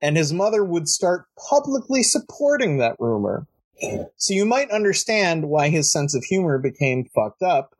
and 0.00 0.16
his 0.16 0.32
mother 0.32 0.64
would 0.64 0.88
start 0.88 1.26
publicly 1.48 2.02
supporting 2.02 2.78
that 2.78 2.96
rumor. 2.98 3.46
So 4.16 4.34
you 4.34 4.46
might 4.46 4.70
understand 4.70 5.48
why 5.48 5.68
his 5.68 5.92
sense 5.92 6.14
of 6.14 6.24
humor 6.24 6.58
became 6.58 7.04
fucked 7.14 7.42
up. 7.42 7.74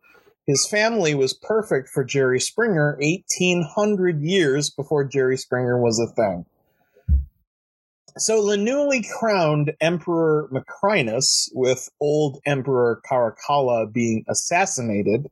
His 0.47 0.67
family 0.69 1.15
was 1.15 1.33
perfect 1.33 1.89
for 1.89 2.05
Jerry 2.05 2.41
Springer 2.41 2.99
1800 3.01 4.21
years 4.21 4.71
before 4.71 5.05
Jerry 5.05 5.39
Springer 5.39 5.81
was 5.81 5.99
a 5.99 6.13
thing. 6.15 6.45
So 8.17 8.47
the 8.47 8.57
newly 8.57 9.05
crowned 9.19 9.73
Emperor 9.81 10.49
Macrinus, 10.53 11.49
with 11.53 11.89
old 12.01 12.39
Emperor 12.47 13.01
Caracalla 13.11 13.93
being 13.93 14.25
assassinated, 14.29 15.29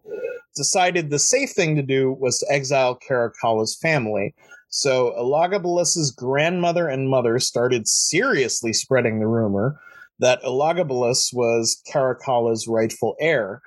decided 0.56 1.10
the 1.10 1.18
safe 1.18 1.50
thing 1.50 1.76
to 1.76 1.82
do 1.82 2.12
was 2.12 2.38
to 2.40 2.46
exile 2.50 2.98
Caracalla's 2.98 3.76
family. 3.76 4.34
So 4.68 5.14
Elagabalus's 5.18 6.10
grandmother 6.10 6.88
and 6.88 7.08
mother 7.08 7.38
started 7.38 7.86
seriously 7.86 8.72
spreading 8.72 9.20
the 9.20 9.26
rumor 9.26 9.78
that 10.18 10.42
Elagabalus 10.42 11.32
was 11.32 11.80
Caracalla's 11.92 12.66
rightful 12.66 13.14
heir. 13.20 13.60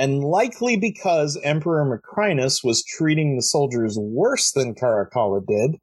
And 0.00 0.24
likely 0.24 0.78
because 0.78 1.38
Emperor 1.44 1.84
Macrinus 1.84 2.64
was 2.64 2.82
treating 2.82 3.36
the 3.36 3.42
soldiers 3.42 3.98
worse 4.00 4.50
than 4.50 4.74
Caracalla 4.74 5.46
did, 5.46 5.78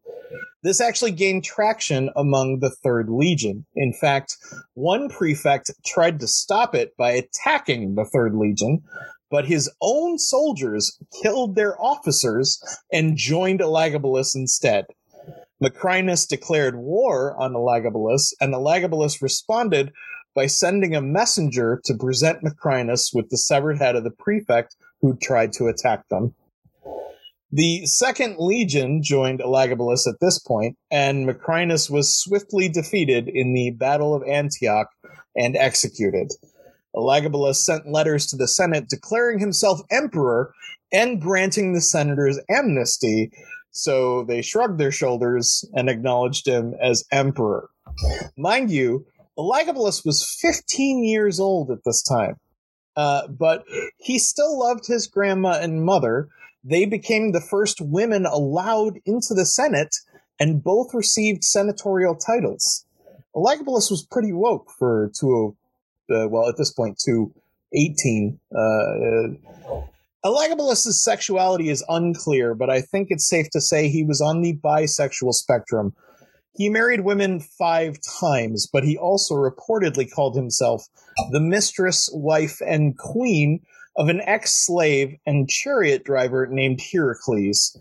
this 0.63 0.82
actually 0.82 1.11
gained 1.11 1.43
traction 1.43 2.09
among 2.15 2.59
the 2.59 2.76
Third 2.84 3.09
Legion. 3.11 3.68
In 3.76 3.93
fact, 3.93 4.36
one 4.74 5.07
prefect 5.07 5.70
tried 5.86 6.20
to 6.22 6.28
stop 6.28 6.74
it 6.74 6.97
by 6.97 7.11
attacking 7.11 7.93
the 7.93 8.05
Third 8.05 8.34
Legion, 8.34 8.82
but 9.30 9.45
his 9.45 9.70
own 9.82 10.18
soldiers 10.18 10.97
killed 11.22 11.55
their 11.55 11.80
officers 11.80 12.59
and 12.91 13.18
joined 13.18 13.59
Elagabalus 13.59 14.34
instead. 14.34 14.86
Macrinus 15.61 16.28
declared 16.28 16.76
war 16.76 17.39
on 17.39 17.53
Elagabalus, 17.53 18.34
and 18.41 18.51
Elagabalus 18.51 19.22
responded 19.22 19.91
by 20.38 20.46
sending 20.46 20.96
a 20.96 21.02
messenger 21.02 21.82
to 21.84 21.96
present 21.96 22.44
Macrinus 22.44 23.10
with 23.12 23.28
the 23.32 23.38
severed 23.40 23.80
head 23.80 23.96
of 23.96 24.04
the 24.04 24.12
prefect 24.12 24.76
who 25.02 25.18
tried 25.18 25.52
to 25.54 25.66
attack 25.66 26.08
them. 26.10 26.36
The 27.52 27.88
Second 27.88 28.36
Legion 28.38 29.02
joined 29.02 29.40
Elagabalus 29.40 30.06
at 30.08 30.20
this 30.22 30.38
point, 30.38 30.78
and 30.92 31.28
Macrinus 31.28 31.90
was 31.90 32.16
swiftly 32.16 32.70
defeated 32.70 33.28
in 33.28 33.54
the 33.54 33.72
Battle 33.72 34.14
of 34.14 34.22
Antioch 34.28 34.90
and 35.36 35.58
executed. 35.58 36.32
Elagabalus 36.96 37.56
sent 37.56 37.92
letters 37.92 38.28
to 38.28 38.38
the 38.38 38.48
Senate 38.48 38.90
declaring 38.90 39.40
himself 39.40 39.82
emperor 39.90 40.54
and 40.94 41.20
granting 41.20 41.74
the 41.74 41.82
senators 41.82 42.40
amnesty, 42.48 43.32
so 43.72 44.24
they 44.26 44.44
shrugged 44.44 44.80
their 44.80 44.92
shoulders 44.92 45.66
and 45.74 45.90
acknowledged 45.90 46.48
him 46.48 46.76
as 46.80 47.04
emperor. 47.12 47.70
Mind 48.38 48.70
you, 48.70 49.04
Elagabalus 49.38 50.06
was 50.06 50.38
15 50.42 51.04
years 51.04 51.40
old 51.40 51.70
at 51.70 51.84
this 51.86 52.02
time, 52.02 52.38
uh, 52.96 53.28
but 53.28 53.64
he 53.98 54.18
still 54.18 54.58
loved 54.60 54.88
his 54.88 55.08
grandma 55.08 55.60
and 55.62 55.86
mother. 55.86 56.28
They 56.64 56.86
became 56.86 57.32
the 57.32 57.42
first 57.42 57.80
women 57.80 58.26
allowed 58.26 59.00
into 59.06 59.34
the 59.34 59.46
Senate, 59.46 59.96
and 60.40 60.64
both 60.64 60.94
received 60.94 61.44
senatorial 61.44 62.16
titles. 62.16 62.86
Elagabalus 63.36 63.92
was 63.92 64.06
pretty 64.10 64.34
woke 64.34 64.72
for 64.78 65.12
two, 65.20 65.56
uh, 66.12 66.28
well, 66.28 66.50
at 66.50 66.58
this 66.58 66.72
point, 66.72 67.00
218. 67.04 68.40
Uh, 68.52 69.78
Elagabalus's 70.26 71.04
sexuality 71.04 71.70
is 71.70 71.86
unclear, 71.88 72.56
but 72.56 72.70
I 72.70 72.82
think 72.82 73.08
it's 73.12 73.30
safe 73.30 73.50
to 73.52 73.62
say 73.62 73.88
he 73.88 74.04
was 74.04 74.20
on 74.20 74.42
the 74.42 74.58
bisexual 74.58 75.34
spectrum. 75.34 75.94
He 76.58 76.70
married 76.70 77.01
women 77.01 77.39
five 77.39 77.99
times, 78.20 78.68
but 78.72 78.84
he 78.84 78.97
also 78.97 79.36
reportedly 79.36 80.10
called 80.10 80.36
himself 80.36 80.88
the 81.32 81.39
mistress, 81.39 82.10
wife, 82.12 82.60
and 82.66 82.97
queen 82.97 83.62
of 83.95 84.10
an 84.10 84.22
ex 84.22 84.66
slave 84.66 85.16
and 85.26 85.47
chariot 85.47 86.03
driver 86.03 86.47
named 86.47 86.82
Heracles. 86.82 87.78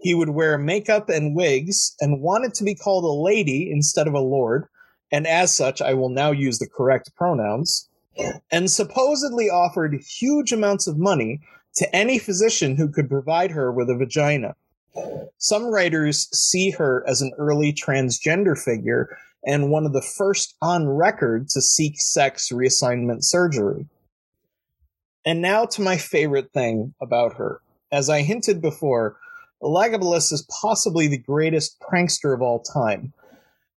He 0.00 0.14
would 0.14 0.30
wear 0.30 0.58
makeup 0.58 1.08
and 1.08 1.36
wigs 1.36 1.94
and 2.00 2.20
wanted 2.20 2.54
to 2.54 2.64
be 2.64 2.74
called 2.74 3.04
a 3.04 3.22
lady 3.22 3.70
instead 3.70 4.08
of 4.08 4.14
a 4.14 4.20
lord, 4.20 4.66
and 5.12 5.24
as 5.26 5.54
such, 5.54 5.80
I 5.80 5.94
will 5.94 6.08
now 6.08 6.32
use 6.32 6.58
the 6.58 6.68
correct 6.68 7.14
pronouns, 7.16 7.88
and 8.50 8.68
supposedly 8.68 9.48
offered 9.48 10.02
huge 10.18 10.52
amounts 10.52 10.88
of 10.88 10.98
money 10.98 11.40
to 11.76 11.94
any 11.94 12.18
physician 12.18 12.76
who 12.76 12.88
could 12.88 13.08
provide 13.08 13.52
her 13.52 13.70
with 13.70 13.88
a 13.90 13.96
vagina. 13.96 14.56
Some 15.38 15.66
writers 15.66 16.28
see 16.32 16.70
her 16.70 17.04
as 17.06 17.22
an 17.22 17.32
early 17.38 17.72
transgender 17.72 18.58
figure 18.58 19.16
and 19.44 19.70
one 19.70 19.86
of 19.86 19.92
the 19.92 20.02
first 20.02 20.56
on 20.60 20.88
record 20.88 21.48
to 21.50 21.62
seek 21.62 22.00
sex 22.00 22.50
reassignment 22.52 23.22
surgery. 23.22 23.86
And 25.24 25.40
now 25.40 25.64
to 25.66 25.82
my 25.82 25.96
favorite 25.96 26.52
thing 26.52 26.94
about 27.00 27.34
her. 27.34 27.60
As 27.92 28.10
I 28.10 28.22
hinted 28.22 28.60
before, 28.60 29.16
Elagabalus 29.62 30.32
is 30.32 30.46
possibly 30.60 31.08
the 31.08 31.18
greatest 31.18 31.80
prankster 31.80 32.34
of 32.34 32.42
all 32.42 32.60
time. 32.60 33.12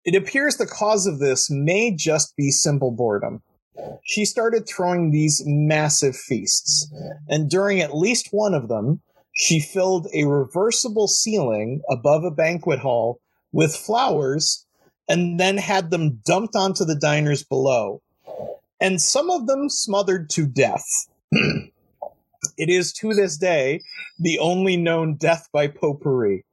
It 0.05 0.15
appears 0.15 0.57
the 0.57 0.65
cause 0.65 1.05
of 1.05 1.19
this 1.19 1.49
may 1.49 1.91
just 1.91 2.35
be 2.35 2.51
simple 2.51 2.91
boredom. 2.91 3.41
She 4.03 4.25
started 4.25 4.67
throwing 4.67 5.11
these 5.11 5.41
massive 5.45 6.15
feasts, 6.15 6.91
and 7.27 7.49
during 7.49 7.79
at 7.79 7.95
least 7.95 8.29
one 8.31 8.53
of 8.53 8.67
them, 8.67 9.01
she 9.39 9.61
filled 9.61 10.05
a 10.13 10.25
reversible 10.25 11.07
ceiling 11.07 11.81
above 11.89 12.25
a 12.25 12.31
banquet 12.31 12.79
hall 12.79 13.21
with 13.53 13.73
flowers 13.73 14.65
and 15.07 15.39
then 15.39 15.57
had 15.57 15.91
them 15.91 16.19
dumped 16.25 16.57
onto 16.57 16.83
the 16.83 16.95
diners 16.95 17.41
below. 17.41 18.01
And 18.81 19.01
some 19.01 19.29
of 19.29 19.47
them 19.47 19.69
smothered 19.69 20.29
to 20.31 20.45
death. 20.45 21.07
it 21.31 21.71
is 22.57 22.91
to 22.93 23.13
this 23.13 23.37
day 23.37 23.79
the 24.19 24.39
only 24.39 24.75
known 24.75 25.15
death 25.15 25.47
by 25.53 25.67
potpourri. 25.67 26.43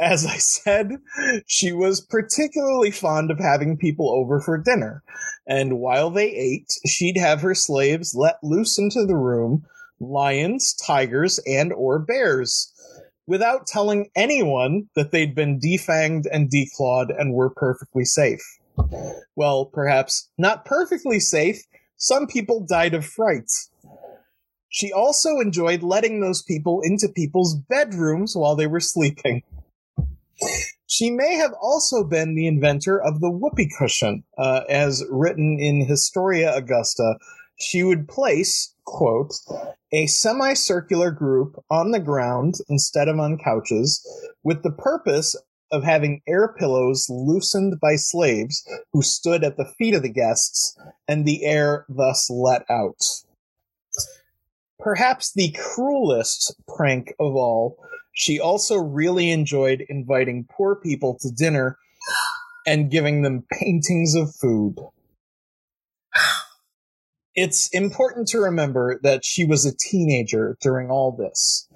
As 0.00 0.24
I 0.24 0.36
said, 0.38 0.96
she 1.46 1.72
was 1.72 2.00
particularly 2.00 2.90
fond 2.90 3.30
of 3.30 3.38
having 3.38 3.76
people 3.76 4.08
over 4.10 4.40
for 4.40 4.56
dinner, 4.56 5.02
and 5.46 5.78
while 5.78 6.08
they 6.08 6.30
ate, 6.30 6.72
she'd 6.86 7.18
have 7.18 7.42
her 7.42 7.54
slaves 7.54 8.14
let 8.14 8.42
loose 8.42 8.78
into 8.78 9.04
the 9.04 9.16
room 9.16 9.66
lions, 10.00 10.74
tigers, 10.74 11.38
and 11.46 11.72
or 11.72 11.98
bears 11.98 12.72
without 13.26 13.66
telling 13.66 14.08
anyone 14.16 14.88
that 14.96 15.12
they'd 15.12 15.34
been 15.34 15.60
defanged 15.60 16.24
and 16.32 16.50
declawed 16.50 17.08
and 17.16 17.34
were 17.34 17.50
perfectly 17.50 18.04
safe. 18.04 18.40
Well, 19.36 19.66
perhaps 19.66 20.30
not 20.38 20.64
perfectly 20.64 21.20
safe. 21.20 21.62
Some 21.96 22.26
people 22.26 22.64
died 22.66 22.94
of 22.94 23.04
fright. 23.04 23.50
She 24.70 24.92
also 24.92 25.40
enjoyed 25.40 25.82
letting 25.82 26.20
those 26.20 26.42
people 26.42 26.80
into 26.82 27.08
people's 27.08 27.54
bedrooms 27.54 28.34
while 28.36 28.56
they 28.56 28.66
were 28.66 28.80
sleeping. 28.80 29.42
She 30.86 31.10
may 31.10 31.34
have 31.34 31.52
also 31.60 32.04
been 32.04 32.34
the 32.34 32.46
inventor 32.46 33.00
of 33.00 33.20
the 33.20 33.30
whoopee 33.30 33.70
cushion, 33.78 34.24
uh, 34.38 34.62
as 34.68 35.04
written 35.10 35.58
in 35.60 35.86
Historia 35.86 36.54
Augusta. 36.54 37.16
She 37.60 37.82
would 37.82 38.08
place, 38.08 38.74
quote, 38.84 39.34
a 39.92 40.06
semicircular 40.06 41.10
group 41.10 41.62
on 41.70 41.90
the 41.90 42.00
ground 42.00 42.56
instead 42.68 43.08
of 43.08 43.18
on 43.18 43.38
couches 43.38 44.06
with 44.44 44.62
the 44.62 44.70
purpose 44.70 45.34
of 45.70 45.82
having 45.82 46.22
air 46.26 46.48
pillows 46.48 47.06
loosened 47.10 47.80
by 47.80 47.96
slaves 47.96 48.66
who 48.92 49.02
stood 49.02 49.44
at 49.44 49.56
the 49.56 49.70
feet 49.76 49.94
of 49.94 50.02
the 50.02 50.08
guests 50.08 50.78
and 51.06 51.26
the 51.26 51.44
air 51.44 51.84
thus 51.88 52.30
let 52.30 52.64
out. 52.70 53.02
Perhaps 54.78 55.32
the 55.32 55.50
cruelest 55.58 56.54
prank 56.68 57.12
of 57.18 57.34
all, 57.34 57.76
she 58.12 58.38
also 58.38 58.76
really 58.76 59.30
enjoyed 59.30 59.84
inviting 59.88 60.46
poor 60.50 60.76
people 60.76 61.18
to 61.20 61.30
dinner 61.30 61.76
and 62.66 62.90
giving 62.90 63.22
them 63.22 63.44
paintings 63.50 64.14
of 64.14 64.34
food 64.34 64.76
it's 67.40 67.68
important 67.68 68.26
to 68.26 68.40
remember 68.40 68.98
that 69.04 69.24
she 69.24 69.44
was 69.44 69.64
a 69.64 69.76
teenager 69.76 70.56
during 70.60 70.90
all 70.90 71.12
this 71.12 71.68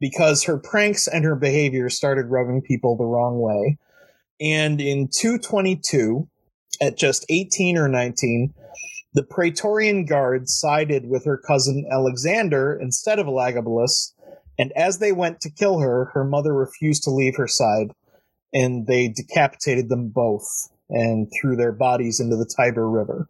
because 0.00 0.44
her 0.44 0.56
pranks 0.56 1.06
and 1.06 1.26
her 1.26 1.36
behavior 1.36 1.90
started 1.90 2.30
rubbing 2.30 2.62
people 2.62 2.96
the 2.96 3.04
wrong 3.04 3.38
way. 3.38 3.76
And 4.40 4.80
in 4.80 5.08
222, 5.12 6.26
at 6.80 6.96
just 6.96 7.26
18 7.28 7.76
or 7.76 7.86
19, 7.86 8.54
the 9.12 9.22
Praetorian 9.22 10.06
Guard 10.06 10.48
sided 10.48 11.06
with 11.06 11.26
her 11.26 11.36
cousin 11.36 11.84
Alexander 11.92 12.78
instead 12.80 13.18
of 13.18 13.26
Elagabalus, 13.26 14.14
and 14.58 14.72
as 14.72 15.00
they 15.00 15.12
went 15.12 15.42
to 15.42 15.50
kill 15.50 15.80
her, 15.80 16.06
her 16.14 16.24
mother 16.24 16.54
refused 16.54 17.02
to 17.04 17.10
leave 17.10 17.36
her 17.36 17.48
side, 17.48 17.92
and 18.54 18.86
they 18.86 19.08
decapitated 19.08 19.90
them 19.90 20.08
both 20.08 20.48
and 20.88 21.30
threw 21.38 21.56
their 21.56 21.72
bodies 21.72 22.20
into 22.20 22.36
the 22.36 22.50
Tiber 22.56 22.88
River. 22.88 23.28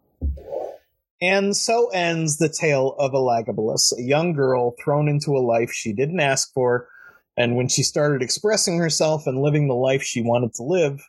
And 1.21 1.55
so 1.55 1.89
ends 1.89 2.37
the 2.37 2.49
tale 2.49 2.95
of 2.97 3.11
Elagabalus, 3.11 3.93
a 3.97 4.01
young 4.01 4.33
girl 4.33 4.75
thrown 4.83 5.07
into 5.07 5.37
a 5.37 5.45
life 5.45 5.71
she 5.71 5.93
didn't 5.93 6.19
ask 6.19 6.51
for. 6.51 6.87
And 7.37 7.55
when 7.55 7.67
she 7.67 7.83
started 7.83 8.23
expressing 8.23 8.79
herself 8.79 9.27
and 9.27 9.41
living 9.41 9.67
the 9.67 9.75
life 9.75 10.01
she 10.01 10.21
wanted 10.21 10.53
to 10.55 10.63
live, 10.63 10.99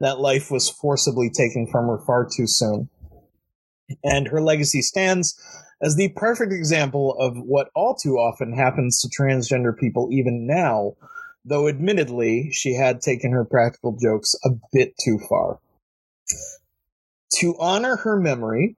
that 0.00 0.18
life 0.20 0.50
was 0.50 0.70
forcibly 0.70 1.30
taken 1.30 1.66
from 1.66 1.86
her 1.86 1.98
far 1.98 2.26
too 2.34 2.46
soon. 2.46 2.88
And 4.02 4.26
her 4.28 4.40
legacy 4.40 4.80
stands 4.80 5.38
as 5.82 5.96
the 5.96 6.08
perfect 6.16 6.52
example 6.52 7.14
of 7.18 7.36
what 7.36 7.68
all 7.74 7.94
too 7.94 8.16
often 8.16 8.54
happens 8.54 9.00
to 9.00 9.08
transgender 9.08 9.76
people 9.76 10.08
even 10.10 10.46
now, 10.46 10.94
though 11.44 11.68
admittedly 11.68 12.50
she 12.52 12.74
had 12.74 13.02
taken 13.02 13.32
her 13.32 13.44
practical 13.44 13.98
jokes 14.00 14.34
a 14.44 14.50
bit 14.72 14.94
too 15.04 15.18
far. 15.28 15.58
To 17.40 17.54
honor 17.58 17.96
her 17.96 18.18
memory, 18.18 18.76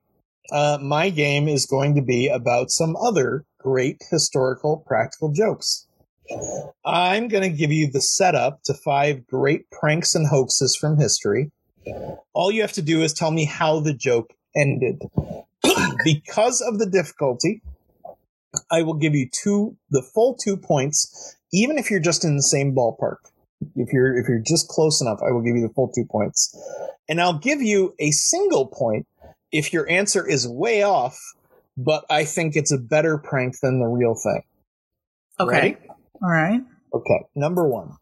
uh, 0.51 0.77
my 0.81 1.09
game 1.09 1.47
is 1.47 1.65
going 1.65 1.95
to 1.95 2.01
be 2.01 2.27
about 2.27 2.69
some 2.69 2.95
other 2.97 3.45
great 3.59 3.97
historical 4.11 4.83
practical 4.85 5.31
jokes. 5.31 5.87
I'm 6.85 7.27
going 7.27 7.43
to 7.43 7.55
give 7.55 7.71
you 7.71 7.89
the 7.91 8.01
setup 8.01 8.63
to 8.63 8.73
five 8.73 9.27
great 9.27 9.69
pranks 9.71 10.15
and 10.15 10.27
hoaxes 10.27 10.75
from 10.75 10.97
history. 10.97 11.51
All 12.33 12.51
you 12.51 12.61
have 12.61 12.73
to 12.73 12.81
do 12.81 13.01
is 13.01 13.13
tell 13.13 13.31
me 13.31 13.45
how 13.45 13.79
the 13.79 13.93
joke 13.93 14.33
ended. 14.55 15.01
because 16.03 16.61
of 16.61 16.79
the 16.79 16.89
difficulty, 16.89 17.61
I 18.71 18.81
will 18.81 18.95
give 18.95 19.13
you 19.13 19.29
two 19.29 19.75
the 19.89 20.01
full 20.01 20.35
two 20.35 20.57
points, 20.57 21.35
even 21.53 21.77
if 21.77 21.91
you're 21.91 21.99
just 21.99 22.23
in 22.23 22.35
the 22.35 22.43
same 22.43 22.73
ballpark. 22.73 23.17
If 23.75 23.91
you're 23.93 24.17
if 24.17 24.27
you're 24.27 24.39
just 24.39 24.67
close 24.67 25.01
enough, 25.01 25.19
I 25.21 25.31
will 25.31 25.41
give 25.41 25.55
you 25.55 25.67
the 25.67 25.73
full 25.73 25.91
two 25.93 26.05
points. 26.05 26.55
And 27.07 27.21
I'll 27.21 27.37
give 27.37 27.61
you 27.61 27.93
a 27.99 28.11
single 28.11 28.67
point 28.67 29.05
if 29.51 29.73
your 29.73 29.89
answer 29.89 30.27
is 30.27 30.47
way 30.47 30.83
off, 30.83 31.17
but 31.77 32.05
I 32.09 32.25
think 32.25 32.55
it's 32.55 32.71
a 32.71 32.77
better 32.77 33.17
prank 33.17 33.55
than 33.61 33.79
the 33.79 33.87
real 33.87 34.15
thing. 34.15 34.43
Okay. 35.39 35.51
Ready? 35.51 35.77
All 36.21 36.31
right. 36.31 36.61
Okay, 36.93 37.25
number 37.35 37.67
one. 37.67 37.97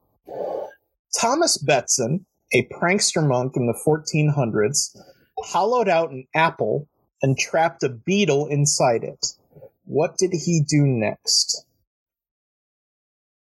Thomas 1.19 1.63
Betson, 1.63 2.25
a 2.53 2.67
prankster 2.67 3.27
monk 3.27 3.53
in 3.55 3.67
the 3.67 3.79
1400s, 3.85 4.95
hollowed 5.39 5.89
out 5.89 6.11
an 6.11 6.25
apple 6.35 6.87
and 7.21 7.37
trapped 7.37 7.83
a 7.83 7.89
beetle 7.89 8.47
inside 8.47 9.03
it. 9.03 9.25
What 9.85 10.17
did 10.17 10.31
he 10.31 10.61
do 10.67 10.83
next? 10.85 11.65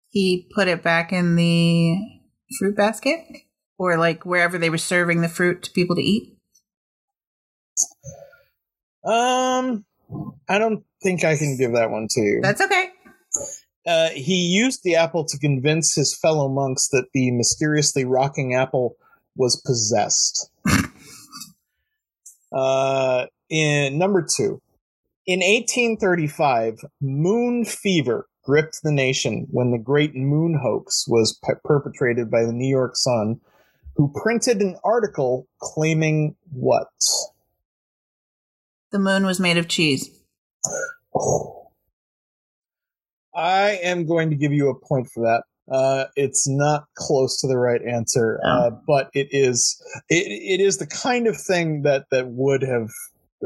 He 0.09 0.49
put 0.53 0.67
it 0.67 0.83
back 0.83 1.11
in 1.13 1.35
the 1.35 1.97
fruit 2.59 2.75
basket 2.75 3.19
or 3.77 3.97
like 3.97 4.25
wherever 4.25 4.57
they 4.57 4.69
were 4.69 4.77
serving 4.77 5.21
the 5.21 5.29
fruit 5.29 5.63
to 5.63 5.71
people 5.71 5.95
to 5.95 6.01
eat. 6.01 6.37
Um, 9.03 9.85
I 10.47 10.57
don't 10.57 10.83
think 11.01 11.23
I 11.23 11.37
can 11.37 11.57
give 11.57 11.73
that 11.73 11.89
one 11.89 12.07
to 12.11 12.21
you. 12.21 12.39
That's 12.41 12.61
okay. 12.61 12.89
Uh, 13.87 14.09
he 14.09 14.35
used 14.35 14.83
the 14.83 14.95
apple 14.95 15.25
to 15.25 15.39
convince 15.39 15.95
his 15.95 16.15
fellow 16.15 16.47
monks 16.47 16.89
that 16.89 17.07
the 17.13 17.31
mysteriously 17.31 18.05
rocking 18.05 18.53
apple 18.53 18.95
was 19.35 19.61
possessed. 19.65 20.51
uh, 22.55 23.25
in 23.49 23.97
number 23.97 24.21
two, 24.21 24.61
in 25.25 25.39
1835, 25.39 26.79
moon 27.01 27.65
fever 27.65 28.27
gripped 28.43 28.81
the 28.83 28.91
nation 28.91 29.47
when 29.51 29.71
the 29.71 29.77
great 29.77 30.15
moon 30.15 30.59
hoax 30.61 31.05
was 31.07 31.39
pe- 31.43 31.53
perpetrated 31.63 32.29
by 32.29 32.43
the 32.43 32.53
New 32.53 32.69
York 32.69 32.95
Sun, 32.95 33.39
who 33.95 34.13
printed 34.23 34.61
an 34.61 34.77
article 34.83 35.47
claiming 35.59 36.35
what? 36.51 36.87
The 38.91 38.99
moon 38.99 39.25
was 39.25 39.39
made 39.39 39.57
of 39.57 39.67
cheese. 39.67 40.09
I 43.33 43.79
am 43.83 44.05
going 44.05 44.29
to 44.29 44.35
give 44.35 44.51
you 44.51 44.69
a 44.69 44.87
point 44.87 45.09
for 45.13 45.23
that. 45.23 45.43
Uh, 45.73 46.05
it's 46.15 46.47
not 46.49 46.83
close 46.95 47.39
to 47.39 47.47
the 47.47 47.57
right 47.57 47.81
answer, 47.87 48.39
uh, 48.45 48.71
but 48.85 49.09
it 49.13 49.29
is. 49.31 49.81
It, 50.09 50.59
it 50.59 50.61
is 50.61 50.77
the 50.77 50.87
kind 50.87 51.27
of 51.27 51.37
thing 51.39 51.83
that 51.83 52.05
that 52.11 52.27
would 52.27 52.61
have 52.61 52.89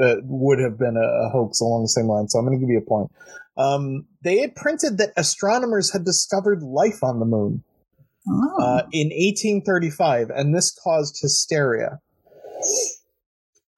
uh, 0.01 0.15
would 0.23 0.57
have 0.59 0.79
been 0.79 0.97
a, 0.97 1.27
a 1.27 1.29
hoax 1.29 1.61
along 1.61 1.83
the 1.83 1.89
same 1.89 2.07
line. 2.07 2.27
So 2.27 2.39
I'm 2.39 2.45
going 2.45 2.57
to 2.57 2.65
give 2.65 2.71
you 2.71 2.79
a 2.79 2.89
point. 2.89 3.11
Um, 3.57 4.05
they 4.23 4.39
had 4.39 4.55
printed 4.55 4.97
that 4.97 5.13
astronomers 5.17 5.93
had 5.93 6.03
discovered 6.03 6.63
life 6.63 7.03
on 7.03 7.19
the 7.19 7.25
moon 7.25 7.63
Oh. 8.27 8.57
uh, 8.59 8.81
in 8.91 9.09
1835, 9.09 10.31
and 10.31 10.55
this 10.55 10.75
caused 10.83 11.19
hysteria. 11.21 11.99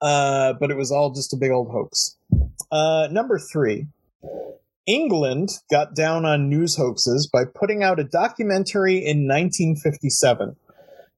Uh, 0.01 0.53
but 0.59 0.69
it 0.69 0.77
was 0.77 0.91
all 0.91 1.11
just 1.11 1.33
a 1.33 1.37
big 1.37 1.51
old 1.51 1.69
hoax. 1.71 2.17
Uh, 2.71 3.07
number 3.11 3.39
three. 3.39 3.87
England 4.85 5.49
got 5.69 5.93
down 5.95 6.25
on 6.25 6.47
news 6.47 6.77
hoaxes 6.77 7.27
by 7.27 7.43
putting 7.43 7.83
out 7.83 7.99
a 7.99 8.05
documentary 8.05 8.95
in 8.95 9.27
1957 9.27 10.55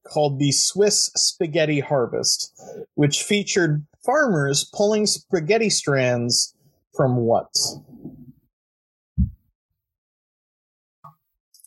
called 0.08 0.40
The 0.40 0.52
Swiss 0.52 1.12
Spaghetti 1.16 1.80
Harvest, 1.80 2.52
which 2.96 3.22
featured 3.22 3.86
farmers 4.04 4.64
pulling 4.74 5.06
spaghetti 5.06 5.70
strands 5.70 6.56
from 6.96 7.18
what? 7.18 7.54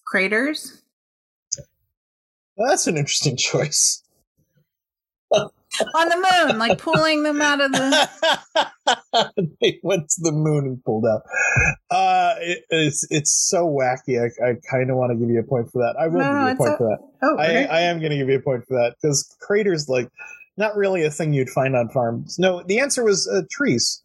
Craters? 0.04 0.82
That's 2.56 2.86
an 2.88 2.96
interesting 2.96 3.36
choice. 3.38 4.01
On 5.94 6.08
the 6.08 6.16
moon, 6.48 6.58
like 6.58 6.78
pulling 6.78 7.22
them 7.22 7.40
out 7.40 7.60
of 7.60 7.72
the. 7.72 8.08
they 9.60 9.78
went 9.82 10.08
to 10.10 10.20
the 10.22 10.32
moon 10.32 10.66
and 10.66 10.84
pulled 10.84 11.04
out. 11.06 11.22
Uh, 11.90 12.34
it, 12.40 12.64
it's 12.70 13.06
it's 13.10 13.32
so 13.48 13.66
wacky. 13.66 14.20
I, 14.20 14.26
I 14.50 14.54
kind 14.70 14.90
of 14.90 14.96
want 14.96 15.12
to 15.12 15.16
give 15.18 15.30
you 15.30 15.40
a 15.40 15.44
point 15.44 15.70
for 15.70 15.82
that. 15.82 15.96
I 15.98 16.08
will 16.08 16.20
No, 16.20 16.32
give 16.32 16.42
you 16.42 16.48
a 16.48 16.56
point 16.56 16.74
a- 16.74 16.76
for 16.76 16.88
that. 16.88 16.98
Oh, 17.22 17.36
I. 17.38 17.64
I 17.64 17.80
am 17.82 18.00
going 18.00 18.10
to 18.10 18.16
give 18.18 18.28
you 18.28 18.36
a 18.36 18.42
point 18.42 18.66
for 18.66 18.74
that 18.74 18.96
because 19.00 19.34
craters 19.40 19.88
like 19.88 20.08
not 20.58 20.76
really 20.76 21.04
a 21.04 21.10
thing 21.10 21.32
you'd 21.32 21.48
find 21.50 21.74
on 21.74 21.88
farms. 21.88 22.38
No, 22.38 22.62
the 22.62 22.78
answer 22.78 23.02
was 23.04 23.26
uh, 23.28 23.42
trees. 23.50 24.01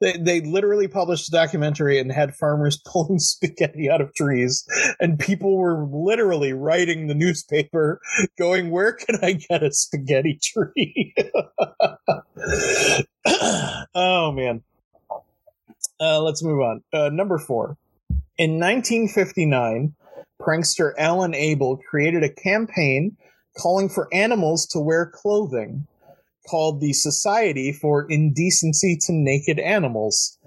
They 0.00 0.16
they 0.18 0.40
literally 0.40 0.88
published 0.88 1.28
a 1.28 1.30
documentary 1.30 1.98
and 1.98 2.12
had 2.12 2.34
farmers 2.34 2.80
pulling 2.86 3.18
spaghetti 3.18 3.90
out 3.90 4.00
of 4.00 4.14
trees, 4.14 4.66
and 5.00 5.18
people 5.18 5.56
were 5.56 5.86
literally 5.90 6.52
writing 6.52 7.06
the 7.06 7.14
newspaper, 7.14 8.00
going, 8.38 8.70
"Where 8.70 8.92
can 8.92 9.18
I 9.22 9.32
get 9.32 9.62
a 9.62 9.72
spaghetti 9.72 10.38
tree?" 10.42 11.14
oh 13.94 14.32
man. 14.32 14.62
Uh, 15.98 16.20
let's 16.20 16.42
move 16.42 16.60
on. 16.60 16.82
Uh, 16.92 17.08
number 17.08 17.38
four. 17.38 17.78
In 18.36 18.60
1959, 18.60 19.94
prankster 20.38 20.92
Alan 20.98 21.34
Abel 21.34 21.78
created 21.78 22.22
a 22.22 22.28
campaign 22.28 23.16
calling 23.56 23.88
for 23.88 24.12
animals 24.12 24.66
to 24.66 24.78
wear 24.78 25.06
clothing 25.06 25.86
called 26.48 26.80
the 26.80 26.92
Society 26.92 27.72
for 27.72 28.06
Indecency 28.08 28.96
to 29.02 29.12
Naked 29.12 29.58
Animals. 29.58 30.38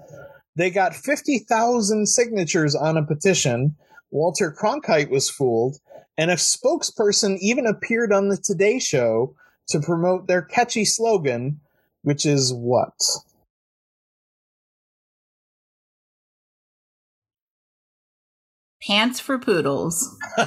They 0.56 0.70
got 0.70 0.94
50,000 0.94 2.06
signatures 2.06 2.74
on 2.74 2.96
a 2.96 3.04
petition. 3.04 3.76
Walter 4.10 4.52
Cronkite 4.52 5.10
was 5.10 5.30
fooled, 5.30 5.76
and 6.18 6.30
a 6.30 6.34
spokesperson 6.34 7.38
even 7.40 7.66
appeared 7.66 8.12
on 8.12 8.28
the 8.28 8.36
Today 8.36 8.78
Show 8.78 9.34
to 9.68 9.80
promote 9.80 10.26
their 10.26 10.42
catchy 10.42 10.84
slogan, 10.84 11.60
which 12.02 12.26
is 12.26 12.52
what? 12.52 12.92
Pants 18.82 19.20
for 19.20 19.38
poodles. 19.38 20.16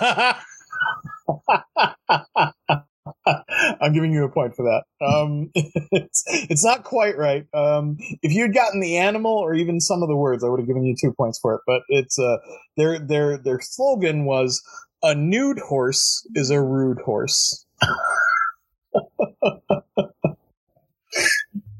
I'm 3.25 3.93
giving 3.93 4.13
you 4.13 4.23
a 4.23 4.29
point 4.29 4.55
for 4.55 4.63
that. 4.63 5.05
Um, 5.05 5.51
it's, 5.55 6.23
it's 6.27 6.63
not 6.63 6.83
quite 6.83 7.17
right. 7.17 7.45
Um, 7.53 7.97
if 8.21 8.31
you 8.31 8.43
had 8.43 8.53
gotten 8.53 8.79
the 8.79 8.97
animal 8.97 9.31
or 9.31 9.53
even 9.53 9.79
some 9.79 10.01
of 10.01 10.09
the 10.09 10.15
words, 10.15 10.43
I 10.43 10.49
would 10.49 10.59
have 10.59 10.67
given 10.67 10.85
you 10.85 10.95
two 10.99 11.13
points 11.13 11.39
for 11.39 11.55
it. 11.55 11.61
But 11.65 11.81
it's 11.89 12.17
uh, 12.17 12.37
their 12.77 12.99
their 12.99 13.37
their 13.37 13.59
slogan 13.61 14.25
was 14.25 14.61
"A 15.03 15.15
nude 15.15 15.59
horse 15.59 16.27
is 16.35 16.49
a 16.49 16.61
rude 16.61 16.99
horse." 16.99 17.65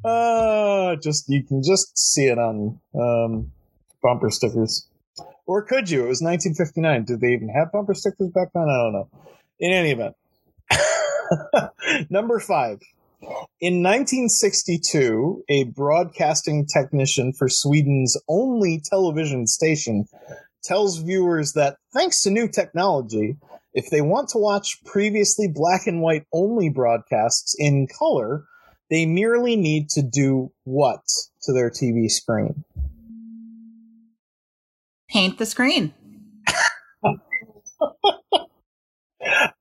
uh, 0.03 0.95
just 1.03 1.30
you 1.30 1.43
can 1.43 1.61
just 1.63 1.97
see 1.97 2.26
it 2.26 2.38
on 2.38 2.80
um, 2.99 3.51
bumper 4.01 4.30
stickers. 4.30 4.88
Or 5.45 5.61
could 5.61 5.89
you? 5.89 6.05
It 6.05 6.07
was 6.07 6.21
1959. 6.21 7.03
Did 7.03 7.19
they 7.19 7.34
even 7.34 7.49
have 7.49 7.71
bumper 7.71 7.93
stickers 7.93 8.30
back 8.30 8.47
then? 8.53 8.63
I 8.63 8.84
don't 8.84 8.93
know. 8.93 9.09
In 9.59 9.71
any 9.74 9.91
event. 9.91 10.15
Number 12.09 12.39
five. 12.39 12.80
In 13.61 13.82
1962, 13.82 15.43
a 15.49 15.63
broadcasting 15.65 16.65
technician 16.65 17.32
for 17.32 17.47
Sweden's 17.47 18.17
only 18.28 18.82
television 18.84 19.47
station 19.47 20.05
tells 20.63 20.97
viewers 20.97 21.53
that 21.53 21.78
thanks 21.93 22.21
to 22.24 22.30
new 22.30 22.47
technology, 22.47 23.38
if 23.74 23.89
they 23.89 24.01
want 24.01 24.30
to 24.30 24.38
watch 24.38 24.84
previously 24.86 25.47
black 25.47 25.88
and 25.88 26.01
white 26.01 26.26
only 26.34 26.69
broadcasts 26.69 27.55
in 27.57 27.88
color, 27.88 28.45
They 28.89 29.05
merely 29.07 29.55
need 29.55 29.89
to 29.91 30.03
do 30.03 30.51
what 30.65 31.01
to 31.43 31.53
their 31.53 31.71
TV 31.71 32.11
screen? 32.11 32.63
Paint 35.09 35.39
the 35.39 35.45
screen. 35.45 35.93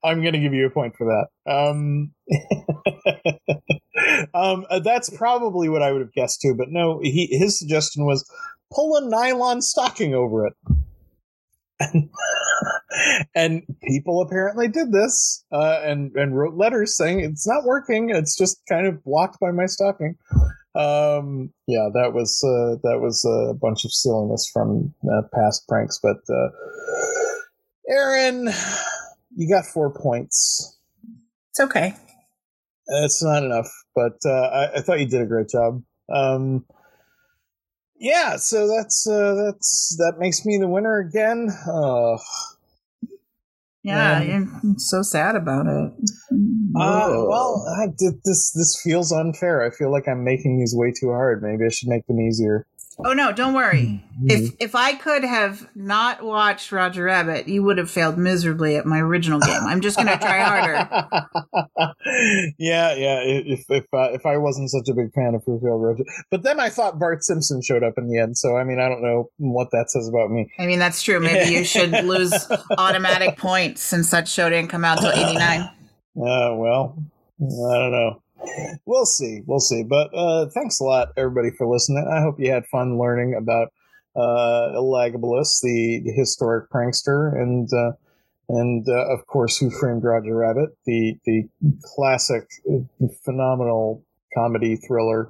I'm 0.05 0.21
going 0.21 0.35
to 0.35 0.41
give 0.41 0.55
you 0.55 0.67
a 0.67 0.71
point 0.71 0.95
for 0.97 1.07
that. 1.07 1.53
Um, 1.53 2.13
um, 4.35 4.67
uh, 4.71 4.81
that's 4.81 5.11
probably 5.11 5.69
what 5.69 5.83
I 5.83 5.93
would 5.93 6.01
have 6.01 6.13
guessed 6.13 6.41
too, 6.41 6.55
but 6.57 6.69
no, 6.71 7.01
he, 7.03 7.29
his 7.31 7.59
suggestion 7.59 8.05
was 8.05 8.29
pull 8.73 8.97
a 8.97 9.09
nylon 9.09 9.63
stocking 9.63 10.15
over 10.15 10.47
it. 10.47 10.55
And, 13.35 13.63
people 13.83 14.21
apparently 14.21 14.69
did 14.69 14.93
this 14.93 15.45
uh, 15.53 15.81
and, 15.83 16.13
and 16.15 16.37
wrote 16.37 16.55
letters 16.55 16.97
saying 16.97 17.21
it's 17.21 17.47
not 17.47 17.65
working. 17.65 18.11
It's 18.11 18.37
just 18.37 18.61
kind 18.69 18.87
of 18.87 19.03
blocked 19.03 19.41
by 19.41 19.51
my 19.51 19.67
stocking. 19.67 20.17
Um, 20.75 21.53
yeah, 21.67 21.89
that 21.93 22.13
was 22.15 22.43
uh, 22.45 22.77
that 22.83 23.01
was 23.01 23.25
a 23.25 23.55
bunch 23.55 23.85
of 23.85 23.93
silliness 23.93 24.49
from 24.53 24.95
uh, 25.05 25.23
past 25.35 25.67
pranks. 25.69 25.99
But 26.03 26.19
uh, 26.31 26.49
Aaron, 27.89 28.49
you 29.37 29.49
got 29.53 29.65
four 29.67 29.93
points. 29.93 30.79
It's 31.51 31.61
okay. 31.61 31.95
It's 32.87 33.23
not 33.23 33.45
enough, 33.45 33.71
but 33.95 34.19
uh, 34.25 34.31
I, 34.49 34.77
I 34.77 34.81
thought 34.81 35.01
you 35.01 35.07
did 35.07 35.21
a 35.23 35.27
great 35.27 35.49
job. 35.49 35.83
Um, 36.13 36.65
yeah, 37.99 38.37
so 38.37 38.67
that's 38.69 39.07
uh, 39.07 39.35
that's 39.35 39.97
that 39.99 40.19
makes 40.19 40.45
me 40.45 40.59
the 40.59 40.69
winner 40.69 40.99
again. 40.99 41.49
Uh, 41.67 42.19
Yeah, 43.85 44.19
Um, 44.21 44.61
I'm 44.63 44.79
so 44.79 45.03
sad 45.03 45.37
about 45.37 45.67
it. 45.67 45.93
uh, 46.77 47.25
well, 47.29 47.65
I, 47.79 47.87
th- 47.87 48.21
this 48.25 48.51
this 48.53 48.81
feels 48.83 49.13
unfair. 49.13 49.65
I 49.65 49.71
feel 49.71 49.91
like 49.93 50.09
I'm 50.09 50.25
making 50.25 50.59
these 50.59 50.75
way 50.77 50.93
too 50.93 51.11
hard. 51.11 51.43
Maybe 51.43 51.65
I 51.65 51.69
should 51.69 51.89
make 51.89 52.07
them 52.07 52.21
easier. 52.21 52.67
Oh 52.99 53.13
no, 53.13 53.33
don't 53.33 53.55
worry. 53.55 54.05
If 54.25 54.55
if 54.61 54.75
I 54.75 54.95
could 54.95 55.25
have 55.25 55.69
not 55.75 56.23
watched 56.23 56.71
Roger 56.73 57.05
Rabbit, 57.05 57.49
you 57.49 57.63
would 57.63 57.79
have 57.79 57.91
failed 57.91 58.19
miserably 58.19 58.77
at 58.77 58.87
my 58.87 58.99
original 58.99 59.41
game. 59.41 59.61
I'm 59.65 59.81
just 59.81 59.97
gonna 59.97 60.19
try 60.19 60.41
harder. 60.41 60.75
yeah, 62.59 62.95
yeah. 62.95 63.21
If 63.23 63.65
if 63.69 63.85
uh, 63.93 64.13
if 64.13 64.27
I 64.27 64.37
wasn't 64.37 64.71
such 64.71 64.89
a 64.89 64.95
big 64.95 65.13
fan 65.13 65.35
of 65.35 65.43
Who 65.45 65.61
Failed 65.61 65.83
Roger, 65.83 66.05
but 66.31 66.43
then 66.43 66.61
I 66.61 66.69
thought 66.69 66.99
Bart 66.99 67.25
Simpson 67.25 67.63
showed 67.63 67.83
up 67.83 67.95
in 67.97 68.09
the 68.09 68.19
end. 68.19 68.37
So 68.37 68.57
I 68.57 68.65
mean, 68.65 68.79
I 68.79 68.89
don't 68.89 69.03
know 69.03 69.31
what 69.39 69.71
that 69.73 69.91
says 69.91 70.09
about 70.09 70.31
me. 70.31 70.51
I 70.59 70.67
mean, 70.67 70.79
that's 70.79 71.03
true. 71.03 71.19
Maybe 71.19 71.53
you 71.53 71.65
should 71.65 71.91
lose 72.05 72.35
automatic 72.79 73.39
points 73.39 73.83
since 73.83 74.11
that 74.11 74.29
show 74.29 74.49
didn't 74.51 74.71
come 74.71 74.85
out 74.85 74.99
till 74.99 75.13
'89. 75.13 75.61
Uh, 75.61 75.71
well, 76.15 76.97
I 77.41 77.79
don't 77.79 77.93
know. 77.93 78.22
We'll 78.87 79.07
see. 79.07 79.41
We'll 79.47 79.61
see. 79.61 79.83
But 79.83 80.11
uh, 80.15 80.47
thanks 80.55 80.81
a 80.81 80.85
lot, 80.85 81.09
everybody, 81.17 81.51
for 81.57 81.67
listening. 81.67 82.09
I 82.13 82.21
hope 82.21 82.39
you 82.39 82.51
had 82.51 82.67
fun 82.67 82.99
learning 82.99 83.35
about 83.35 83.69
uh, 84.17 84.77
Elagabalus, 84.77 85.61
the, 85.63 86.03
historic 86.15 86.71
prankster, 86.71 87.35
and 87.41 87.69
uh, 87.73 87.93
and 88.49 88.87
uh, 88.89 89.13
of 89.13 89.27
course, 89.27 89.57
Who 89.59 89.71
Framed 89.71 90.05
Roger 90.05 90.37
Rabbit, 90.37 90.71
the 90.87 91.17
the 91.25 91.49
classic, 91.95 92.47
phenomenal 93.25 94.05
comedy 94.37 94.77
thriller 94.77 95.29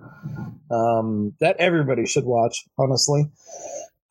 um, 0.70 1.34
that 1.40 1.56
everybody 1.58 2.06
should 2.06 2.24
watch. 2.24 2.64
Honestly. 2.78 3.24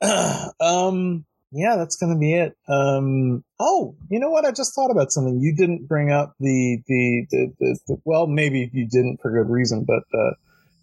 um, 0.60 1.26
yeah, 1.52 1.76
that's 1.76 1.97
going 1.97 2.14
to 2.14 2.20
be 2.20 2.34
it. 2.34 2.56
Um, 2.70 3.43
oh, 3.60 3.95
you 4.10 4.20
know 4.20 4.30
what? 4.30 4.45
I 4.45 4.52
just 4.52 4.74
thought 4.74 4.91
about 4.91 5.12
something. 5.12 5.39
You 5.39 5.56
didn't 5.56 5.88
bring 5.88 6.12
up 6.12 6.34
the 6.39 6.82
the, 6.88 7.28
the, 7.30 7.54
the, 7.60 7.80
the 7.88 7.97
well, 8.06 8.28
maybe 8.28 8.70
you 8.74 8.88
didn't 8.88 9.20
for 9.22 9.32
good 9.32 9.52
reason, 9.52 9.86
but 9.86 10.04
uh, 10.18 10.32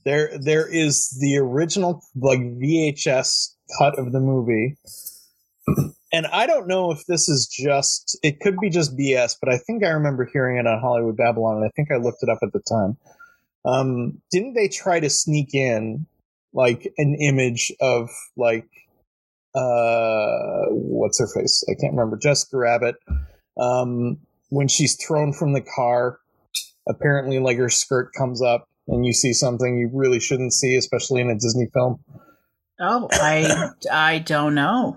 there 0.05 0.31
there 0.39 0.69
is 0.69 1.17
the 1.21 1.39
original 1.39 2.03
like 2.15 2.41
VHS 2.41 3.55
cut 3.79 3.99
of 3.99 4.13
the 4.13 4.21
movie. 4.21 4.77
And 6.11 6.27
I 6.27 6.47
don't 6.47 6.67
know 6.67 6.91
if 6.91 7.05
this 7.07 7.29
is 7.29 7.47
just 7.47 8.19
it 8.23 8.41
could 8.41 8.59
be 8.59 8.71
just 8.71 8.97
BS, 8.97 9.37
but 9.41 9.53
I 9.53 9.59
think 9.59 9.85
I 9.85 9.91
remember 9.91 10.29
hearing 10.31 10.57
it 10.57 10.67
on 10.67 10.81
Hollywood 10.81 11.17
Babylon, 11.17 11.57
and 11.57 11.65
I 11.67 11.71
think 11.77 11.91
I 11.91 11.97
looked 11.97 12.23
it 12.23 12.29
up 12.29 12.39
at 12.43 12.53
the 12.53 12.61
time. 12.61 12.97
Um, 13.65 14.23
didn't 14.31 14.55
they 14.55 14.69
try 14.69 15.01
to 15.01 15.11
sneak 15.11 15.55
in 15.55 16.07
like 16.55 16.93
an 16.97 17.17
image 17.21 17.73
of 17.81 18.11
like 18.37 18.69
uh 19.59 20.67
what's 20.71 21.19
her 21.19 21.27
face 21.27 21.65
i 21.69 21.75
can't 21.81 21.93
remember 21.93 22.17
jessica 22.17 22.57
rabbit 22.57 22.95
um 23.59 24.17
when 24.51 24.69
she's 24.69 24.97
thrown 24.97 25.33
from 25.33 25.53
the 25.53 25.61
car 25.61 26.19
apparently 26.89 27.39
like 27.39 27.59
her 27.59 27.69
skirt 27.69 28.11
comes 28.17 28.41
up 28.41 28.69
and 28.87 29.05
you 29.05 29.13
see 29.13 29.33
something 29.33 29.77
you 29.79 29.91
really 29.93 30.21
shouldn't 30.21 30.53
see 30.53 30.75
especially 30.77 31.21
in 31.21 31.31
a 31.31 31.35
disney 31.35 31.67
film 31.75 31.99
Oh, 32.81 33.09
I 33.11 33.71
I 33.93 34.19
don't 34.21 34.55
know. 34.55 34.97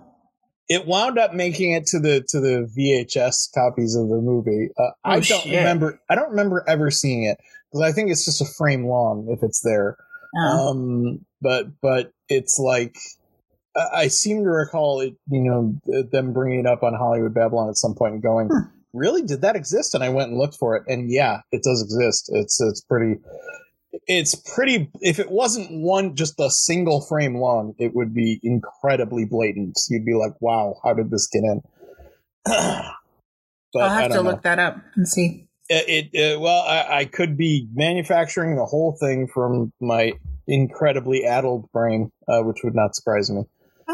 it 0.70 0.86
wound 0.86 1.18
up 1.18 1.34
making 1.34 1.72
it 1.72 1.88
to 1.88 2.00
the 2.00 2.24
to 2.30 2.40
the 2.40 2.70
vhs 2.78 3.52
copies 3.56 3.96
of 3.96 4.08
the 4.10 4.18
movie 4.22 4.70
uh, 4.78 4.92
i 5.04 5.18
Oh, 5.18 5.22
don't 5.22 5.42
shit. 5.44 5.58
remember 5.58 6.00
i 6.10 6.14
don't 6.16 6.30
remember 6.30 6.64
ever 6.68 6.92
seeing 6.92 7.24
it 7.24 7.40
because 7.72 7.82
i 7.82 7.92
think 7.92 8.12
it's 8.12 8.24
just 8.24 8.40
a 8.42 8.46
frame 8.46 8.86
long 8.86 9.28
if 9.32 9.40
it's 9.42 9.62
there 9.62 9.98
Oh. 10.38 10.70
um 10.70 11.26
but 11.42 11.68
but 11.82 12.14
it's 12.30 12.58
like 12.60 12.96
I 13.76 14.08
seem 14.08 14.44
to 14.44 14.50
recall 14.50 15.00
it, 15.02 15.16
you 15.30 15.42
know, 15.42 16.04
them 16.12 16.34
bringing 16.34 16.60
it 16.62 16.66
up 16.66 16.84
on 16.84 16.94
Hollywood 16.94 17.34
Babylon 17.34 17.70
at 17.70 17.78
some 17.78 17.96
point 17.96 18.14
and 18.16 18.24
going, 18.24 18.48
Hmm. 18.48 18.68
"Really? 18.94 19.22
Did 19.22 19.42
that 19.42 19.56
exist?" 19.56 19.94
And 19.94 20.04
I 20.04 20.10
went 20.10 20.30
and 20.30 20.38
looked 20.38 20.56
for 20.56 20.76
it, 20.76 20.84
and 20.88 21.10
yeah, 21.10 21.42
it 21.52 21.64
does 21.64 21.82
exist. 21.82 22.30
It's 22.34 22.60
it's 22.60 22.82
pretty, 22.82 23.20
it's 24.08 24.36
pretty. 24.36 24.90
If 25.00 25.20
it 25.20 25.32
wasn't 25.32 25.72
one, 25.72 26.16
just 26.16 26.40
a 26.40 26.50
single 26.50 27.02
frame 27.02 27.38
long, 27.38 27.74
it 27.80 27.96
would 27.96 28.14
be 28.14 28.40
incredibly 28.44 29.24
blatant. 29.26 29.78
You'd 29.90 30.06
be 30.06 30.16
like, 30.16 30.34
"Wow, 30.42 30.76
how 30.84 30.94
did 30.94 31.10
this 31.10 31.28
get 31.28 31.44
in?" 31.44 31.62
I'll 32.48 33.90
have 33.90 34.10
to 34.12 34.16
know 34.16 34.22
look 34.24 34.42
that 34.44 34.60
up 34.60 34.78
and 34.96 35.08
see. 35.08 35.48
it, 35.70 36.12
it 36.14 36.36
uh, 36.36 36.40
well 36.40 36.64
I, 36.64 36.98
I 37.00 37.06
could 37.06 37.38
be 37.38 37.68
manufacturing 37.74 38.56
the 38.58 38.66
whole 38.66 38.98
thing 39.00 39.28
from 39.34 39.72
my 39.80 40.14
incredibly 40.48 41.24
addled 41.24 41.72
brain 41.72 42.12
uh, 42.28 42.42
which 42.42 42.58
would 42.64 42.76
not 42.76 42.96
surprise 42.96 43.30
me 43.32 43.44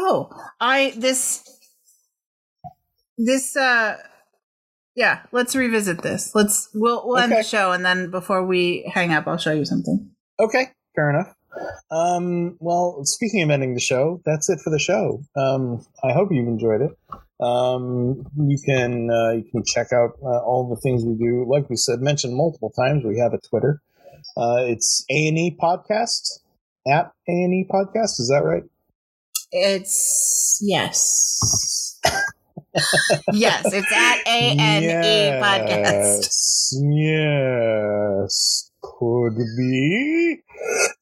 Oh, 0.00 0.30
I 0.60 0.92
this 0.96 1.42
this 3.16 3.56
uh 3.56 3.96
yeah, 4.94 5.22
let's 5.32 5.54
revisit 5.54 6.02
this. 6.02 6.34
Let's 6.34 6.68
we'll 6.74 7.06
we'll 7.06 7.18
end 7.18 7.32
Okay. 7.32 7.42
the 7.42 7.48
show 7.48 7.72
and 7.72 7.84
then 7.84 8.10
before 8.10 8.44
we 8.46 8.90
hang 8.94 9.12
up 9.12 9.26
I'll 9.26 9.36
show 9.38 9.52
you 9.52 9.64
something. 9.64 10.10
okay 10.40 10.68
fair 10.94 11.10
enough 11.10 11.34
um, 11.90 12.56
well 12.60 13.00
speaking 13.04 13.42
of 13.42 13.50
ending 13.50 13.74
the 13.74 13.80
show 13.80 14.20
that's 14.24 14.48
it 14.50 14.60
for 14.60 14.70
the 14.70 14.78
show 14.78 15.20
um, 15.36 15.84
i 16.04 16.12
hope 16.12 16.28
you've 16.30 16.46
enjoyed 16.48 16.80
it 16.82 16.92
um, 17.44 18.24
you 18.36 18.58
can 18.64 19.08
uh, 19.10 19.32
you 19.32 19.44
can 19.50 19.62
check 19.64 19.92
out 19.92 20.10
uh, 20.22 20.38
all 20.48 20.68
the 20.68 20.80
things 20.80 21.04
we 21.04 21.14
do 21.14 21.44
like 21.48 21.68
we 21.70 21.76
said 21.76 22.00
mentioned 22.00 22.34
multiple 22.36 22.70
times 22.70 23.04
we 23.04 23.18
have 23.18 23.32
a 23.32 23.38
twitter 23.48 23.80
uh, 24.36 24.58
it's 24.72 25.04
a&e 25.10 25.56
podcast 25.60 26.40
at 26.86 27.12
a&e 27.28 27.66
podcast 27.70 28.18
is 28.22 28.28
that 28.32 28.42
right 28.44 28.64
It's 29.50 30.58
yes. 30.62 32.00
yes, 33.32 33.72
it's 33.72 33.92
at 33.92 34.18
A 34.26 34.56
N 34.58 34.82
E 34.82 35.42
podcast. 35.42 36.28
Yes, 36.82 37.58
Yes, 38.28 38.70
could 38.82 39.36
be. 39.56 40.36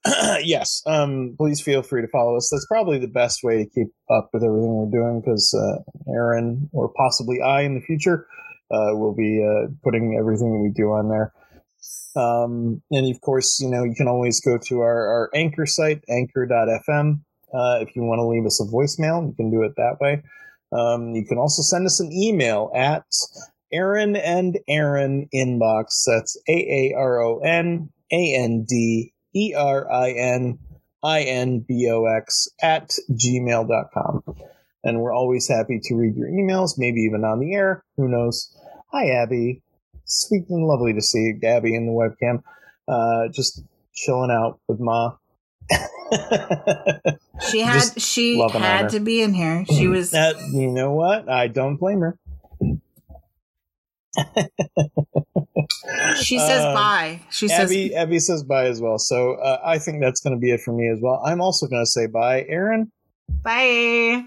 yes. 0.45 0.83
Um, 0.87 1.35
please 1.37 1.61
feel 1.61 1.83
free 1.83 2.03
to 2.03 2.09
follow 2.09 2.37
us. 2.37 2.49
That's 2.53 2.67
probably 2.67 2.99
the 2.99 3.09
best 3.09 3.43
way 3.43 3.65
to 3.65 3.71
keep 3.71 3.89
up 4.11 4.31
with 4.33 4.45
everything 4.45 4.77
we're 4.77 4.91
doing 4.91 5.21
because 5.21 5.53
uh, 5.55 5.83
Aaron 6.13 6.69
or 6.73 6.93
possibly 6.97 7.41
I 7.41 7.63
in 7.63 7.75
the 7.75 7.81
future 7.81 8.27
uh, 8.71 8.95
will 8.95 9.15
be 9.15 9.45
uh, 9.45 9.73
putting 9.83 10.17
everything 10.19 10.53
that 10.53 10.63
we 10.63 10.71
do 10.71 10.93
on 10.93 11.09
there. 11.09 11.33
Um, 12.15 12.83
and 12.91 13.13
of 13.13 13.21
course, 13.21 13.61
you 13.61 13.69
know, 13.69 13.83
you 13.83 13.95
can 13.97 14.09
always 14.09 14.41
go 14.41 14.59
to 14.69 14.81
our, 14.81 15.09
our 15.09 15.31
anchor 15.35 15.67
site, 15.67 16.03
anchor.fm. 16.09 17.21
Uh, 17.53 17.79
if 17.81 17.95
you 17.95 18.03
want 18.03 18.19
to 18.19 18.27
leave 18.27 18.47
us 18.47 18.61
a 18.61 18.65
voicemail, 18.65 19.27
you 19.27 19.35
can 19.35 19.51
do 19.51 19.63
it 19.63 19.73
that 19.77 19.99
way. 20.01 20.23
Um, 20.73 21.15
you 21.15 21.25
can 21.25 21.39
also 21.39 21.63
send 21.63 21.87
us 21.87 22.01
an 22.01 22.13
email 22.13 22.71
at 22.75 23.05
Aaron 23.73 24.17
and 24.17 24.59
Erin 24.69 25.29
inbox. 25.35 26.05
That's 26.07 26.37
A 26.49 26.53
A 26.53 26.95
R 26.97 27.21
O 27.21 27.39
N 27.39 27.91
A 28.13 28.35
N 28.37 28.65
D 28.69 29.13
E 29.35 29.55
R 29.57 29.91
I 29.91 30.11
N 30.11 30.59
I 31.03 31.23
N 31.23 31.61
B 31.61 31.89
O 31.91 32.05
X 32.05 32.49
at 32.63 32.91
gmail.com. 33.11 34.23
And 34.85 35.01
we're 35.01 35.15
always 35.15 35.49
happy 35.49 35.81
to 35.83 35.95
read 35.95 36.17
your 36.17 36.29
emails, 36.29 36.75
maybe 36.79 37.01
even 37.01 37.25
on 37.25 37.41
the 37.41 37.55
air. 37.55 37.85
Who 37.97 38.09
knows? 38.09 38.57
Hi, 38.93 39.11
Abby. 39.11 39.63
Sweet 40.05 40.49
and 40.49 40.65
lovely 40.65 40.93
to 40.95 41.03
see 41.03 41.33
Abby 41.45 41.75
in 41.75 41.87
the 41.87 41.93
webcam. 41.93 42.43
Uh, 42.87 43.29
just 43.33 43.63
chilling 43.93 44.31
out 44.31 44.61
with 44.69 44.79
Ma. 44.79 45.17
She 47.51 47.61
had 47.61 47.75
Just 47.75 48.01
she 48.01 48.37
love 48.37 48.55
and 48.55 48.65
honor. 48.65 48.77
had 48.77 48.91
to 48.91 49.01
be 49.01 49.21
in 49.23 49.35
here. 49.35 49.65
She 49.67 49.87
was 49.87 50.13
Uh, 50.15 50.33
you 50.53 50.71
know 50.71 50.93
what? 50.93 51.29
I 51.29 51.49
don't 51.49 51.77
blame 51.77 52.01
her. 52.01 52.19
She 56.17 56.39
says 56.39 56.65
Um, 56.65 56.75
bye. 56.75 57.21
She 57.31 57.49
says 57.49 57.71
Abby, 57.71 57.95
Abby 57.95 58.19
says 58.19 58.43
bye 58.43 58.67
as 58.67 58.81
well. 58.81 58.99
So 58.99 59.35
uh, 59.35 59.61
I 59.65 59.79
think 59.79 60.01
that's 60.01 60.21
going 60.21 60.35
to 60.35 60.41
be 60.41 60.51
it 60.51 60.61
for 60.61 60.73
me 60.73 60.89
as 60.89 60.99
well. 61.03 61.23
I'm 61.25 61.41
also 61.41 61.67
going 61.67 61.83
to 61.83 61.91
say 61.91 62.07
bye, 62.07 62.45
Aaron. 62.49 62.91
bye. 63.43 64.25